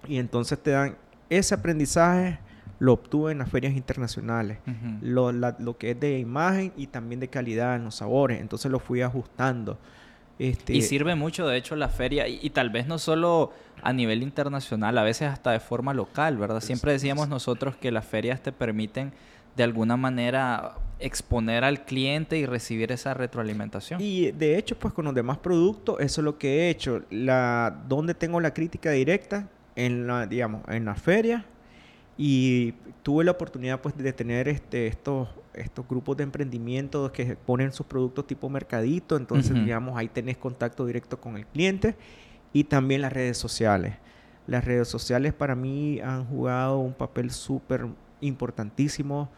Y 0.07 0.17
entonces 0.17 0.59
te 0.59 0.71
dan 0.71 0.97
ese 1.29 1.55
aprendizaje 1.55 2.39
lo 2.79 2.93
obtuve 2.93 3.31
en 3.31 3.39
las 3.39 3.49
ferias 3.49 3.73
internacionales. 3.73 4.59
lo, 5.01 5.31
lo, 5.31 5.77
que 5.77 5.91
es 5.91 5.99
de 5.99 6.19
imagen 6.19 6.71
y 6.77 6.87
también 6.87 7.19
de 7.19 7.27
calidad 7.27 7.75
en 7.75 7.85
los 7.85 7.95
sabores. 7.95 8.39
Entonces 8.39 8.71
lo 8.71 8.79
fui 8.79 9.01
ajustando. 9.01 9.77
Este... 10.39 10.73
Y 10.73 10.81
sirve 10.81 11.15
mucho, 11.15 11.47
de 11.47 11.57
hecho, 11.57 11.75
la 11.75 11.89
feria, 11.89 12.27
y, 12.27 12.49
tal 12.51 12.69
vez 12.69 12.87
no 12.87 12.99
solo 12.99 13.51
a 13.81 13.93
nivel 13.93 14.23
internacional, 14.23 14.97
a 14.97 15.03
veces 15.03 15.29
hasta 15.29 15.51
de 15.51 15.59
forma 15.59 15.93
local, 15.93 16.37
¿verdad? 16.37 16.61
Siempre 16.61 16.91
decíamos 16.91 17.27
nosotros 17.27 17.75
que 17.75 17.91
las 17.91 18.05
ferias 18.05 18.41
te 18.41 18.51
permiten 18.51 19.13
de 19.55 19.63
alguna 19.63 19.97
manera 19.97 20.75
exponer 20.99 21.63
al 21.63 21.85
cliente 21.85 22.37
y 22.37 22.45
recibir 22.45 22.91
esa 22.91 23.13
retroalimentación. 23.13 24.01
Y 24.01 24.31
de 24.31 24.57
hecho, 24.57 24.77
pues 24.77 24.93
con 24.93 25.05
los 25.05 25.15
demás 25.15 25.37
productos, 25.39 25.97
eso 25.99 26.21
es 26.21 26.25
lo 26.25 26.37
que 26.37 26.61
he 26.61 26.69
hecho. 26.69 27.03
La, 27.09 27.83
donde 27.87 28.13
tengo 28.13 28.39
la 28.39 28.53
crítica 28.53 28.91
directa, 28.91 29.49
en 29.75 30.07
la, 30.07 30.25
digamos, 30.25 30.61
en 30.67 30.85
la 30.85 30.95
feria, 30.95 31.45
y 32.17 32.73
tuve 33.03 33.23
la 33.23 33.31
oportunidad 33.31 33.79
pues 33.79 33.95
de 33.95 34.11
tener 34.11 34.47
este, 34.47 34.87
estos, 34.87 35.29
estos 35.57 35.87
grupos 35.87 36.17
de 36.17 36.23
emprendimiento 36.23 37.11
que 37.11 37.35
ponen 37.35 37.71
sus 37.71 37.85
productos 37.85 38.27
tipo 38.27 38.49
mercadito, 38.49 39.17
entonces 39.17 39.53
digamos 39.53 39.97
ahí 39.97 40.07
tenés 40.07 40.37
contacto 40.37 40.85
directo 40.85 41.19
con 41.19 41.37
el 41.37 41.45
cliente 41.45 41.95
y 42.53 42.63
también 42.63 43.01
las 43.01 43.13
redes 43.13 43.37
sociales. 43.37 43.95
Las 44.47 44.63
redes 44.63 44.87
sociales 44.87 45.33
para 45.33 45.55
mí 45.55 45.99
han 45.99 46.25
jugado 46.25 46.79
un 46.79 46.93
papel 46.93 47.31
súper 47.31 47.85
importantísimo 48.21 49.29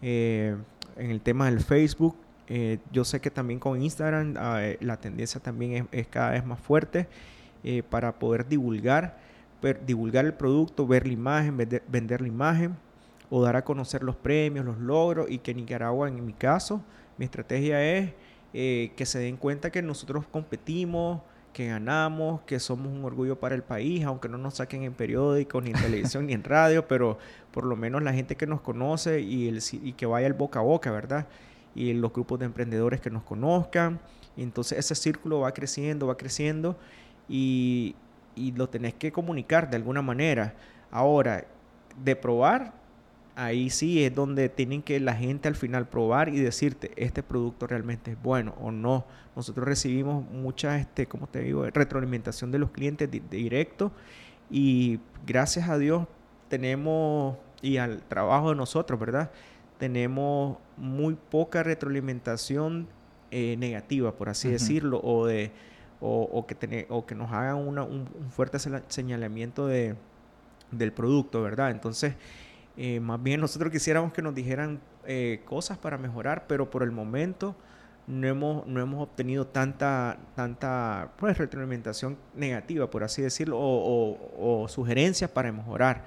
eh, 0.00 0.56
en 0.96 1.10
el 1.10 1.20
tema 1.20 1.46
del 1.46 1.60
Facebook. 1.60 2.16
Eh, 2.46 2.78
yo 2.92 3.04
sé 3.04 3.20
que 3.20 3.30
también 3.30 3.58
con 3.58 3.80
Instagram 3.80 4.34
ah, 4.38 4.58
eh, 4.62 4.78
la 4.80 4.98
tendencia 4.98 5.40
también 5.40 5.88
es, 5.92 6.06
cada 6.08 6.30
vez 6.30 6.44
más 6.44 6.60
fuerte 6.60 7.08
para 7.88 8.12
poder 8.18 8.46
divulgar 8.46 9.16
divulgar 9.86 10.26
el 10.26 10.34
producto, 10.34 10.86
ver 10.86 11.06
la 11.06 11.14
imagen, 11.14 11.56
vender, 11.56 12.20
la 12.20 12.28
imagen 12.28 12.76
o 13.30 13.42
dar 13.42 13.56
a 13.56 13.64
conocer 13.64 14.02
los 14.02 14.16
premios, 14.16 14.64
los 14.64 14.78
logros 14.78 15.30
y 15.30 15.38
que 15.38 15.54
Nicaragua, 15.54 16.08
en 16.08 16.24
mi 16.24 16.32
caso, 16.32 16.82
mi 17.16 17.24
estrategia 17.24 17.82
es 17.82 18.12
eh, 18.52 18.92
que 18.96 19.06
se 19.06 19.18
den 19.18 19.36
cuenta 19.36 19.70
que 19.70 19.82
nosotros 19.82 20.26
competimos, 20.30 21.20
que 21.52 21.68
ganamos, 21.68 22.42
que 22.42 22.58
somos 22.60 22.92
un 22.92 23.04
orgullo 23.04 23.38
para 23.38 23.54
el 23.54 23.62
país, 23.62 24.04
aunque 24.04 24.28
no 24.28 24.36
nos 24.36 24.54
saquen 24.54 24.82
en 24.82 24.92
periódicos, 24.92 25.62
ni 25.62 25.70
en 25.70 25.76
televisión, 25.76 26.26
ni 26.28 26.34
en 26.34 26.44
radio, 26.44 26.86
pero 26.86 27.18
por 27.52 27.64
lo 27.64 27.76
menos 27.76 28.02
la 28.02 28.12
gente 28.12 28.36
que 28.36 28.46
nos 28.46 28.60
conoce 28.60 29.20
y, 29.20 29.48
el, 29.48 29.60
y 29.82 29.92
que 29.94 30.06
vaya 30.06 30.26
el 30.26 30.34
boca 30.34 30.60
a 30.60 30.62
boca, 30.62 30.90
¿verdad? 30.90 31.26
Y 31.74 31.92
los 31.94 32.12
grupos 32.12 32.38
de 32.40 32.46
emprendedores 32.46 33.00
que 33.00 33.10
nos 33.10 33.22
conozcan. 33.22 34.00
Entonces 34.36 34.78
ese 34.78 34.94
círculo 34.94 35.40
va 35.40 35.52
creciendo, 35.52 36.08
va 36.08 36.16
creciendo. 36.16 36.76
Y, 37.28 37.94
y 38.34 38.52
lo 38.52 38.68
tenés 38.68 38.94
que 38.94 39.12
comunicar 39.12 39.70
de 39.70 39.76
alguna 39.76 40.02
manera. 40.02 40.54
Ahora, 40.90 41.44
de 42.02 42.16
probar, 42.16 42.72
ahí 43.36 43.70
sí 43.70 44.04
es 44.04 44.14
donde 44.14 44.48
tienen 44.48 44.82
que 44.82 45.00
la 45.00 45.14
gente 45.14 45.48
al 45.48 45.56
final 45.56 45.88
probar 45.88 46.28
y 46.28 46.40
decirte, 46.40 46.92
este 46.96 47.22
producto 47.22 47.66
realmente 47.66 48.12
es 48.12 48.22
bueno 48.22 48.54
o 48.60 48.70
no. 48.70 49.04
Nosotros 49.34 49.66
recibimos 49.66 50.24
mucha, 50.30 50.78
este, 50.78 51.06
como 51.06 51.26
te 51.26 51.40
digo, 51.40 51.64
retroalimentación 51.64 52.50
de 52.50 52.58
los 52.58 52.70
clientes 52.70 53.10
directo 53.30 53.92
y 54.50 55.00
gracias 55.26 55.68
a 55.68 55.78
Dios 55.78 56.06
tenemos, 56.48 57.36
y 57.62 57.78
al 57.78 58.02
trabajo 58.02 58.50
de 58.50 58.56
nosotros, 58.56 59.00
¿verdad? 59.00 59.30
Tenemos 59.78 60.58
muy 60.76 61.14
poca 61.14 61.62
retroalimentación 61.62 62.86
eh, 63.30 63.56
negativa, 63.56 64.12
por 64.12 64.28
así 64.28 64.48
decirlo, 64.48 65.00
o 65.02 65.26
de 65.26 65.50
o, 66.00 66.46
que, 66.46 66.86
o 66.90 67.06
que 67.06 67.14
nos 67.14 67.32
hagan 67.32 67.56
un, 67.56 68.06
fuerte 68.30 68.58
señalamiento 68.88 69.66
de, 69.66 69.96
del 70.70 70.92
producto, 70.92 71.42
¿verdad? 71.42 71.70
Entonces, 71.70 72.14
eh, 72.76 73.00
más 73.00 73.22
bien 73.22 73.40
nosotros 73.40 73.72
quisiéramos 73.72 74.12
que 74.12 74.22
nos 74.22 74.34
dijeran 74.34 74.80
eh, 75.06 75.42
cosas 75.44 75.78
para 75.78 75.98
mejorar, 75.98 76.46
pero 76.46 76.70
por 76.70 76.82
el 76.82 76.90
momento 76.90 77.54
no 78.06 78.26
hemos, 78.26 78.66
no 78.66 78.80
hemos 78.80 79.02
obtenido 79.02 79.46
tanta, 79.46 80.18
tanta 80.34 81.12
pues, 81.16 81.38
retroalimentación 81.38 82.18
negativa, 82.34 82.90
por 82.90 83.04
así 83.04 83.22
decirlo, 83.22 83.56
o, 83.58 84.66
sugerencias 84.68 85.30
para 85.30 85.50
mejorar. 85.52 86.04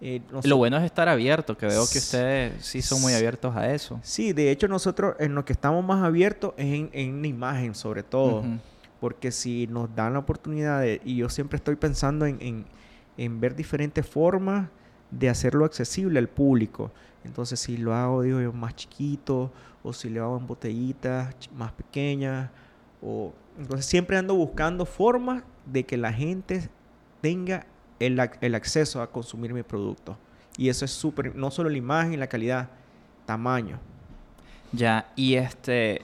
Eh, 0.00 0.20
lo 0.42 0.56
bueno 0.56 0.76
es 0.78 0.84
estar 0.84 1.08
abierto, 1.08 1.56
que 1.56 1.66
veo 1.66 1.84
que 1.90 1.98
ustedes 1.98 2.64
sí 2.64 2.82
son 2.82 3.00
muy 3.00 3.14
abiertos 3.14 3.54
a 3.54 3.72
eso. 3.72 4.00
Sí, 4.02 4.32
de 4.32 4.50
hecho 4.50 4.66
nosotros 4.66 5.14
en 5.20 5.34
lo 5.34 5.44
que 5.44 5.52
estamos 5.52 5.84
más 5.84 6.02
abiertos 6.02 6.54
es 6.56 6.66
en, 6.66 6.90
en 6.92 7.14
una 7.14 7.28
imagen 7.28 7.74
sobre 7.74 8.02
todo 8.02 8.42
porque 9.02 9.32
si 9.32 9.66
nos 9.66 9.92
dan 9.96 10.12
la 10.12 10.20
oportunidad, 10.20 10.80
de, 10.80 11.00
y 11.04 11.16
yo 11.16 11.28
siempre 11.28 11.56
estoy 11.56 11.74
pensando 11.74 12.24
en, 12.24 12.64
ver 13.16 13.56
diferentes 13.56 14.06
formas 14.06 14.68
de 15.12 15.28
hacerlo 15.28 15.64
accesible 15.64 16.18
al 16.18 16.28
público. 16.28 16.90
Entonces, 17.24 17.60
si 17.60 17.76
lo 17.76 17.94
hago, 17.94 18.22
digo 18.22 18.40
yo, 18.40 18.52
más 18.52 18.74
chiquito, 18.74 19.52
o 19.84 19.92
si 19.92 20.10
lo 20.10 20.24
hago 20.24 20.38
en 20.38 20.46
botellitas 20.46 21.34
más 21.54 21.72
pequeñas, 21.72 22.50
o... 23.00 23.32
Entonces, 23.58 23.84
siempre 23.84 24.16
ando 24.16 24.34
buscando 24.34 24.86
formas 24.86 25.44
de 25.66 25.84
que 25.84 25.98
la 25.98 26.10
gente 26.10 26.70
tenga 27.20 27.66
el, 28.00 28.18
el 28.40 28.54
acceso 28.54 29.02
a 29.02 29.10
consumir 29.10 29.52
mi 29.52 29.62
producto. 29.62 30.16
Y 30.56 30.70
eso 30.70 30.86
es 30.86 30.90
súper, 30.90 31.36
no 31.36 31.50
solo 31.50 31.68
la 31.68 31.76
imagen, 31.76 32.18
la 32.18 32.26
calidad, 32.26 32.70
tamaño. 33.26 33.78
Ya, 34.72 35.12
y 35.16 35.34
este, 35.34 36.02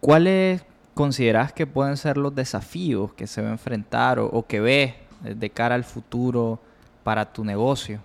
¿cuál 0.00 0.26
es 0.26 0.64
consideras 0.94 1.52
que 1.52 1.66
pueden 1.66 1.96
ser 1.96 2.16
los 2.16 2.34
desafíos 2.34 3.12
que 3.14 3.26
se 3.26 3.40
va 3.40 3.48
a 3.48 3.52
enfrentar 3.52 4.18
o, 4.18 4.44
que 4.46 4.60
ves 4.60 4.94
de 5.22 5.50
cara 5.50 5.74
al 5.74 5.84
futuro 5.84 6.60
para 7.04 7.32
tu 7.32 7.44
negocio? 7.44 8.00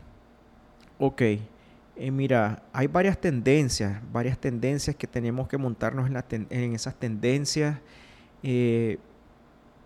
Ok, 0.98 1.22
eh, 1.22 1.42
mira, 2.12 2.64
hay 2.72 2.88
varias 2.88 3.20
tendencias, 3.20 4.02
varias 4.14 4.38
tendencias 4.38 4.96
que 4.96 5.08
tenemos 5.08 5.48
que 5.48 5.58
montarnos 5.58 6.10
en, 6.10 6.48
en 6.50 6.74
esas 6.74 6.96
tendencias. 6.96 7.80
Eh, 8.44 8.98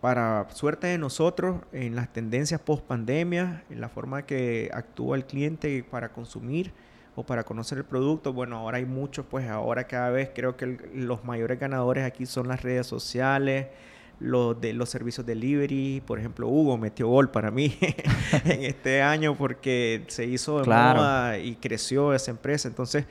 para 0.01 0.47
suerte 0.51 0.87
de 0.87 0.97
nosotros, 0.97 1.61
en 1.73 1.95
las 1.95 2.13
tendencias 2.13 2.61
post 2.61 2.85
pandemia, 2.85 3.63
en 3.69 3.81
la 3.81 3.89
forma 3.89 4.25
que 4.25 4.69
actúa 4.73 5.17
el 5.17 5.25
cliente 5.25 5.83
para 5.83 6.13
consumir, 6.13 6.71
para 7.27 7.43
conocer 7.43 7.79
el 7.79 7.85
producto. 7.85 8.31
Bueno, 8.31 8.57
ahora 8.57 8.77
hay 8.77 8.85
muchos, 8.85 9.25
pues 9.25 9.49
ahora 9.49 9.85
cada 9.85 10.09
vez 10.09 10.29
creo 10.33 10.55
que 10.55 10.77
los 10.93 11.25
mayores 11.25 11.59
ganadores 11.59 12.05
aquí 12.05 12.25
son 12.25 12.47
las 12.47 12.61
redes 12.61 12.87
sociales, 12.87 13.67
los 14.19 14.59
de 14.59 14.73
los 14.73 14.89
servicios 14.89 15.25
delivery, 15.25 16.01
por 16.05 16.19
ejemplo, 16.19 16.47
Hugo 16.47 16.77
metió 16.77 17.07
gol 17.07 17.29
para 17.29 17.51
mí 17.51 17.77
en 18.45 18.63
este 18.63 19.01
año 19.01 19.35
porque 19.37 20.03
se 20.07 20.25
hizo 20.25 20.59
de 20.59 20.65
moda 20.65 21.37
y 21.37 21.55
creció 21.55 22.13
esa 22.13 22.31
empresa. 22.31 22.67
Entonces, 22.67 23.05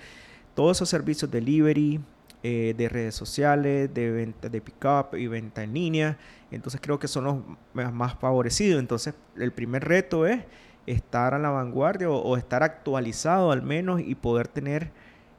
todos 0.54 0.76
esos 0.76 0.88
servicios 0.88 1.30
delivery, 1.30 2.00
eh, 2.42 2.74
de 2.76 2.88
redes 2.88 3.14
sociales, 3.14 3.92
de 3.92 4.10
venta 4.10 4.48
de 4.48 4.60
pickup 4.60 5.16
y 5.16 5.26
venta 5.26 5.62
en 5.62 5.74
línea. 5.74 6.18
Entonces 6.50 6.80
creo 6.80 6.98
que 6.98 7.08
son 7.08 7.24
los 7.24 7.92
más 7.92 8.14
favorecidos. 8.14 8.78
Entonces 8.78 9.14
el 9.36 9.52
primer 9.52 9.84
reto 9.84 10.26
es 10.26 10.44
estar 10.86 11.34
a 11.34 11.38
la 11.38 11.50
vanguardia 11.50 12.08
o, 12.10 12.36
estar 12.36 12.62
actualizado 12.62 13.50
al 13.50 13.62
menos 13.62 14.00
y 14.00 14.14
poder 14.14 14.46
tener 14.46 14.90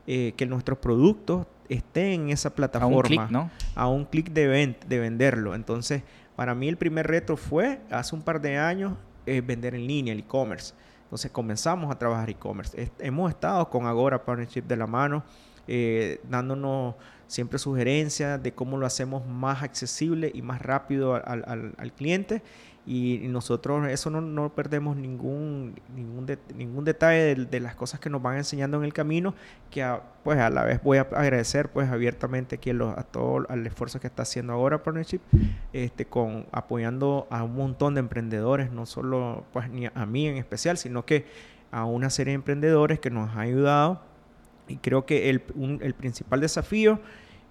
eh, 0.07 0.33
que 0.35 0.45
nuestros 0.45 0.79
productos 0.79 1.47
estén 1.69 2.23
en 2.23 2.29
esa 2.29 2.53
plataforma. 2.53 2.91
A 2.91 2.97
un 2.97 3.03
clic, 3.03 3.29
¿no? 3.29 3.51
A 3.75 3.87
un 3.87 4.05
clic 4.05 4.31
de, 4.31 4.75
de 4.87 4.99
venderlo. 4.99 5.55
Entonces 5.55 6.03
para 6.35 6.55
mí 6.55 6.69
el 6.69 6.77
primer 6.77 7.05
reto 7.05 7.35
fue 7.35 7.81
hace 7.91 8.15
un 8.15 8.21
par 8.21 8.39
de 8.39 8.57
años 8.57 8.93
eh, 9.25 9.41
vender 9.41 9.75
en 9.75 9.85
línea, 9.85 10.13
el 10.13 10.19
e-commerce. 10.19 10.73
Entonces 11.03 11.31
comenzamos 11.31 11.91
a 11.91 11.99
trabajar 11.99 12.29
e-commerce. 12.29 12.91
Hemos 12.99 13.29
estado 13.29 13.69
con 13.69 13.85
Agora 13.85 14.23
Partnership 14.23 14.61
de 14.61 14.77
la 14.77 14.87
mano 14.87 15.23
eh, 15.67 16.21
dándonos 16.29 16.95
siempre 17.29 17.59
sugerencias 17.59 18.41
de 18.41 18.53
cómo 18.53 18.77
lo 18.77 18.87
hacemos 18.87 19.25
más 19.25 19.61
accesible 19.61 20.31
y 20.33 20.41
más 20.41 20.61
rápido 20.61 21.13
al, 21.13 21.93
cliente. 21.95 22.41
Y, 22.87 23.19
nosotros 23.27 23.87
eso 23.87 24.09
no, 24.09 24.49
perdemos 24.55 24.97
ningún, 24.97 25.75
ningún, 25.95 26.25
ningún 26.55 26.83
detalle 26.85 27.35
de, 27.35 27.59
las 27.59 27.75
cosas 27.75 27.99
que 27.99 28.09
nos 28.09 28.19
van 28.23 28.37
enseñando 28.37 28.77
en 28.77 28.83
el 28.83 28.93
camino, 28.93 29.35
que 29.69 29.83
a, 29.83 30.01
pues 30.23 30.39
a 30.39 30.49
la 30.49 30.63
vez 30.63 30.81
voy 30.81 30.97
a 30.97 31.01
agradecer 31.01 31.69
pues 31.69 31.87
abiertamente 31.89 32.55
aquí 32.55 32.71
a, 32.71 33.03
todo 33.03 33.45
el 33.47 33.67
esfuerzo 33.67 33.99
que 33.99 34.07
está 34.07 34.23
haciendo 34.23 34.53
ahora 34.53 34.81
Partnership, 34.81 35.21
este, 35.71 36.05
con 36.05 36.47
apoyando 36.51 37.27
a 37.29 37.43
un 37.43 37.55
montón 37.55 37.93
de 37.93 37.99
emprendedores, 37.99 38.71
no 38.71 38.87
solo 38.87 39.45
pues 39.53 39.69
ni 39.69 39.85
a 39.85 40.05
mí 40.07 40.27
en 40.27 40.37
especial, 40.37 40.79
sino 40.79 41.05
que 41.05 41.27
a 41.71 41.85
una 41.85 42.09
serie 42.09 42.31
de 42.31 42.35
emprendedores 42.35 42.99
que 42.99 43.11
nos 43.11 43.29
ha 43.35 43.41
ayudado 43.41 44.08
y 44.69 44.77
creo 44.77 45.05
que 45.05 45.29
el, 45.29 45.43
el 45.81 45.93
principal 45.93 46.39
desafío 46.39 46.99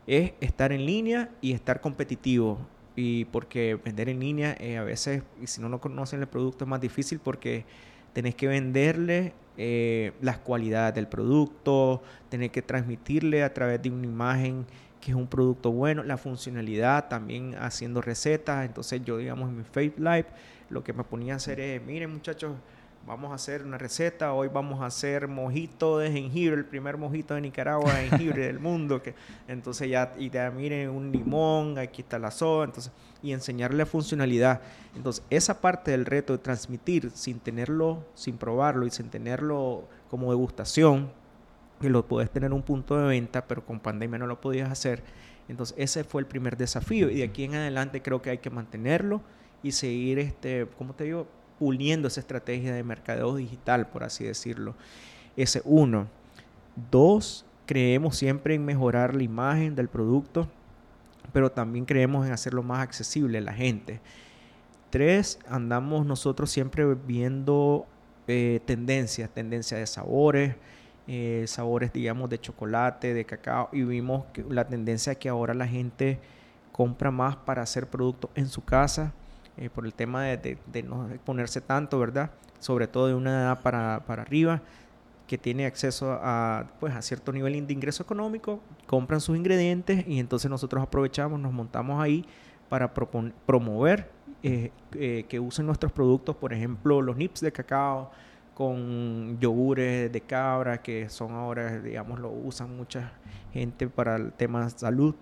es 0.07 0.33
estar 0.41 0.73
en 0.73 0.87
línea 0.87 1.29
y 1.41 1.53
estar 1.53 1.81
competitivo. 1.81 2.59
Y 2.97 3.27
porque 3.27 3.79
vender 3.85 4.09
en 4.09 4.19
línea 4.19 4.57
a 4.81 4.83
veces, 4.83 5.23
y 5.41 5.47
si 5.47 5.61
no 5.61 5.69
lo 5.69 5.81
conocen 5.81 6.21
el 6.21 6.27
producto, 6.27 6.65
es 6.65 6.69
más 6.69 6.81
difícil 6.81 7.21
porque 7.21 7.65
tenés 8.13 8.35
que 8.35 8.49
venderle 8.49 9.35
eh, 9.57 10.13
las 10.21 10.39
cualidades 10.39 10.95
del 10.95 11.09
producto, 11.09 12.03
tenés 12.29 12.51
que 12.51 12.63
transmitirle 12.63 13.43
a 13.43 13.53
través 13.53 13.83
de 13.83 13.91
una 13.91 14.07
imagen 14.07 14.67
que 15.01 15.11
es 15.11 15.17
un 15.17 15.27
producto 15.27 15.71
bueno, 15.73 16.03
la 16.03 16.17
funcionalidad, 16.17 17.09
también 17.09 17.55
haciendo 17.57 18.01
recetas. 18.01 18.65
Entonces 18.67 19.03
yo, 19.05 19.19
digamos, 19.19 19.49
en 19.49 19.59
mi 19.59 19.65
Faith 19.65 19.99
Life, 19.99 20.29
lo 20.71 20.83
que 20.83 20.93
me 20.93 21.05
ponía 21.05 21.35
a 21.35 21.37
hacer 21.37 21.61
es, 21.61 21.83
miren 21.83 22.13
muchachos, 22.13 22.55
vamos 23.07 23.33
a 23.33 23.35
hacer 23.35 23.63
una 23.63 23.79
receta, 23.79 24.33
hoy 24.35 24.49
vamos 24.49 24.81
a 24.83 24.87
hacer 24.87 25.29
mojito 25.29 25.99
de 25.99 26.11
jengibre, 26.11 26.57
el 26.57 26.65
primer 26.67 26.97
mojito 26.99 27.35
de 27.35 27.41
Nicaragua 27.41 27.93
de 27.95 28.09
jengibre 28.09 28.47
del 28.47 28.59
mundo, 28.59 29.03
que 29.03 29.15
entonces 29.49 29.89
ya, 29.89 30.13
y 30.19 30.31
te 30.31 30.51
miren 30.51 30.91
un 30.91 31.11
limón, 31.11 31.79
aquí 31.79 32.03
está 32.03 32.19
la 32.19 32.31
soda, 32.31 32.67
entonces, 32.67 32.93
y 33.23 33.33
enseñarle 33.33 33.87
funcionalidad. 33.87 34.61
Entonces, 34.95 35.25
esa 35.31 35.61
parte 35.61 35.91
del 35.91 36.05
reto 36.05 36.35
de 36.35 36.39
transmitir 36.39 37.11
sin 37.15 37.41
tenerlo, 37.41 38.05
sin 38.15 38.37
probarlo 38.37 38.87
y 38.87 38.91
sin 38.91 39.09
tenerlo 39.09 39.89
como 40.11 40.31
degustación, 40.31 41.11
que 41.81 41.89
lo 41.91 42.07
puedes 42.07 42.31
tener 42.31 42.53
un 42.53 42.63
punto 42.63 42.99
de 42.99 43.07
venta, 43.07 43.47
pero 43.47 43.65
con 43.65 43.81
pandemia 43.81 44.19
no 44.19 44.27
lo 44.27 44.41
podías 44.41 44.71
hacer. 44.71 45.03
Entonces, 45.49 45.75
ese 45.79 46.05
fue 46.05 46.21
el 46.21 46.27
primer 46.27 46.57
desafío 46.57 47.09
y 47.09 47.17
de 47.17 47.25
aquí 47.25 47.45
en 47.45 47.55
adelante 47.55 48.03
creo 48.03 48.21
que 48.21 48.31
hay 48.31 48.39
que 48.39 48.51
mantenerlo 48.51 49.23
y 49.63 49.73
seguir, 49.73 50.19
este, 50.19 50.67
¿cómo 50.77 50.95
te 50.95 51.05
digo? 51.05 51.27
Puliendo 51.59 52.09
esa 52.09 52.21
estrategia 52.21 52.73
de 52.75 52.83
mercadeo 52.83 53.37
digital, 53.37 53.89
por 53.89 54.05
así 54.05 54.25
decirlo. 54.25 54.75
Ese 55.37 55.63
uno. 55.65 56.09
Dos, 56.91 57.45
creemos 57.67 58.17
siempre 58.17 58.55
en 58.55 58.65
mejorar 58.65 59.15
la 59.15 59.23
imagen 59.23 59.75
del 59.75 59.89
producto, 59.89 60.49
pero 61.33 61.51
también 61.51 61.85
creemos 61.85 62.27
en 62.27 62.33
hacerlo 62.33 62.63
más 62.63 62.81
accesible 62.81 63.39
a 63.39 63.43
la 63.43 63.53
gente. 63.53 64.01
Tres, 64.91 65.39
andamos 65.49 66.07
nosotros 66.07 66.51
siempre 66.51 66.95
viendo 66.95 67.87
eh, 68.27 68.61
tendencias, 68.65 69.29
tendencias 69.31 69.81
de 69.81 69.87
sabores, 69.87 70.55
eh, 71.07 71.45
sabores, 71.47 71.93
digamos, 71.93 72.31
de 72.31 72.41
chocolate, 72.41 73.13
de 73.13 73.25
cacao, 73.25 73.69
y 73.73 73.83
vimos 73.83 74.25
que 74.33 74.45
la 74.49 74.67
tendencia 74.67 75.15
que 75.15 75.29
ahora 75.29 75.55
la 75.55 75.67
gente 75.67 76.19
compra 76.73 77.11
más 77.11 77.37
para 77.37 77.63
hacer 77.63 77.89
productos 77.89 78.31
en 78.35 78.49
su 78.49 78.65
casa 78.65 79.13
eh, 79.59 79.71
por 79.71 79.85
el 79.87 79.95
tema 79.95 80.25
de, 80.25 80.59
no 80.85 81.09
exponerse 81.11 81.61
tanto, 81.61 81.99
¿verdad? 81.99 82.31
Sobre 82.59 82.87
todo 82.87 83.09
de 83.09 83.15
una 83.15 83.43
edad 83.43 83.63
para, 83.63 83.97
arriba, 83.97 84.63
que 85.27 85.37
tiene 85.37 85.67
acceso 85.67 86.19
a, 86.23 86.67
pues, 86.81 86.95
a 86.95 87.03
cierto 87.03 87.33
nivel 87.33 87.67
de 87.67 87.73
ingreso 87.73 88.03
económico, 88.03 88.61
compran 88.87 89.21
sus 89.21 89.37
ingredientes 89.37 90.07
y 90.09 90.19
entonces 90.19 90.51
nosotros 90.51 90.83
aprovechamos, 90.83 91.39
nos 91.39 91.53
montamos 91.53 92.03
ahí 92.03 92.25
para 92.69 92.93
promover 92.93 94.11
eh, 94.43 94.71
eh, 94.95 95.25
que 95.29 95.41
usen 95.41 95.67
nuestros 95.67 95.93
productos, 95.93 96.37
por 96.37 96.53
ejemplo, 96.53 97.03
los 97.03 97.17
nips 97.17 97.41
de 97.41 97.51
cacao 97.51 98.11
con 98.55 99.39
yogures 99.41 100.13
de 100.13 100.21
cabra, 100.21 100.83
que 100.83 101.09
son 101.09 101.33
ahora, 101.33 101.81
digamos, 101.81 102.19
lo 102.21 102.31
usan 102.31 102.77
mucha 102.77 103.13
gente 103.53 103.89
para 103.89 104.17
el 104.17 104.33
tema 104.33 104.65
de 104.65 104.71
salud. 104.71 105.15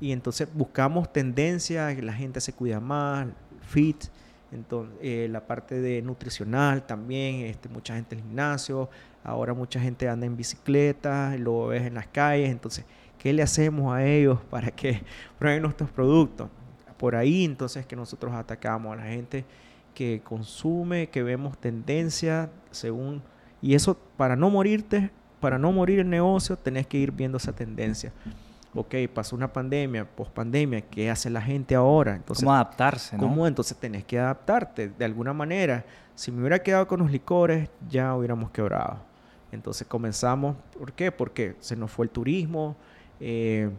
Y 0.00 0.12
entonces 0.12 0.48
buscamos 0.52 1.12
tendencias, 1.12 2.02
la 2.02 2.12
gente 2.12 2.40
se 2.40 2.52
cuida 2.52 2.80
más, 2.80 3.28
fit, 3.70 4.04
entonces, 4.52 4.96
eh, 5.00 5.28
la 5.30 5.46
parte 5.46 5.80
de 5.80 6.02
nutricional 6.02 6.84
también, 6.84 7.46
este, 7.46 7.68
mucha 7.68 7.94
gente 7.94 8.16
en 8.16 8.22
gimnasio, 8.22 8.90
ahora 9.22 9.54
mucha 9.54 9.80
gente 9.80 10.08
anda 10.08 10.26
en 10.26 10.36
bicicleta, 10.36 11.36
lo 11.38 11.68
ves 11.68 11.82
en 11.82 11.94
las 11.94 12.08
calles, 12.08 12.50
entonces, 12.50 12.84
¿qué 13.18 13.32
le 13.32 13.42
hacemos 13.42 13.94
a 13.94 14.04
ellos 14.04 14.40
para 14.50 14.70
que 14.70 15.02
prueben 15.38 15.62
nuestros 15.62 15.90
productos? 15.90 16.48
Por 16.98 17.14
ahí 17.14 17.44
entonces 17.44 17.86
que 17.86 17.96
nosotros 17.96 18.34
atacamos 18.34 18.92
a 18.92 18.96
la 18.96 19.04
gente 19.04 19.44
que 19.94 20.20
consume, 20.22 21.08
que 21.08 21.22
vemos 21.22 21.58
tendencia 21.58 22.50
según... 22.70 23.22
Y 23.62 23.74
eso, 23.74 23.96
para 24.16 24.36
no 24.36 24.48
morirte, 24.48 25.10
para 25.38 25.58
no 25.58 25.70
morir 25.70 25.98
el 25.98 26.08
negocio, 26.08 26.56
tenés 26.56 26.86
que 26.86 26.96
ir 26.98 27.12
viendo 27.12 27.36
esa 27.36 27.52
tendencia 27.52 28.12
ok, 28.74 28.94
pasó 29.12 29.36
una 29.36 29.52
pandemia, 29.52 30.04
post-pandemia, 30.04 30.82
¿qué 30.82 31.10
hace 31.10 31.30
la 31.30 31.42
gente 31.42 31.74
ahora? 31.74 32.16
Entonces, 32.16 32.44
¿Cómo 32.44 32.54
adaptarse? 32.54 33.16
¿no? 33.16 33.22
¿Cómo? 33.22 33.46
Entonces 33.46 33.76
tenés 33.76 34.04
que 34.04 34.18
adaptarte 34.18 34.88
de 34.88 35.04
alguna 35.04 35.32
manera. 35.32 35.84
Si 36.14 36.30
me 36.30 36.40
hubiera 36.40 36.62
quedado 36.62 36.86
con 36.86 37.00
los 37.00 37.10
licores, 37.10 37.68
ya 37.88 38.14
hubiéramos 38.14 38.50
quebrado. 38.50 38.98
Entonces 39.52 39.86
comenzamos, 39.86 40.56
¿por 40.78 40.92
qué? 40.92 41.10
Porque 41.10 41.56
se 41.60 41.74
nos 41.74 41.90
fue 41.90 42.06
el 42.06 42.10
turismo, 42.10 42.76
eh, 43.18 43.70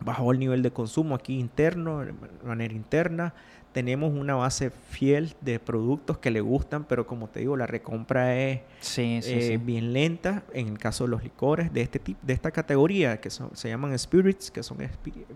bajó 0.00 0.32
el 0.32 0.38
nivel 0.38 0.62
de 0.62 0.72
consumo 0.72 1.14
aquí 1.14 1.38
interno, 1.38 2.00
de 2.00 2.12
manera 2.44 2.74
interna, 2.74 3.32
tenemos 3.76 4.14
una 4.14 4.34
base 4.34 4.70
fiel 4.70 5.34
de 5.42 5.60
productos 5.60 6.16
que 6.16 6.30
le 6.30 6.40
gustan, 6.40 6.84
pero 6.84 7.06
como 7.06 7.28
te 7.28 7.40
digo, 7.40 7.58
la 7.58 7.66
recompra 7.66 8.34
es 8.34 8.62
eh, 8.96 9.60
bien 9.62 9.92
lenta 9.92 10.44
en 10.54 10.68
el 10.68 10.78
caso 10.78 11.04
de 11.04 11.10
los 11.10 11.22
licores 11.22 11.70
de 11.74 11.82
este 11.82 11.98
tipo, 11.98 12.18
de 12.22 12.32
esta 12.32 12.50
categoría 12.50 13.20
que 13.20 13.28
se 13.28 13.68
llaman 13.68 13.98
spirits, 13.98 14.50
que 14.50 14.62
son 14.62 14.78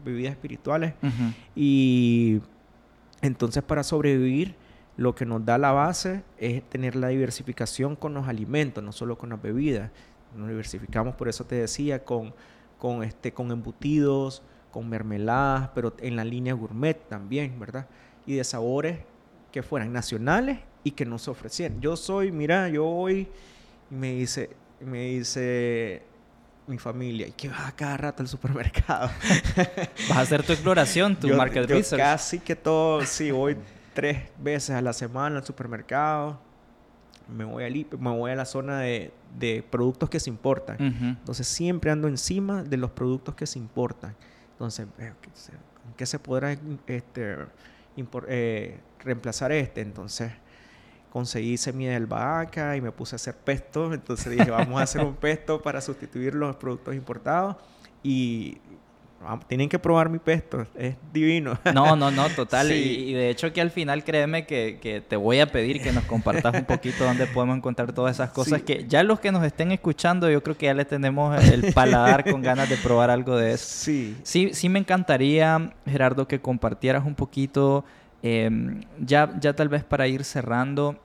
bebidas 0.02 0.32
espirituales. 0.32 0.94
Y 1.54 2.40
entonces 3.20 3.62
para 3.62 3.82
sobrevivir, 3.82 4.54
lo 4.96 5.14
que 5.14 5.26
nos 5.26 5.44
da 5.44 5.58
la 5.58 5.72
base 5.72 6.22
es 6.38 6.62
tener 6.62 6.96
la 6.96 7.08
diversificación 7.08 7.94
con 7.94 8.14
los 8.14 8.26
alimentos, 8.26 8.82
no 8.82 8.92
solo 8.92 9.18
con 9.18 9.28
las 9.28 9.42
bebidas. 9.42 9.90
Nos 10.34 10.48
diversificamos, 10.48 11.14
por 11.14 11.28
eso 11.28 11.44
te 11.44 11.56
decía, 11.56 12.06
con, 12.06 12.32
con, 12.78 13.02
este, 13.02 13.34
con 13.34 13.50
embutidos, 13.50 14.42
con 14.70 14.88
mermeladas, 14.88 15.68
pero 15.74 15.94
en 15.98 16.16
la 16.16 16.24
línea 16.24 16.54
gourmet 16.54 17.06
también, 17.06 17.60
¿verdad? 17.60 17.86
Y 18.26 18.36
de 18.36 18.44
sabores 18.44 18.98
que 19.52 19.62
fueran 19.62 19.92
nacionales 19.92 20.58
y 20.84 20.92
que 20.92 21.04
no 21.04 21.18
se 21.18 21.30
ofrecieran. 21.30 21.80
Yo 21.80 21.96
soy, 21.96 22.32
mira, 22.32 22.68
yo 22.68 22.86
hoy 22.86 23.28
me 23.90 24.12
dice, 24.12 24.50
me 24.80 25.06
dice 25.06 26.02
mi 26.66 26.78
familia, 26.78 27.26
¿y 27.26 27.32
qué 27.32 27.48
vas 27.48 27.68
a 27.68 27.72
cada 27.72 27.96
rato 27.96 28.22
al 28.22 28.28
supermercado? 28.28 29.10
vas 30.08 30.18
a 30.18 30.20
hacer 30.20 30.42
tu 30.44 30.52
exploración, 30.52 31.16
tu 31.16 31.28
market 31.28 31.66
yo 31.66 31.96
Casi 31.96 32.38
que 32.38 32.54
todo, 32.54 33.04
sí, 33.04 33.30
voy 33.30 33.56
tres 33.94 34.30
veces 34.38 34.70
a 34.70 34.80
la 34.80 34.92
semana 34.92 35.38
al 35.38 35.44
supermercado. 35.44 36.38
Me 37.28 37.44
voy, 37.44 37.64
al, 37.64 37.72
me 38.00 38.10
voy 38.10 38.30
a 38.32 38.34
la 38.34 38.44
zona 38.44 38.80
de, 38.80 39.12
de 39.38 39.64
productos 39.68 40.10
que 40.10 40.18
se 40.18 40.30
importan. 40.30 40.76
Entonces 40.80 41.46
siempre 41.46 41.92
ando 41.92 42.08
encima 42.08 42.64
de 42.64 42.76
los 42.76 42.90
productos 42.90 43.36
que 43.36 43.46
se 43.46 43.58
importan. 43.58 44.16
Entonces, 44.52 44.88
¿en 44.98 45.14
qué 45.96 46.06
se 46.06 46.18
podrá 46.18 46.56
este, 46.88 47.36
eh, 48.28 48.80
reemplazar 49.00 49.52
este. 49.52 49.80
Entonces 49.80 50.32
conseguí 51.10 51.56
semilla 51.56 51.90
de 51.90 51.96
albahaca 51.96 52.76
y 52.76 52.80
me 52.80 52.92
puse 52.92 53.14
a 53.14 53.16
hacer 53.16 53.36
pesto. 53.36 53.92
Entonces 53.92 54.32
dije, 54.32 54.50
vamos 54.50 54.80
a 54.80 54.84
hacer 54.84 55.02
un 55.04 55.14
pesto 55.16 55.60
para 55.60 55.80
sustituir 55.80 56.34
los 56.34 56.56
productos 56.56 56.94
importados. 56.94 57.56
Y 58.02 58.58
tienen 59.46 59.68
que 59.68 59.78
probar 59.78 60.08
mi 60.08 60.18
pesto, 60.18 60.66
es 60.74 60.96
divino. 61.12 61.58
No, 61.74 61.94
no, 61.94 62.10
no, 62.10 62.28
total. 62.30 62.72
Y, 62.72 63.12
de 63.12 63.30
hecho 63.30 63.52
que 63.52 63.60
al 63.60 63.70
final 63.70 64.02
créeme 64.04 64.46
que, 64.46 65.04
te 65.08 65.16
voy 65.16 65.40
a 65.40 65.46
pedir 65.46 65.80
que 65.82 65.92
nos 65.92 66.04
compartas 66.04 66.54
un 66.54 66.64
poquito 66.64 67.04
dónde 67.04 67.26
podemos 67.26 67.56
encontrar 67.56 67.92
todas 67.92 68.16
esas 68.16 68.30
cosas 68.30 68.62
que 68.62 68.86
ya 68.88 69.02
los 69.02 69.20
que 69.20 69.30
nos 69.30 69.44
estén 69.44 69.72
escuchando, 69.72 70.30
yo 70.30 70.42
creo 70.42 70.56
que 70.56 70.66
ya 70.66 70.74
les 70.74 70.88
tenemos 70.88 71.42
el 71.44 71.72
paladar 71.72 72.30
con 72.30 72.42
ganas 72.42 72.68
de 72.68 72.76
probar 72.76 73.10
algo 73.10 73.36
de 73.36 73.52
eso. 73.52 73.64
Sí. 73.66 74.16
Sí, 74.22 74.50
sí 74.52 74.68
me 74.68 74.78
encantaría, 74.78 75.72
Gerardo, 75.86 76.26
que 76.26 76.40
compartieras 76.40 77.04
un 77.04 77.14
poquito, 77.14 77.84
em, 78.22 78.80
ya, 78.98 79.32
ya 79.38 79.54
tal 79.54 79.68
vez 79.68 79.84
para 79.84 80.08
ir 80.08 80.24
cerrando, 80.24 80.98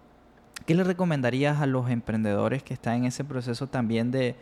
¿qué 0.66 0.74
le 0.74 0.84
recomendarías 0.84 1.62
a 1.62 1.66
los 1.66 1.90
emprendedores 1.90 2.64
que 2.64 2.74
están 2.74 2.96
en 2.96 3.06
ese 3.06 3.24
proceso 3.24 3.68
también 3.68 4.12
de 4.12 4.36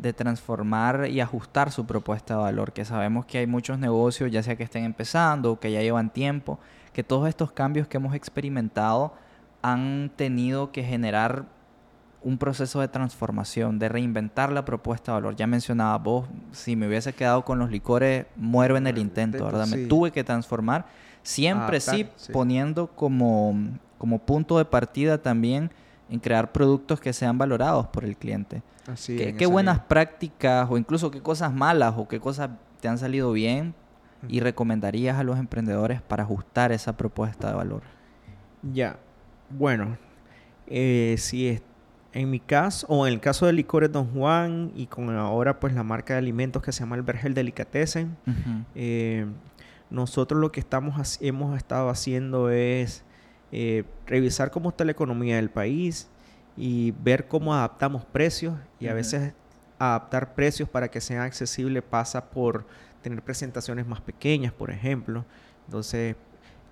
de 0.00 0.12
transformar 0.12 1.08
y 1.10 1.20
ajustar 1.20 1.72
su 1.72 1.84
propuesta 1.84 2.34
de 2.34 2.40
valor, 2.40 2.72
que 2.72 2.84
sabemos 2.84 3.26
que 3.26 3.38
hay 3.38 3.46
muchos 3.46 3.78
negocios, 3.78 4.30
ya 4.30 4.42
sea 4.42 4.56
que 4.56 4.62
estén 4.62 4.84
empezando 4.84 5.52
o 5.52 5.60
que 5.60 5.72
ya 5.72 5.82
llevan 5.82 6.10
tiempo, 6.10 6.58
que 6.92 7.02
todos 7.02 7.28
estos 7.28 7.50
cambios 7.52 7.88
que 7.88 7.96
hemos 7.96 8.14
experimentado 8.14 9.12
han 9.60 10.10
tenido 10.14 10.70
que 10.70 10.84
generar 10.84 11.46
un 12.22 12.38
proceso 12.38 12.80
de 12.80 12.88
transformación, 12.88 13.78
de 13.78 13.88
reinventar 13.88 14.52
la 14.52 14.64
propuesta 14.64 15.12
de 15.12 15.16
valor. 15.16 15.36
Ya 15.36 15.46
mencionaba 15.46 15.96
vos, 15.98 16.26
si 16.52 16.76
me 16.76 16.86
hubiese 16.86 17.12
quedado 17.12 17.44
con 17.44 17.58
los 17.58 17.70
licores, 17.70 18.26
muero 18.36 18.76
en 18.76 18.86
el 18.86 18.98
intento, 18.98 19.44
¿verdad? 19.44 19.66
Me 19.66 19.86
tuve 19.86 20.10
que 20.10 20.24
transformar, 20.24 20.86
siempre 21.22 21.80
sí, 21.80 22.08
poniendo 22.32 22.88
como, 22.88 23.54
como 23.98 24.18
punto 24.18 24.58
de 24.58 24.64
partida 24.64 25.18
también 25.18 25.70
en 26.08 26.20
crear 26.20 26.52
productos 26.52 27.00
que 27.00 27.12
sean 27.12 27.38
valorados 27.38 27.86
por 27.88 28.04
el 28.04 28.16
cliente. 28.16 28.62
¿Qué, 29.06 29.46
buenas 29.46 29.80
prácticas 29.80 30.66
o 30.70 30.78
incluso 30.78 31.10
qué 31.10 31.20
cosas 31.20 31.52
malas 31.52 31.94
o 31.96 32.08
qué 32.08 32.20
cosas 32.20 32.50
te 32.80 32.88
han 32.88 32.98
salido 32.98 33.32
bien 33.32 33.74
y 34.28 34.40
recomendarías 34.40 35.18
a 35.18 35.24
los 35.24 35.38
emprendedores 35.38 36.00
para 36.00 36.22
ajustar 36.22 36.72
esa 36.72 36.96
propuesta 36.96 37.48
de 37.48 37.54
valor? 37.54 37.82
Ya, 38.62 38.98
bueno, 39.50 39.98
eh, 40.66 41.16
si 41.18 41.48
es 41.48 41.62
en 42.12 42.30
mi 42.30 42.40
caso, 42.40 42.86
o 42.88 43.06
en 43.06 43.12
el 43.12 43.20
caso 43.20 43.46
de 43.46 43.52
Licores 43.52 43.92
Don 43.92 44.06
Juan 44.06 44.72
y 44.74 44.86
con 44.86 45.14
ahora 45.14 45.60
pues 45.60 45.74
la 45.74 45.82
marca 45.82 46.14
de 46.14 46.18
alimentos 46.18 46.62
que 46.62 46.72
se 46.72 46.80
llama 46.80 46.96
el 46.96 47.02
Vergel 47.02 47.34
Delicatessen, 47.34 48.16
eh, 48.74 49.26
nosotros 49.90 50.40
lo 50.40 50.50
que 50.50 50.60
estamos 50.60 51.18
hemos 51.20 51.56
estado 51.56 51.90
haciendo 51.90 52.50
es 52.50 53.04
eh, 53.52 53.84
revisar 54.06 54.50
cómo 54.50 54.70
está 54.70 54.84
la 54.84 54.92
economía 54.92 55.36
del 55.36 55.50
país, 55.50 56.08
y 56.58 56.90
ver 56.90 57.28
cómo 57.28 57.54
adaptamos 57.54 58.04
precios 58.04 58.54
y 58.80 58.88
a 58.88 58.94
veces 58.94 59.32
adaptar 59.78 60.34
precios 60.34 60.68
para 60.68 60.90
que 60.90 61.00
sean 61.00 61.22
accesibles 61.22 61.84
pasa 61.84 62.30
por 62.30 62.66
tener 63.00 63.22
presentaciones 63.22 63.86
más 63.86 64.00
pequeñas, 64.00 64.52
por 64.52 64.72
ejemplo. 64.72 65.24
Entonces, 65.66 66.16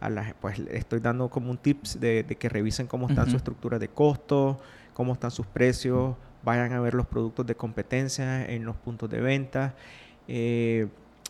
a 0.00 0.10
la, 0.10 0.34
pues 0.40 0.58
estoy 0.58 0.98
dando 0.98 1.30
como 1.30 1.52
un 1.52 1.56
tips 1.56 2.00
de, 2.00 2.24
que 2.24 2.48
revisen 2.48 2.88
cómo 2.88 3.08
están 3.08 3.30
su 3.30 3.36
estructura 3.36 3.78
de 3.78 3.86
costo, 3.86 4.58
cómo 4.92 5.12
están 5.12 5.30
sus 5.30 5.46
precios, 5.46 6.16
vayan 6.42 6.72
a 6.72 6.80
ver 6.80 6.94
los 6.94 7.06
productos 7.06 7.46
de 7.46 7.54
competencia 7.54 8.44
en 8.44 8.64
los 8.64 8.74
puntos 8.74 9.08
de 9.08 9.20
venta. 9.20 9.76
Eh, 10.26 10.88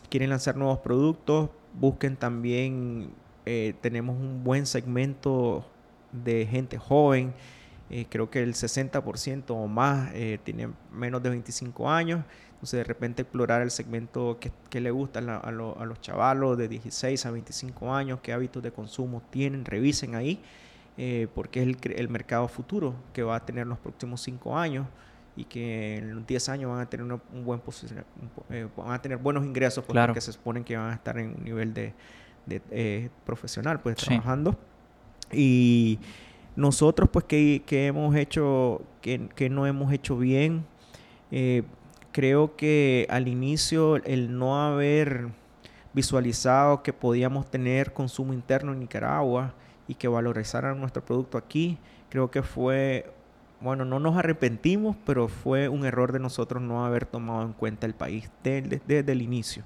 quieren 0.09 0.31
lanzar 0.31 0.57
nuevos 0.57 0.79
productos, 0.79 1.51
busquen 1.79 2.15
también, 2.17 3.11
eh, 3.47 3.73
tenemos 3.81 4.15
un 4.15 4.43
buen 4.43 4.65
segmento 4.65 5.65
de 6.11 6.45
gente 6.45 6.77
joven 6.77 7.33
eh, 7.89 8.05
creo 8.09 8.29
que 8.29 8.43
el 8.43 8.53
60% 8.53 9.43
o 9.49 9.67
más 9.67 10.11
eh, 10.13 10.39
tiene 10.43 10.69
menos 10.91 11.23
de 11.23 11.29
25 11.29 11.89
años. 11.89 12.23
Entonces, 12.51 12.79
de 12.79 12.83
repente 12.83 13.21
explorar 13.21 13.61
el 13.61 13.71
segmento 13.71 14.39
que, 14.39 14.81
le 14.81 14.91
gusta 14.91 15.19
a, 15.19 15.51
los 15.51 16.01
chavalos 16.01 16.57
de 16.57 16.67
16 16.67 17.25
a 17.25 17.31
25 17.31 17.93
años, 17.93 18.19
qué 18.21 18.33
hábitos 18.33 18.63
de 18.63 18.71
consumo 18.71 19.21
tienen, 19.29 19.63
revisen 19.63 20.15
ahí, 20.15 20.41
eh, 20.97 21.27
porque 21.35 21.61
es 21.61 21.77
el, 21.83 22.09
mercado 22.09 22.47
futuro 22.47 22.95
que 23.13 23.21
va 23.21 23.35
a 23.35 23.45
tener 23.45 23.67
los 23.67 23.77
próximos 23.77 24.21
5 24.21 24.57
años 24.57 24.87
y 25.35 25.45
que 25.45 25.97
en 25.97 26.25
10 26.25 26.49
años 26.49 26.71
van 26.71 26.81
a 26.81 26.89
tener 26.89 27.05
un 27.05 27.45
buen 27.45 27.61
van 28.75 28.91
a 28.91 29.01
tener 29.01 29.19
buenos 29.19 29.45
ingresos 29.45 29.85
pues, 29.85 30.05
porque 30.07 30.19
se 30.19 30.33
suponen 30.33 30.63
que 30.63 30.75
van 30.75 30.89
a 30.89 30.95
estar 30.95 31.19
en 31.19 31.35
un 31.35 31.43
nivel 31.43 31.75
de, 31.75 31.93
profesional, 33.25 33.81
pues 33.81 33.97
trabajando. 33.97 34.57
Y 35.31 35.99
nosotros, 36.55 37.09
pues, 37.11 37.25
que, 37.25 37.63
hemos 37.69 38.15
hecho, 38.15 38.81
que, 39.01 39.49
no 39.49 39.67
hemos 39.67 39.91
hecho 39.93 40.17
bien, 40.17 40.65
eh, 41.31 41.63
creo 42.11 42.55
que 42.55 43.05
al 43.09 43.27
inicio 43.27 43.97
el 43.97 44.37
no 44.37 44.59
haber 44.59 45.27
visualizado 45.93 46.83
que 46.83 46.93
podíamos 46.93 47.49
tener 47.49 47.93
consumo 47.93 48.33
interno 48.33 48.73
en 48.73 48.79
Nicaragua 48.79 49.53
y 49.87 49.95
que 49.95 50.07
valorizaran 50.07 50.79
nuestro 50.79 51.03
producto 51.03 51.37
aquí, 51.37 51.77
creo 52.09 52.29
que 52.31 52.43
fue, 52.43 53.11
bueno, 53.59 53.85
no 53.85 53.99
nos 53.99 54.17
arrepentimos, 54.17 54.95
pero 55.05 55.27
fue 55.27 55.67
un 55.67 55.85
error 55.85 56.11
de 56.11 56.19
nosotros 56.19 56.61
no 56.61 56.85
haber 56.85 57.05
tomado 57.05 57.43
en 57.43 57.53
cuenta 57.53 57.87
el 57.87 57.95
país 57.95 58.29
desde, 58.43 58.99
el 59.11 59.21
inicio. 59.21 59.63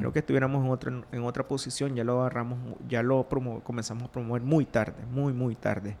Creo 0.00 0.12
que 0.12 0.18
estuviéramos 0.18 0.64
en 0.64 0.70
otra, 0.72 1.02
en 1.12 1.22
otra 1.22 1.46
posición, 1.46 1.94
ya 1.94 2.02
lo 2.02 2.20
agarramos, 2.20 2.58
ya 2.88 3.04
lo 3.04 3.28
comenzamos 3.62 4.02
a 4.02 4.12
promover 4.12 4.42
muy 4.42 4.64
tarde, 4.64 5.04
muy, 5.12 5.32
muy 5.32 5.54
tarde 5.54 5.96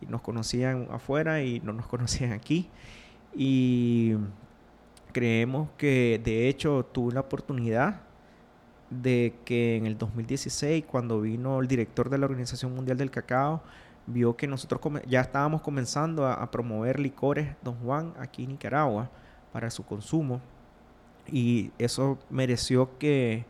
y 0.00 0.06
nos 0.06 0.22
conocían 0.22 0.88
afuera 0.90 1.42
y 1.42 1.60
no 1.60 1.72
nos 1.72 1.86
conocían 1.88 2.32
aquí. 2.32 2.68
Y 3.34 4.14
creemos 5.12 5.68
que 5.76 6.20
de 6.22 6.48
hecho 6.48 6.84
tuve 6.92 7.14
la 7.14 7.20
oportunidad 7.20 8.00
de 8.88 9.34
que 9.44 9.76
en 9.76 9.86
el 9.86 9.96
2016, 9.96 10.84
cuando 10.84 11.20
vino 11.20 11.60
el 11.60 11.68
director 11.68 12.10
de 12.10 12.18
la 12.18 12.26
Organización 12.26 12.74
Mundial 12.74 12.98
del 12.98 13.10
Cacao, 13.10 13.62
vio 14.06 14.36
que 14.36 14.46
nosotros 14.46 14.80
ya 15.06 15.20
estábamos 15.20 15.62
comenzando 15.62 16.26
a, 16.26 16.50
promover 16.50 16.98
licores 16.98 17.54
Don 17.62 17.76
Juan 17.76 18.14
aquí 18.18 18.44
en 18.44 18.50
Nicaragua 18.50 19.10
para 19.52 19.70
su 19.70 19.84
consumo. 19.84 20.40
Y 21.30 21.70
eso 21.78 22.18
mereció 22.28 22.98
que, 22.98 23.44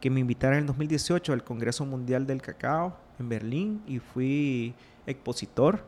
que 0.00 0.10
me 0.10 0.20
invitaran 0.20 0.56
en 0.56 0.60
el 0.62 0.66
2018 0.66 1.32
al 1.32 1.44
Congreso 1.44 1.84
Mundial 1.86 2.26
del 2.26 2.42
Cacao 2.42 2.96
en 3.18 3.28
Berlín 3.28 3.82
y 3.86 3.98
fui 3.98 4.74
expositor, 5.06 5.84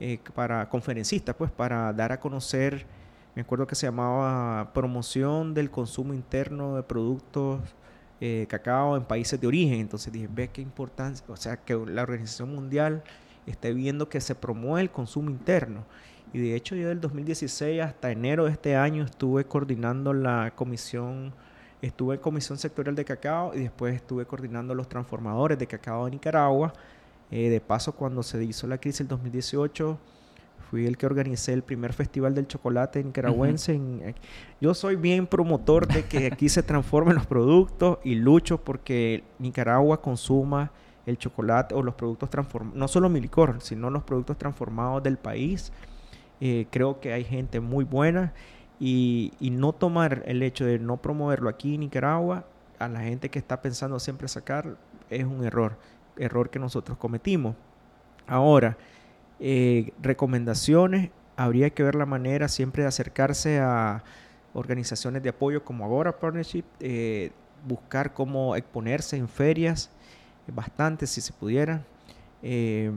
eh, 0.00 0.20
para 0.32 0.68
conferencistas, 0.68 1.34
pues 1.34 1.50
para 1.50 1.92
dar 1.92 2.12
a 2.12 2.20
conocer, 2.20 2.86
me 3.34 3.42
acuerdo 3.42 3.66
que 3.66 3.74
se 3.74 3.86
llamaba 3.86 4.72
promoción 4.72 5.54
del 5.54 5.70
consumo 5.70 6.14
interno 6.14 6.76
de 6.76 6.84
productos 6.84 7.60
eh, 8.20 8.46
cacao 8.48 8.96
en 8.96 9.04
países 9.04 9.40
de 9.40 9.46
origen. 9.46 9.80
Entonces 9.80 10.12
dije, 10.12 10.28
ve 10.30 10.48
qué 10.48 10.60
importancia, 10.62 11.24
o 11.28 11.36
sea, 11.36 11.56
que 11.56 11.74
la 11.74 12.02
Organización 12.02 12.54
Mundial 12.54 13.02
esté 13.50 13.72
viendo 13.72 14.08
que 14.08 14.20
se 14.20 14.34
promueve 14.34 14.82
el 14.82 14.90
consumo 14.90 15.30
interno. 15.30 15.84
Y 16.32 16.38
de 16.38 16.54
hecho 16.54 16.76
yo 16.76 16.88
del 16.88 17.00
2016 17.00 17.80
hasta 17.82 18.10
enero 18.10 18.44
de 18.44 18.52
este 18.52 18.76
año 18.76 19.04
estuve 19.04 19.44
coordinando 19.44 20.12
la 20.12 20.52
comisión, 20.54 21.32
estuve 21.80 22.16
en 22.16 22.20
comisión 22.20 22.58
sectorial 22.58 22.94
de 22.94 23.04
cacao 23.04 23.54
y 23.54 23.60
después 23.60 23.94
estuve 23.94 24.26
coordinando 24.26 24.74
los 24.74 24.88
transformadores 24.88 25.58
de 25.58 25.66
cacao 25.66 26.04
de 26.04 26.10
Nicaragua 26.10 26.72
eh, 27.30 27.50
de 27.50 27.60
paso, 27.60 27.92
cuando 27.92 28.22
se 28.22 28.42
hizo 28.42 28.66
la 28.66 28.78
crisis 28.78 29.00
del 29.00 29.08
2018, 29.08 29.98
fui 30.70 30.86
el 30.86 30.96
que 30.96 31.06
organicé 31.06 31.52
el 31.52 31.62
primer 31.62 31.92
festival 31.92 32.34
del 32.34 32.46
chocolate 32.46 33.04
nicaragüense. 33.04 33.74
Eh, 33.74 34.14
yo 34.60 34.74
soy 34.74 34.96
bien 34.96 35.26
promotor 35.26 35.86
de 35.86 36.04
que 36.04 36.26
aquí 36.26 36.48
se 36.48 36.62
transformen 36.62 37.14
los 37.14 37.26
productos 37.26 37.98
y 38.02 38.14
lucho 38.14 38.58
porque 38.58 39.24
Nicaragua 39.38 40.00
consuma 40.00 40.70
el 41.08 41.18
chocolate 41.18 41.74
o 41.74 41.82
los 41.82 41.94
productos 41.94 42.30
transformados, 42.30 42.78
no 42.78 42.88
solo 42.88 43.08
mi 43.08 43.20
licor, 43.20 43.60
sino 43.60 43.90
los 43.90 44.02
productos 44.04 44.38
transformados 44.38 45.02
del 45.02 45.18
país. 45.18 45.72
Eh, 46.40 46.66
creo 46.70 47.00
que 47.00 47.12
hay 47.12 47.24
gente 47.24 47.60
muy 47.60 47.84
buena 47.84 48.32
y, 48.78 49.32
y, 49.40 49.50
no 49.50 49.72
tomar 49.72 50.22
el 50.26 50.42
hecho 50.42 50.64
de 50.64 50.78
no 50.78 50.98
promoverlo 50.98 51.48
aquí 51.48 51.74
en 51.74 51.80
Nicaragua 51.80 52.44
a 52.78 52.88
la 52.88 53.00
gente 53.00 53.28
que 53.28 53.40
está 53.40 53.60
pensando 53.60 53.98
siempre 53.98 54.28
sacar 54.28 54.76
es 55.10 55.24
un 55.24 55.44
error 55.44 55.76
error 56.18 56.50
que 56.50 56.58
nosotros 56.58 56.98
cometimos. 56.98 57.54
Ahora, 58.26 58.76
eh, 59.40 59.92
recomendaciones, 60.02 61.10
habría 61.36 61.70
que 61.70 61.82
ver 61.82 61.94
la 61.94 62.06
manera 62.06 62.48
siempre 62.48 62.82
de 62.82 62.88
acercarse 62.88 63.60
a 63.60 64.02
organizaciones 64.54 65.22
de 65.22 65.30
apoyo 65.30 65.64
como 65.64 65.84
Agora 65.84 66.18
Partnership, 66.18 66.64
eh, 66.80 67.30
buscar 67.66 68.12
cómo 68.12 68.56
exponerse 68.56 69.16
en 69.16 69.28
ferias, 69.28 69.90
bastante 70.52 71.06
si 71.06 71.20
se 71.20 71.32
pudiera, 71.32 71.84
eh, 72.42 72.90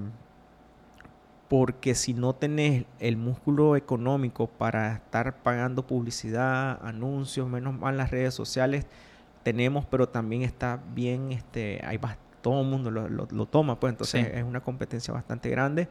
porque 1.49 1.95
si 1.95 2.13
no 2.13 2.33
tenés 2.33 2.85
el 2.99 3.17
músculo 3.17 3.75
económico 3.75 4.47
para 4.47 4.93
estar 4.95 5.43
pagando 5.43 5.85
publicidad, 5.85 6.79
anuncios, 6.85 7.47
menos 7.49 7.77
mal 7.77 7.97
las 7.97 8.11
redes 8.11 8.33
sociales, 8.33 8.85
tenemos, 9.43 9.85
pero 9.85 10.07
también 10.07 10.43
está 10.43 10.79
bien, 10.93 11.31
este, 11.31 11.81
hay 11.83 11.97
todo 12.41 12.61
el 12.61 12.67
mundo 12.67 12.91
lo, 12.91 13.45
toma, 13.45 13.79
pues 13.79 13.91
entonces 13.91 14.27
es 14.33 14.43
una 14.43 14.61
competencia 14.61 15.13
bastante 15.13 15.49
grande. 15.49 15.87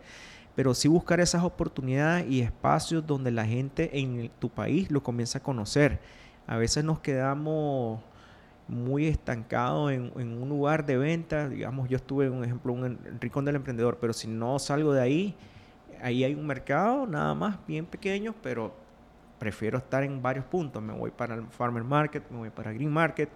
Pero 0.57 0.75
sí 0.75 0.89
buscar 0.89 1.21
esas 1.21 1.45
oportunidades 1.45 2.29
y 2.29 2.41
espacios 2.41 3.07
donde 3.07 3.31
la 3.31 3.47
gente 3.47 4.01
en 4.01 4.31
tu 4.41 4.49
país 4.49 4.91
lo 4.91 5.03
comienza 5.03 5.39
a 5.39 5.43
conocer. 5.43 6.01
A 6.47 6.57
veces 6.57 6.85
nos 6.85 6.99
quedamos 6.99 8.01
muy 8.71 9.07
estancado 9.07 9.91
en, 9.91 10.13
un 10.15 10.49
lugar 10.49 10.87
de 10.87 10.97
venta. 10.97 11.49
Digamos, 11.49 11.89
yo 11.89 11.97
estuve, 11.97 12.31
un 12.31 12.45
ejemplo, 12.45 12.73
un 12.73 12.99
rincón 13.21 13.45
del 13.45 13.57
emprendedor, 13.57 13.99
pero 14.01 14.13
si 14.13 14.29
no 14.29 14.59
salgo 14.59 14.93
de 14.93 15.03
ahí, 15.03 15.35
ahí 16.01 16.25
hay 16.25 16.35
un 16.35 16.47
mercado 16.47 17.07
nada 17.07 17.35
más 17.35 17.59
bien 17.67 17.85
pequeño, 17.85 18.35
pero 18.43 18.73
prefiero 19.39 19.79
estar 19.79 20.05
en 20.05 20.23
varios 20.23 20.45
puntos. 20.45 20.83
Me 20.83 20.93
voy 20.93 21.11
para 21.11 21.35
el 21.35 21.47
Farmer 21.49 21.83
Market, 21.83 22.23
me 22.31 22.39
voy 22.39 22.51
para 22.51 22.73
Green 22.73 22.93
Market. 22.93 23.29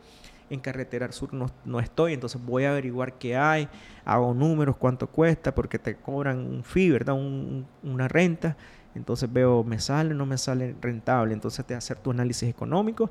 En 0.51 0.61
Carretera 0.61 1.11
Sur 1.11 1.33
no, 1.33 1.47
no 1.65 1.81
estoy, 1.81 2.13
entonces 2.13 2.41
voy 2.45 2.65
a 2.65 2.71
averiguar 2.71 3.15
qué 3.15 3.35
hay, 3.35 3.67
hago 4.05 4.35
números, 4.35 4.77
cuánto 4.77 5.07
cuesta, 5.07 5.55
porque 5.55 5.79
te 5.79 5.97
cobran 5.97 6.39
un 6.39 6.63
fee, 6.63 6.91
¿verdad? 6.91 7.15
una 7.83 8.09
renta. 8.09 8.55
Entonces 8.95 9.33
veo, 9.33 9.65
me 9.65 9.79
sale, 9.81 10.15
no 10.15 10.27
me 10.27 10.39
sale 10.39 10.77
rentable. 10.81 11.33
Entonces 11.35 11.65
te 11.65 11.75
hacer 11.75 11.99
tu 11.99 12.11
análisis 12.11 12.49
económico. 12.49 13.11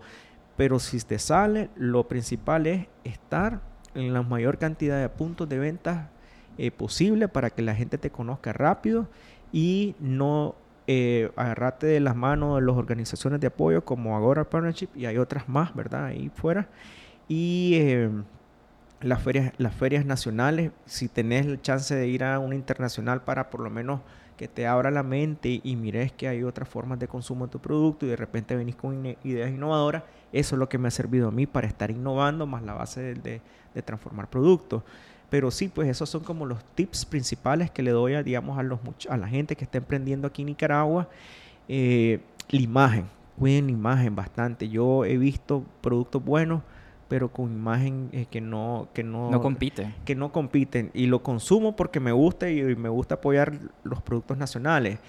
Pero 0.58 0.80
si 0.80 1.00
te 1.00 1.20
sale, 1.20 1.70
lo 1.76 2.08
principal 2.08 2.68
es 2.68 2.88
estar 3.04 3.62
en 3.96 4.14
la 4.14 4.22
mayor 4.22 4.58
cantidad 4.58 5.00
de 5.00 5.10
puntos 5.10 5.50
de 5.50 5.60
venta 5.60 6.10
eh, 6.58 6.72
posible 6.72 7.28
para 7.28 7.50
que 7.50 7.62
la 7.62 7.76
gente 7.76 7.98
te 7.98 8.12
conozca 8.12 8.54
rápido 8.54 9.08
y 9.52 9.96
no 10.00 10.56
eh, 10.86 11.32
agarrate 11.36 11.88
de 11.88 12.00
las 12.00 12.16
manos 12.16 12.60
de 12.60 12.66
las 12.66 12.76
organizaciones 12.76 13.40
de 13.40 13.48
apoyo 13.48 13.86
como 13.86 14.16
Agora 14.16 14.44
Partnership 14.50 14.90
y 14.96 15.06
hay 15.06 15.18
otras 15.18 15.48
más, 15.50 15.74
¿verdad? 15.74 16.06
Ahí 16.06 16.30
fuera. 16.36 16.68
Y 17.28 17.76
eh, 17.76 18.10
las, 19.02 19.22
ferias, 19.24 19.54
las 19.58 19.74
ferias 19.74 20.06
nacionales, 20.06 20.72
si 20.86 21.08
tenés 21.08 21.46
el 21.46 21.62
chance 21.62 21.96
de 21.96 22.08
ir 22.08 22.24
a 22.24 22.38
una 22.40 22.56
internacional 22.56 23.24
para 23.24 23.50
por 23.50 23.62
lo 23.62 23.70
menos 23.70 24.02
te 24.48 24.68
abra 24.68 24.92
la 24.92 25.04
mente 25.04 25.62
y 25.64 25.76
mires 25.76 26.12
que 26.12 26.28
hay 26.28 26.44
otras 26.44 26.68
formas 26.68 27.00
de 27.00 27.08
consumo 27.08 27.46
de 27.46 27.52
tu 27.52 27.60
producto 27.60 28.06
y 28.06 28.10
de 28.10 28.16
repente 28.16 28.56
venís 28.56 28.76
con 28.76 29.06
ideas 29.24 29.52
innovadoras, 29.52 30.04
eso 30.32 30.56
es 30.56 30.60
lo 30.60 30.70
que 30.70 30.78
me 30.78 30.88
ha 30.88 30.92
servido 30.92 31.28
a 31.28 31.32
mí 31.32 31.46
para 31.46 31.68
estar 31.68 31.92
innovando 31.92 32.46
más 32.46 32.64
la 32.64 32.74
base 32.74 33.14
de, 33.16 33.42
de 33.74 33.82
transformar 33.82 34.30
productos. 34.30 34.84
Pero 35.34 35.50
sí, 35.50 35.68
pues 35.68 35.88
esos 35.90 36.10
son 36.10 36.24
como 36.24 36.46
los 36.46 36.64
tips 36.76 37.06
principales 37.06 37.72
que 37.72 37.82
le 37.82 37.90
doy 37.90 38.14
a, 38.14 38.22
digamos, 38.22 38.60
a, 38.60 38.62
los, 38.62 38.80
a 39.10 39.18
la 39.18 39.28
gente 39.28 39.56
que 39.56 39.64
está 39.64 39.80
emprendiendo 39.80 40.28
aquí 40.28 40.44
en 40.44 40.48
Nicaragua. 40.50 41.10
Eh, 41.68 42.20
la 42.50 42.62
imagen, 42.62 43.06
cuiden 43.40 43.66
la 43.66 43.72
imagen 43.72 44.16
bastante. 44.16 44.70
Yo 44.70 45.06
he 45.06 45.18
visto 45.18 45.64
productos 45.82 46.24
buenos, 46.24 46.62
pero 47.08 47.32
con 47.32 47.52
imagen 47.52 48.10
eh, 48.12 48.26
que 48.30 48.42
no 48.42 48.88
que 48.94 49.04
no 49.04 49.30
no 49.30 49.42
compite. 49.42 49.94
que 50.06 50.16
no 50.16 50.32
compiten. 50.32 50.92
Y 50.94 51.08
lo 51.08 51.24
consumo 51.24 51.76
porque 51.76 52.00
me 52.00 52.12
gusta 52.12 52.50
y, 52.50 52.62
me 52.76 52.90
gusta 52.90 53.16
apoyar 53.16 53.54
los 53.84 54.02
productos 54.02 54.38
nacionales. 54.38 55.00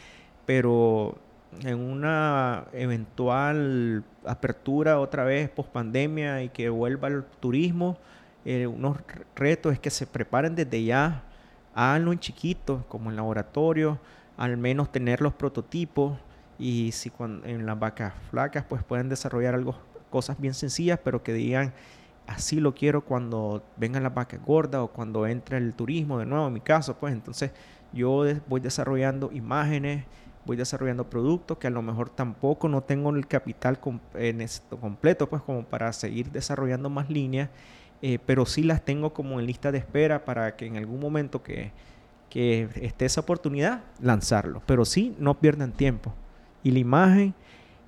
Pero 0.46 1.16
en 1.62 1.78
una 1.78 2.64
eventual 2.72 4.04
apertura 4.26 4.98
otra 4.98 5.24
vez 5.24 5.48
post 5.50 5.70
pandemia 5.70 6.42
y 6.42 6.48
que 6.48 6.68
vuelva 6.68 7.08
el 7.08 7.24
turismo 7.40 7.96
eh, 8.44 8.66
unos 8.66 8.98
retos 9.34 9.72
es 9.72 9.78
que 9.78 9.90
se 9.90 10.06
preparen 10.06 10.54
desde 10.54 10.84
ya, 10.84 11.22
háganlo 11.74 12.12
en 12.12 12.18
chiquito, 12.18 12.84
como 12.88 13.10
en 13.10 13.16
laboratorio, 13.16 13.98
al 14.36 14.56
menos 14.58 14.92
tener 14.92 15.22
los 15.22 15.32
prototipos 15.32 16.18
y 16.58 16.92
si 16.92 17.08
cuando, 17.08 17.46
en 17.46 17.64
las 17.64 17.78
vacas 17.78 18.12
flacas 18.30 18.64
pues 18.68 18.82
pueden 18.84 19.08
desarrollar 19.08 19.54
algo, 19.54 19.76
cosas 20.14 20.40
bien 20.40 20.54
sencillas, 20.54 21.00
pero 21.02 21.24
que 21.24 21.32
digan, 21.32 21.72
así 22.28 22.60
lo 22.60 22.72
quiero 22.72 23.04
cuando 23.04 23.64
vengan 23.76 24.04
las 24.04 24.14
vacas 24.14 24.40
gordas 24.44 24.80
o 24.82 24.86
cuando 24.86 25.26
entre 25.26 25.58
el 25.58 25.74
turismo 25.74 26.20
de 26.20 26.26
nuevo, 26.26 26.46
en 26.46 26.52
mi 26.52 26.60
caso, 26.60 26.96
pues 26.96 27.12
entonces 27.12 27.50
yo 27.92 28.24
voy 28.46 28.60
desarrollando 28.60 29.32
imágenes, 29.32 30.04
voy 30.46 30.56
desarrollando 30.56 31.10
productos 31.10 31.58
que 31.58 31.66
a 31.66 31.70
lo 31.70 31.82
mejor 31.82 32.10
tampoco 32.10 32.68
no 32.68 32.82
tengo 32.82 33.10
el 33.10 33.26
capital 33.26 33.80
en 34.14 34.40
esto 34.40 34.76
completo, 34.78 35.28
pues 35.28 35.42
como 35.42 35.64
para 35.64 35.92
seguir 35.92 36.30
desarrollando 36.30 36.88
más 36.88 37.10
líneas 37.10 37.50
eh, 38.06 38.18
pero 38.24 38.44
sí 38.44 38.62
las 38.62 38.84
tengo 38.84 39.14
como 39.14 39.40
en 39.40 39.46
lista 39.46 39.72
de 39.72 39.78
espera 39.78 40.26
para 40.26 40.56
que 40.56 40.66
en 40.66 40.76
algún 40.76 41.00
momento 41.00 41.42
que, 41.42 41.72
que 42.28 42.68
esté 42.74 43.06
esa 43.06 43.22
oportunidad, 43.22 43.80
lanzarlo. 43.98 44.62
Pero 44.66 44.84
sí, 44.84 45.16
no 45.18 45.40
pierdan 45.40 45.72
tiempo. 45.72 46.12
Y 46.62 46.70
la 46.70 46.80
imagen, 46.80 47.34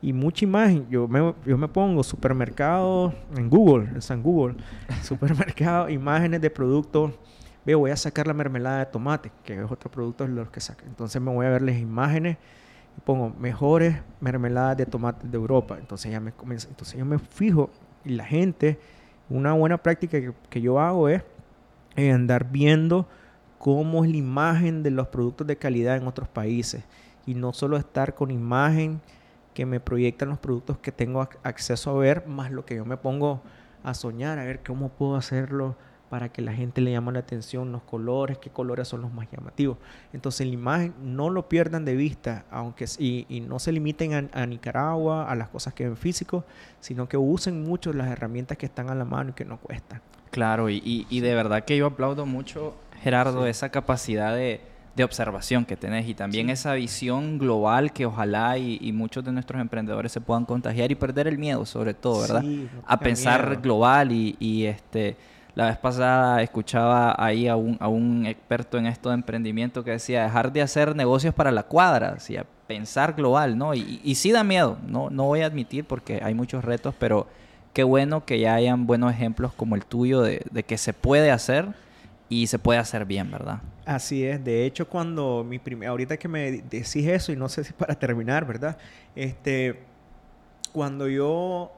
y 0.06 0.12
mucha 0.12 0.44
imagen, 0.44 0.86
yo 0.88 1.08
me, 1.08 1.34
yo 1.44 1.58
me 1.58 1.66
pongo 1.66 2.04
supermercado 2.04 3.12
en 3.36 3.50
Google, 3.50 3.88
en 4.08 4.22
Google, 4.22 4.54
supermercado, 5.02 5.88
imágenes 5.88 6.40
de 6.40 6.48
productos. 6.48 7.10
Veo, 7.64 7.80
voy 7.80 7.90
a 7.90 7.96
sacar 7.96 8.24
la 8.28 8.32
mermelada 8.32 8.78
de 8.78 8.86
tomate, 8.86 9.32
que 9.42 9.54
es 9.54 9.68
otro 9.68 9.90
producto 9.90 10.24
de 10.24 10.32
los 10.32 10.48
que 10.48 10.60
saco. 10.60 10.84
Entonces 10.86 11.20
me 11.20 11.32
voy 11.32 11.44
a 11.44 11.50
ver 11.50 11.62
las 11.62 11.76
imágenes 11.76 12.36
y 12.96 13.00
pongo 13.00 13.30
mejores 13.30 13.96
mermeladas 14.20 14.76
de 14.76 14.86
tomate 14.86 15.26
de 15.26 15.36
Europa. 15.36 15.76
Entonces 15.76 16.12
ya 16.12 16.20
me 16.20 16.30
comienza, 16.30 16.68
entonces 16.68 16.96
yo 16.96 17.04
me 17.04 17.18
fijo 17.18 17.68
y 18.04 18.10
la 18.10 18.26
gente 18.26 18.78
una 19.28 19.54
buena 19.54 19.76
práctica 19.76 20.20
que, 20.48 20.60
yo 20.60 20.78
hago 20.78 21.08
es 21.08 21.24
eh, 21.96 22.12
andar 22.12 22.48
viendo 22.48 23.08
cómo 23.58 24.04
es 24.04 24.10
la 24.12 24.18
imagen 24.18 24.84
de 24.84 24.92
los 24.92 25.08
productos 25.08 25.48
de 25.48 25.56
calidad 25.56 25.96
en 25.96 26.06
otros 26.06 26.28
países 26.28 26.84
y 27.26 27.34
no 27.34 27.52
solo 27.52 27.76
estar 27.76 28.14
con 28.14 28.30
imagen 28.30 29.00
que 29.56 29.64
me 29.64 29.80
proyectan 29.80 30.28
los 30.28 30.38
productos 30.38 30.76
que 30.76 30.92
tengo 30.92 31.26
acceso 31.42 31.90
a 31.90 31.94
ver, 31.94 32.26
más 32.26 32.50
lo 32.50 32.66
que 32.66 32.76
yo 32.76 32.84
me 32.84 32.98
pongo 32.98 33.40
a 33.82 33.94
soñar, 33.94 34.38
a 34.38 34.44
ver 34.44 34.60
cómo 34.62 34.90
puedo 34.90 35.16
hacerlo 35.16 35.76
para 36.10 36.28
que 36.28 36.42
la 36.42 36.52
gente 36.52 36.82
le 36.82 36.92
llame 36.92 37.10
la 37.12 37.20
atención 37.20 37.72
los 37.72 37.80
colores, 37.80 38.36
qué 38.36 38.50
colores 38.50 38.86
son 38.86 39.00
los 39.00 39.10
más 39.14 39.28
llamativos. 39.32 39.78
Entonces 40.12 40.46
la 40.46 40.52
imagen 40.52 40.92
no 41.02 41.30
lo 41.30 41.48
pierdan 41.48 41.86
de 41.86 41.96
vista, 41.96 42.44
aunque 42.50 42.84
y, 42.98 43.24
y 43.30 43.40
no 43.40 43.58
se 43.58 43.72
limiten 43.72 44.28
a, 44.30 44.44
Nicaragua, 44.44 45.26
a 45.26 45.34
las 45.34 45.48
cosas 45.48 45.72
que 45.72 45.84
ven 45.84 45.96
físico, 45.96 46.44
sino 46.80 47.08
que 47.08 47.16
usen 47.16 47.64
mucho 47.64 47.94
las 47.94 48.08
herramientas 48.08 48.58
que 48.58 48.66
están 48.66 48.90
a 48.90 48.94
la 48.94 49.06
mano 49.06 49.30
y 49.30 49.32
que 49.32 49.46
no 49.46 49.56
cuestan. 49.56 50.02
Claro, 50.32 50.68
y, 50.68 51.06
y, 51.08 51.20
de 51.20 51.34
verdad 51.34 51.64
que 51.64 51.78
yo 51.78 51.86
aplaudo 51.86 52.26
mucho, 52.26 52.76
Gerardo, 53.00 53.46
esa 53.46 53.70
capacidad 53.70 54.36
de, 54.36 54.60
de, 54.96 55.04
observación 55.04 55.64
que 55.64 55.76
tenés 55.76 56.08
y 56.08 56.14
también 56.14 56.50
esa 56.50 56.74
visión 56.74 57.38
global 57.38 57.92
que 57.92 58.06
ojalá 58.06 58.58
y, 58.58 58.92
muchos 58.92 59.24
de 59.24 59.32
nuestros 59.32 59.60
emprendedores 59.60 60.12
se 60.12 60.20
puedan 60.20 60.44
contagiar 60.44 60.90
y 60.90 60.94
perder 60.94 61.28
el 61.28 61.38
miedo, 61.38 61.66
sobre 61.66 61.94
todo, 61.94 62.22
¿verdad? 62.22 62.44
a 62.86 62.98
pensar 62.98 63.60
global 63.60 64.10
y 64.12 64.66
este 64.66 65.16
la 65.56 65.68
vez 65.68 65.78
pasada 65.78 66.42
escuchaba 66.42 67.16
ahí 67.18 67.48
a 67.48 67.56
un, 67.56 67.78
a 67.80 67.88
un 67.88 68.26
experto 68.26 68.76
en 68.76 68.84
esto 68.84 69.08
de 69.08 69.14
emprendimiento 69.14 69.82
que 69.82 69.92
decía 69.92 70.24
dejar 70.24 70.52
de 70.52 70.60
hacer 70.60 70.94
negocios 70.94 71.34
para 71.34 71.50
la 71.50 71.62
cuadra, 71.62 72.12
decía 72.12 72.44
pensar 72.66 73.14
global, 73.14 73.56
¿no? 73.56 73.72
Y, 73.72 74.02
y, 74.04 74.16
sí 74.16 74.32
da 74.32 74.44
miedo, 74.44 74.76
no, 74.86 75.08
no 75.08 75.24
voy 75.24 75.40
a 75.40 75.46
admitir 75.46 75.86
porque 75.86 76.20
hay 76.22 76.34
muchos 76.34 76.62
retos, 76.62 76.94
pero 76.98 77.26
qué 77.72 77.84
bueno 77.84 78.26
que 78.26 78.38
ya 78.38 78.54
hayan 78.54 78.86
buenos 78.86 79.10
ejemplos 79.10 79.54
como 79.54 79.76
el 79.76 79.86
tuyo 79.86 80.20
de, 80.20 80.42
de 80.50 80.62
que 80.62 80.76
se 80.76 80.92
puede 80.92 81.30
hacer 81.30 81.68
y 82.28 82.46
se 82.46 82.58
puede 82.58 82.78
hacer 82.78 83.04
bien, 83.04 83.30
¿verdad? 83.30 83.62
Así 83.84 84.24
es. 84.24 84.42
De 84.42 84.66
hecho, 84.66 84.88
cuando 84.88 85.44
mi 85.44 85.58
primer, 85.58 85.88
ahorita 85.88 86.16
que 86.16 86.28
me 86.28 86.62
decís 86.62 87.06
eso 87.06 87.32
y 87.32 87.36
no 87.36 87.48
sé 87.48 87.64
si 87.64 87.72
para 87.72 87.94
terminar, 87.94 88.46
¿verdad? 88.46 88.76
Este, 89.14 89.80
cuando 90.72 91.08
yo 91.08 91.72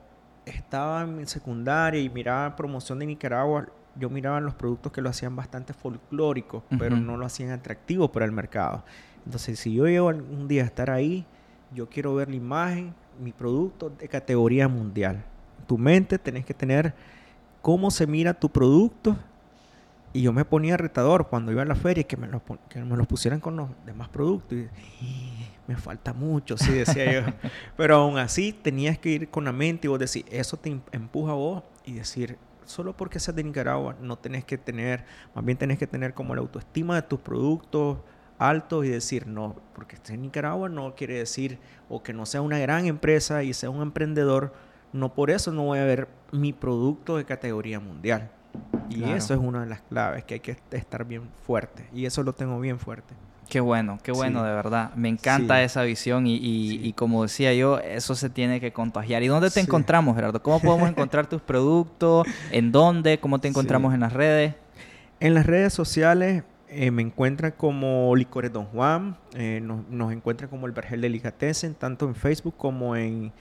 estaba 0.46 1.02
en 1.02 1.26
secundaria 1.26 2.00
y 2.00 2.08
miraba 2.08 2.56
promoción 2.56 2.98
de 2.98 3.06
Nicaragua, 3.06 3.68
yo 3.94 4.08
miraba 4.08 4.40
los 4.40 4.54
productos 4.54 4.92
que 4.92 5.02
lo 5.02 5.10
hacían 5.10 5.36
bastante 5.36 5.72
folclóricos, 5.72 6.62
pero 6.78 6.96
no 6.96 7.16
lo 7.16 7.26
hacían 7.26 7.50
atractivo 7.50 8.10
para 8.10 8.24
el 8.24 8.32
mercado. 8.32 8.84
Entonces, 9.24 9.58
si 9.58 9.74
yo 9.74 9.86
llego 9.86 10.06
un 10.06 10.46
día 10.48 10.62
a 10.62 10.66
estar 10.66 10.90
ahí, 10.90 11.26
yo 11.74 11.88
quiero 11.88 12.14
ver 12.14 12.30
la 12.30 12.36
imagen, 12.36 12.94
mi 13.20 13.32
producto 13.32 13.90
de 13.90 14.08
categoría 14.08 14.68
mundial. 14.68 15.24
En 15.58 15.66
tu 15.66 15.76
mente 15.76 16.18
tenés 16.18 16.46
que 16.46 16.54
tener 16.54 16.94
cómo 17.60 17.90
se 17.90 18.06
mira 18.06 18.32
tu 18.32 18.48
producto. 18.48 19.16
Y 20.12 20.22
yo 20.22 20.32
me 20.32 20.44
ponía 20.44 20.76
retador 20.76 21.28
cuando 21.28 21.52
iba 21.52 21.62
a 21.62 21.66
la 21.66 21.74
feria 21.74 22.04
que 22.04 22.16
me 22.16 22.26
los, 22.26 22.42
que 22.68 22.82
me 22.82 22.96
los 22.96 23.06
pusieran 23.06 23.40
con 23.40 23.56
los 23.56 23.68
demás 23.84 24.08
productos. 24.08 24.58
Y, 25.00 25.32
me 25.66 25.76
falta 25.76 26.14
mucho, 26.14 26.56
sí, 26.56 26.72
decía 26.72 27.12
yo. 27.12 27.32
Pero 27.76 27.96
aún 27.96 28.16
así 28.16 28.54
tenías 28.54 28.98
que 28.98 29.10
ir 29.10 29.28
con 29.28 29.44
la 29.44 29.52
mente 29.52 29.86
y 29.86 29.88
vos 29.90 29.98
decir, 29.98 30.24
eso 30.30 30.56
te 30.56 30.80
empuja 30.92 31.32
a 31.32 31.34
vos 31.34 31.62
y 31.84 31.92
decir, 31.92 32.38
solo 32.64 32.96
porque 32.96 33.20
seas 33.20 33.36
de 33.36 33.44
Nicaragua 33.44 33.94
no 34.00 34.16
tenés 34.16 34.46
que 34.46 34.56
tener, 34.56 35.04
más 35.34 35.44
bien 35.44 35.58
tenés 35.58 35.78
que 35.78 35.86
tener 35.86 36.14
como 36.14 36.34
la 36.34 36.40
autoestima 36.40 36.94
de 36.94 37.02
tus 37.02 37.20
productos 37.20 37.98
altos 38.38 38.86
y 38.86 38.88
decir, 38.88 39.26
no, 39.26 39.56
porque 39.74 39.96
estés 39.96 40.14
en 40.14 40.22
Nicaragua 40.22 40.68
no 40.68 40.94
quiere 40.94 41.18
decir, 41.18 41.58
o 41.88 42.02
que 42.02 42.12
no 42.12 42.24
sea 42.24 42.40
una 42.40 42.58
gran 42.58 42.86
empresa 42.86 43.42
y 43.42 43.52
sea 43.52 43.68
un 43.68 43.82
emprendedor, 43.82 44.54
no 44.92 45.14
por 45.14 45.30
eso 45.30 45.52
no 45.52 45.64
voy 45.64 45.80
a 45.80 45.84
ver 45.84 46.08
mi 46.32 46.52
producto 46.52 47.16
de 47.16 47.24
categoría 47.24 47.80
mundial. 47.80 48.30
Y 48.88 49.04
eso 49.04 49.34
es 49.34 49.40
una 49.40 49.60
de 49.60 49.66
las 49.66 49.80
claves, 49.82 50.24
que 50.24 50.34
hay 50.34 50.40
que 50.40 50.56
estar 50.72 51.04
bien 51.04 51.22
fuerte. 51.46 51.86
Y 51.92 52.06
eso 52.06 52.22
lo 52.22 52.32
tengo 52.32 52.58
bien 52.58 52.78
fuerte. 52.78 53.14
Qué 53.48 53.60
bueno, 53.60 53.98
qué 54.02 54.12
bueno, 54.12 54.44
de 54.44 54.52
verdad. 54.52 54.92
Me 54.94 55.08
encanta 55.08 55.62
esa 55.62 55.82
visión 55.82 56.26
y, 56.26 56.36
y, 56.36 56.92
como 56.92 57.22
decía 57.22 57.54
yo, 57.54 57.78
eso 57.78 58.14
se 58.14 58.28
tiene 58.28 58.60
que 58.60 58.72
contagiar. 58.72 59.22
¿Y 59.22 59.28
dónde 59.28 59.50
te 59.50 59.60
encontramos, 59.60 60.14
Gerardo? 60.16 60.42
¿Cómo 60.42 60.60
podemos 60.60 60.88
encontrar 60.90 61.26
tus 61.26 61.40
productos? 61.40 62.26
¿En 62.50 62.72
dónde? 62.72 63.18
¿Cómo 63.20 63.38
te 63.40 63.48
encontramos 63.48 63.94
en 63.94 64.00
las 64.00 64.12
redes? 64.12 64.54
En 65.18 65.32
las 65.32 65.46
redes 65.46 65.72
sociales 65.72 66.44
eh, 66.68 66.90
me 66.90 67.00
encuentran 67.00 67.54
como 67.56 68.14
Licores 68.14 68.52
Don 68.52 68.66
Juan, 68.66 69.16
eh, 69.34 69.60
nos, 69.62 69.88
nos, 69.88 70.12
encuentran 70.12 70.50
como 70.50 70.66
el 70.66 70.72
Vergel 70.72 71.00
Delicatessen, 71.00 71.74
tanto 71.74 72.06
en 72.06 72.14
Facebook 72.14 72.54
como 72.58 72.94
en, 72.96 73.32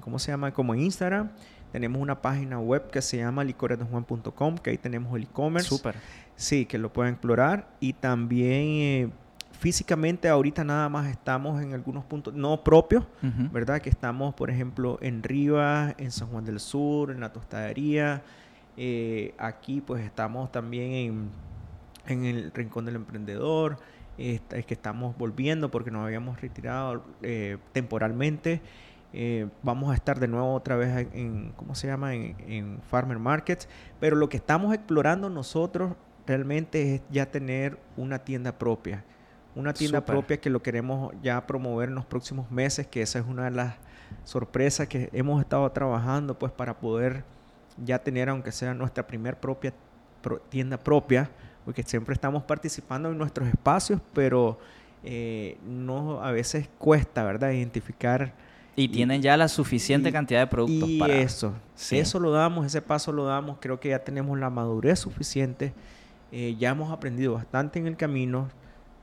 ¿cómo 0.00 0.18
se 0.18 0.32
llama? 0.32 0.52
Como 0.52 0.72
en 0.72 0.80
Instagram. 0.80 1.30
Tenemos 1.72 2.02
una 2.02 2.20
página 2.20 2.58
web 2.58 2.90
que 2.90 3.00
se 3.00 3.18
llama 3.18 3.44
licoresdejuan.com, 3.44 4.58
que 4.58 4.70
ahí 4.70 4.78
tenemos 4.78 5.14
el 5.16 5.24
e-commerce. 5.24 5.68
Súper. 5.68 5.96
Sí, 6.36 6.66
que 6.66 6.78
lo 6.78 6.92
pueden 6.92 7.12
explorar. 7.14 7.68
Y 7.80 7.92
también 7.92 8.62
eh, 8.64 9.10
físicamente 9.52 10.28
ahorita 10.28 10.64
nada 10.64 10.88
más 10.88 11.08
estamos 11.08 11.62
en 11.62 11.74
algunos 11.74 12.04
puntos, 12.04 12.34
no 12.34 12.64
propios, 12.64 13.04
¿verdad? 13.52 13.80
Que 13.80 13.90
estamos, 13.90 14.34
por 14.34 14.50
ejemplo, 14.50 14.98
en 15.02 15.22
Rivas, 15.22 15.94
en 15.98 16.10
San 16.10 16.28
Juan 16.28 16.44
del 16.44 16.60
Sur, 16.60 17.10
en 17.10 17.20
la 17.20 17.32
tostadería. 17.32 18.22
Eh, 18.76 19.34
aquí 19.36 19.82
pues 19.82 20.02
estamos 20.02 20.50
también 20.50 20.92
en, 20.92 21.30
en 22.06 22.24
el 22.24 22.52
Rincón 22.52 22.86
del 22.86 22.96
Emprendedor. 22.96 23.76
es 24.16 24.40
que 24.40 24.74
estamos 24.74 25.16
volviendo 25.18 25.70
porque 25.70 25.90
nos 25.90 26.04
habíamos 26.04 26.40
retirado 26.40 27.04
eh, 27.20 27.58
temporalmente. 27.72 28.62
Eh, 29.12 29.48
vamos 29.62 29.90
a 29.90 29.94
estar 29.94 30.20
de 30.20 30.28
nuevo 30.28 30.54
otra 30.54 30.76
vez 30.76 31.08
en, 31.12 31.52
¿cómo 31.56 31.74
se 31.74 31.88
llama? 31.88 32.14
En, 32.14 32.80
Farmer 32.88 33.18
Markets. 33.18 33.68
Pero 33.98 34.16
lo 34.16 34.28
que 34.28 34.36
estamos 34.36 34.74
explorando 34.74 35.28
nosotros 35.30 35.94
realmente 36.26 36.94
es 36.94 37.02
ya 37.10 37.26
tener 37.26 37.78
una 37.96 38.20
tienda 38.20 38.52
propia. 38.58 39.04
Una 39.56 39.72
tienda 39.72 40.04
propia 40.04 40.40
que 40.40 40.48
lo 40.48 40.62
queremos 40.62 41.12
ya 41.22 41.44
promover 41.46 41.88
en 41.88 41.96
los 41.96 42.06
próximos 42.06 42.50
meses, 42.52 42.86
que 42.86 43.02
esa 43.02 43.18
es 43.18 43.26
una 43.26 43.44
de 43.44 43.50
las 43.50 43.74
sorpresas 44.24 44.86
que 44.86 45.10
hemos 45.12 45.40
estado 45.40 45.70
trabajando 45.72 46.38
pues 46.38 46.52
para 46.52 46.78
poder 46.78 47.24
ya 47.84 47.98
tener, 47.98 48.28
aunque 48.28 48.52
sea 48.52 48.74
nuestra 48.74 49.06
primer 49.06 49.38
propia 49.38 49.72
tienda 50.48 50.76
propia, 50.78 51.30
porque 51.64 51.82
siempre 51.82 52.12
estamos 52.14 52.44
participando 52.44 53.10
en 53.10 53.18
nuestros 53.18 53.48
espacios, 53.48 54.00
pero 54.12 54.58
eh, 55.02 55.58
no 55.66 56.22
a 56.22 56.30
veces 56.30 56.68
cuesta, 56.78 57.24
¿verdad? 57.24 57.50
Identificar 57.50 58.32
y, 58.76 58.88
tienen 58.88 59.22
ya 59.22 59.36
la 59.36 59.48
suficiente 59.48 60.12
cantidad 60.12 60.40
de 60.40 60.46
productos 60.46 60.88
y 60.88 61.02
eso, 61.10 61.54
eso 61.90 62.20
lo 62.20 62.30
damos, 62.30 62.66
ese 62.66 62.80
paso 62.80 63.12
lo 63.12 63.24
damos, 63.24 63.58
creo 63.60 63.80
que 63.80 63.90
ya 63.90 63.98
tenemos 63.98 64.38
la 64.38 64.50
madurez 64.50 65.00
suficiente, 65.00 65.72
eh, 66.32 66.56
ya 66.58 66.70
hemos 66.70 66.92
aprendido 66.92 67.34
bastante 67.34 67.78
en 67.78 67.86
el 67.86 67.96
camino, 67.96 68.48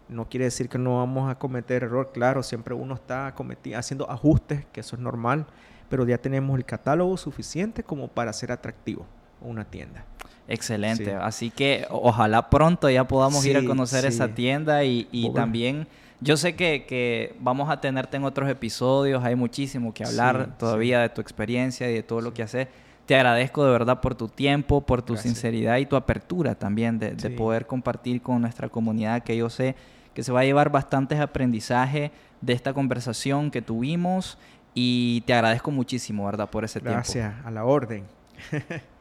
no 0.09 0.29
quiere 0.29 0.45
decir 0.45 0.69
que 0.69 0.77
no 0.77 0.97
vamos 0.97 1.29
a 1.29 1.35
cometer 1.35 1.83
error, 1.83 2.11
claro, 2.13 2.43
siempre 2.43 2.73
uno 2.73 2.95
está 2.95 3.33
haciendo 3.75 4.09
ajustes, 4.09 4.65
que 4.71 4.79
eso 4.79 4.95
es 4.95 5.01
normal, 5.01 5.45
pero 5.89 6.05
ya 6.07 6.17
tenemos 6.17 6.57
el 6.57 6.65
catálogo 6.65 7.17
suficiente 7.17 7.83
como 7.83 8.07
para 8.07 8.31
ser 8.33 8.51
atractivo 8.51 9.05
una 9.41 9.65
tienda. 9.65 10.05
Excelente, 10.47 11.13
así 11.13 11.49
que 11.49 11.85
ojalá 11.89 12.49
pronto 12.49 12.89
ya 12.89 13.05
podamos 13.05 13.45
ir 13.45 13.57
a 13.57 13.65
conocer 13.65 14.05
esa 14.05 14.29
tienda 14.29 14.83
y, 14.85 15.07
y 15.11 15.31
también 15.33 15.87
yo 16.19 16.37
sé 16.37 16.55
que, 16.55 17.35
vamos 17.39 17.69
a 17.69 17.79
tenerte 17.79 18.17
en 18.17 18.23
otros 18.23 18.49
episodios, 18.49 19.23
hay 19.23 19.35
muchísimo 19.35 19.93
que 19.93 20.03
hablar 20.03 20.57
todavía 20.57 20.99
de 20.99 21.09
tu 21.09 21.21
experiencia 21.21 21.89
y 21.89 21.93
de 21.93 22.03
todo 22.03 22.21
lo 22.21 22.33
que 22.33 22.43
haces. 22.43 22.67
Te 23.05 23.15
agradezco 23.15 23.63
de 23.63 23.71
verdad 23.71 24.01
por 24.01 24.15
tu 24.15 24.27
tiempo, 24.27 24.81
por 24.81 25.01
tu 25.01 25.15
sinceridad 25.15 25.77
y 25.77 25.85
tu 25.85 25.95
apertura 25.95 26.55
también 26.55 26.99
de, 26.99 27.29
poder 27.29 27.65
compartir 27.67 28.21
con 28.21 28.41
nuestra 28.41 28.67
comunidad, 28.69 29.23
que 29.23 29.37
yo 29.37 29.49
sé 29.49 29.75
que 30.13 30.23
se 30.23 30.31
va 30.31 30.39
a 30.39 30.43
llevar 30.43 30.71
bastantes 30.71 31.19
aprendizaje 31.19 32.11
de 32.41 32.53
esta 32.53 32.73
conversación 32.73 33.51
que 33.51 33.61
tuvimos 33.61 34.39
y 34.73 35.21
te 35.21 35.33
agradezco 35.33 35.69
muchísimo, 35.69 36.25
¿verdad? 36.25 36.49
Por 36.49 36.65
ese 36.65 36.79
tiempo. 36.79 36.95
Gracias, 36.95 37.33
a 37.45 37.51
la 37.51 37.65
orden. 37.65 38.03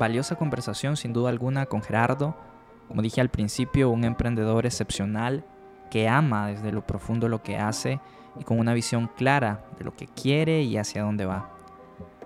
Valiosa 0.00 0.36
conversación 0.36 0.96
sin 0.96 1.12
duda 1.12 1.28
alguna 1.28 1.66
con 1.66 1.82
Gerardo, 1.82 2.34
como 2.88 3.02
dije 3.02 3.20
al 3.20 3.28
principio, 3.28 3.90
un 3.90 4.04
emprendedor 4.04 4.64
excepcional 4.64 5.44
que 5.90 6.08
ama 6.08 6.46
desde 6.46 6.72
lo 6.72 6.86
profundo 6.86 7.28
lo 7.28 7.42
que 7.42 7.58
hace 7.58 8.00
y 8.38 8.44
con 8.44 8.58
una 8.58 8.72
visión 8.72 9.10
clara 9.14 9.62
de 9.76 9.84
lo 9.84 9.94
que 9.94 10.06
quiere 10.06 10.62
y 10.62 10.78
hacia 10.78 11.02
dónde 11.02 11.26
va. 11.26 11.50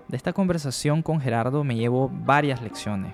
De 0.07 0.15
esta 0.15 0.31
conversación 0.31 1.01
con 1.01 1.19
Gerardo 1.19 1.65
me 1.65 1.75
llevo 1.75 2.09
varias 2.09 2.61
lecciones. 2.61 3.13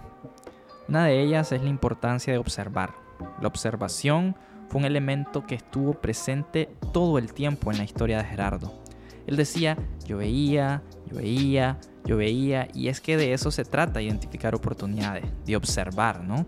Una 0.88 1.05
de 1.05 1.20
ellas 1.24 1.51
es 1.51 1.64
la 1.64 1.70
importancia 1.70 2.32
de 2.32 2.38
observar. 2.38 2.93
La 3.41 3.47
observación 3.47 4.36
fue 4.70 4.82
un 4.82 4.86
elemento 4.86 5.43
que 5.47 5.55
estuvo 5.55 5.93
presente 5.93 6.70
todo 6.93 7.18
el 7.18 7.34
tiempo 7.34 7.72
en 7.72 7.80
la 7.80 7.84
historia 7.84 8.20
de 8.20 8.26
Gerardo. 8.26 8.81
Él 9.28 9.36
decía, 9.36 9.78
yo 10.06 10.18
veía, 10.18 10.84
yo 11.10 11.18
veía, 11.18 11.80
yo 12.06 12.18
veía, 12.18 12.68
y 12.74 12.88
es 12.88 13.02
que 13.02 13.18
de 13.18 13.34
eso 13.34 13.52
se 13.52 13.66
trata, 13.66 14.02
identificar 14.02 14.56
oportunidades, 14.56 15.26
de 15.46 15.56
observar, 15.56 16.24
¿no? 16.24 16.46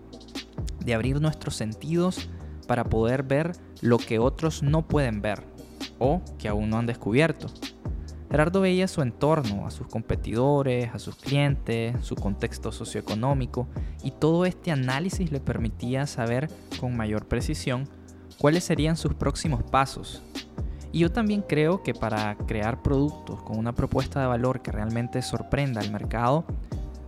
De 0.84 0.94
abrir 0.94 1.20
nuestros 1.20 1.56
sentidos 1.56 2.28
para 2.66 2.84
poder 2.84 3.22
ver 3.22 3.52
lo 3.80 3.98
que 3.98 4.18
otros 4.18 4.62
no 4.62 4.86
pueden 4.86 5.20
ver 5.20 5.44
o 5.98 6.22
que 6.38 6.48
aún 6.48 6.70
no 6.70 6.78
han 6.78 6.86
descubierto. 6.86 7.48
Gerardo 8.30 8.62
veía 8.62 8.88
su 8.88 9.00
entorno, 9.00 9.64
a 9.64 9.70
sus 9.70 9.86
competidores, 9.86 10.92
a 10.92 10.98
sus 10.98 11.14
clientes, 11.14 11.94
su 12.04 12.16
contexto 12.16 12.72
socioeconómico 12.72 13.68
y 14.02 14.10
todo 14.10 14.44
este 14.44 14.72
análisis 14.72 15.30
le 15.30 15.38
permitía 15.38 16.06
saber 16.08 16.50
con 16.80 16.96
mayor 16.96 17.28
precisión 17.28 17.88
cuáles 18.38 18.64
serían 18.64 18.96
sus 18.96 19.14
próximos 19.14 19.62
pasos 19.62 20.20
y 20.94 21.00
yo 21.00 21.10
también 21.10 21.42
creo 21.42 21.82
que 21.82 21.92
para 21.92 22.36
crear 22.36 22.80
productos 22.80 23.42
con 23.42 23.58
una 23.58 23.72
propuesta 23.72 24.20
de 24.20 24.28
valor 24.28 24.62
que 24.62 24.70
realmente 24.70 25.22
sorprenda 25.22 25.80
al 25.80 25.90
mercado, 25.90 26.44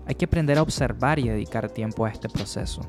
hay 0.07 0.16
que 0.16 0.24
aprender 0.24 0.59
a 0.59 0.62
observar 0.62 1.20
y 1.20 1.28
dedicar 1.28 1.68
tiempo 1.68 2.05
a 2.05 2.11
este 2.11 2.28
proceso. 2.28 2.80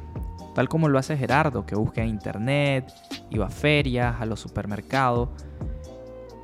Tal 0.55 0.67
como 0.67 0.89
lo 0.89 0.97
hace 0.97 1.15
Gerardo, 1.15 1.67
que 1.67 1.75
busca 1.75 2.01
en 2.01 2.09
internet, 2.09 2.91
iba 3.29 3.45
a 3.45 3.51
ferias, 3.51 4.19
a 4.19 4.25
los 4.25 4.39
supermercados 4.39 5.29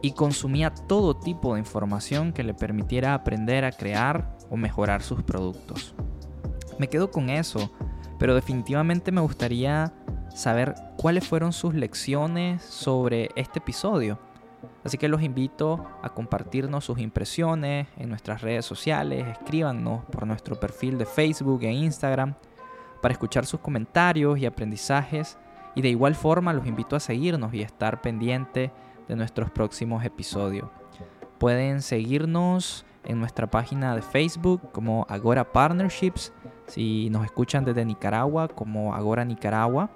y 0.03 0.11
consumía 0.11 0.69
todo 0.69 1.15
tipo 1.15 1.55
de 1.55 1.59
información 1.59 2.31
que 2.31 2.43
le 2.43 2.53
permitiera 2.53 3.15
aprender 3.15 3.65
a 3.65 3.71
crear 3.71 4.37
o 4.51 4.55
mejorar 4.55 5.01
sus 5.01 5.23
productos. 5.23 5.95
Me 6.77 6.89
quedo 6.89 7.09
con 7.09 7.31
eso, 7.31 7.71
pero 8.19 8.35
definitivamente 8.35 9.11
me 9.11 9.21
gustaría 9.21 9.91
saber 10.29 10.75
cuáles 10.97 11.27
fueron 11.27 11.53
sus 11.53 11.73
lecciones 11.73 12.61
sobre 12.61 13.31
este 13.35 13.57
episodio 13.57 14.19
Así 14.83 14.97
que 14.97 15.07
los 15.07 15.21
invito 15.21 15.85
a 16.01 16.09
compartirnos 16.09 16.85
sus 16.85 16.99
impresiones 16.99 17.87
en 17.97 18.09
nuestras 18.09 18.41
redes 18.41 18.65
sociales, 18.65 19.25
escríbanos 19.27 20.03
por 20.05 20.27
nuestro 20.27 20.59
perfil 20.59 20.97
de 20.97 21.05
Facebook 21.05 21.63
e 21.63 21.71
Instagram 21.71 22.35
para 23.01 23.13
escuchar 23.13 23.45
sus 23.45 23.61
comentarios 23.61 24.37
y 24.39 24.45
aprendizajes 24.45 25.37
y 25.75 25.81
de 25.81 25.89
igual 25.89 26.15
forma 26.15 26.53
los 26.53 26.67
invito 26.67 26.95
a 26.95 26.99
seguirnos 26.99 27.53
y 27.53 27.61
estar 27.61 28.01
pendiente 28.01 28.71
de 29.07 29.15
nuestros 29.15 29.49
próximos 29.51 30.03
episodios. 30.03 30.69
Pueden 31.37 31.81
seguirnos 31.81 32.85
en 33.05 33.19
nuestra 33.19 33.47
página 33.49 33.95
de 33.95 34.01
Facebook 34.01 34.71
como 34.71 35.05
Agora 35.09 35.51
Partnerships, 35.51 36.31
si 36.67 37.09
nos 37.09 37.25
escuchan 37.25 37.65
desde 37.65 37.85
Nicaragua 37.85 38.47
como 38.47 38.95
Agora 38.95 39.25
Nicaragua 39.25 39.89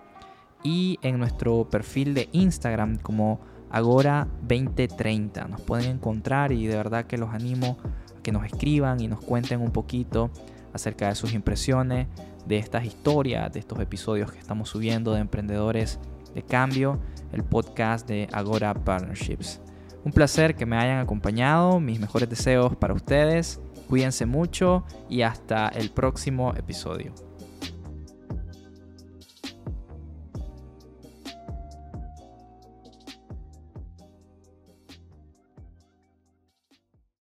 y 0.64 1.00
en 1.02 1.20
nuestro 1.20 1.70
perfil 1.70 2.14
de 2.14 2.30
Instagram 2.32 2.98
como 2.98 3.40
Agora 3.70 4.28
2030. 4.41 5.47
Nos 5.47 5.61
pueden 5.61 5.91
encontrar 5.91 6.51
y 6.51 6.68
de 6.68 6.76
verdad 6.76 7.05
que 7.05 7.18
los 7.18 7.34
animo 7.34 7.78
a 7.84 8.07
que 8.28 8.32
nos 8.34 8.45
escriban 8.45 8.99
y 8.99 9.07
nos 9.07 9.22
cuenten 9.22 9.61
un 9.61 9.72
poquito 9.72 10.32
acerca 10.74 11.07
de 11.07 11.15
sus 11.15 11.34
impresiones, 11.34 12.07
de 12.45 12.57
estas 12.57 12.86
historias, 12.86 13.51
de 13.53 13.59
estos 13.59 13.80
episodios 13.80 14.32
que 14.32 14.39
estamos 14.39 14.70
subiendo 14.70 15.13
de 15.13 15.22
Emprendedores 15.22 15.99
de 16.36 16.43
Cambio, 16.43 16.99
el 17.32 17.43
podcast 17.43 18.07
de 18.07 18.28
Agora 18.34 18.74
Partnerships. 18.74 19.61
Un 20.03 20.11
placer 20.11 20.55
que 20.55 20.65
me 20.65 20.78
hayan 20.78 20.99
acompañado, 20.99 21.80
mis 21.80 21.99
mejores 21.99 22.30
deseos 22.30 22.76
para 22.76 22.93
ustedes, 22.93 23.59
cuídense 23.88 24.26
mucho 24.26 24.84
y 25.09 25.22
hasta 25.22 25.70
el 25.70 25.89
próximo 25.89 26.53
episodio. 26.55 27.26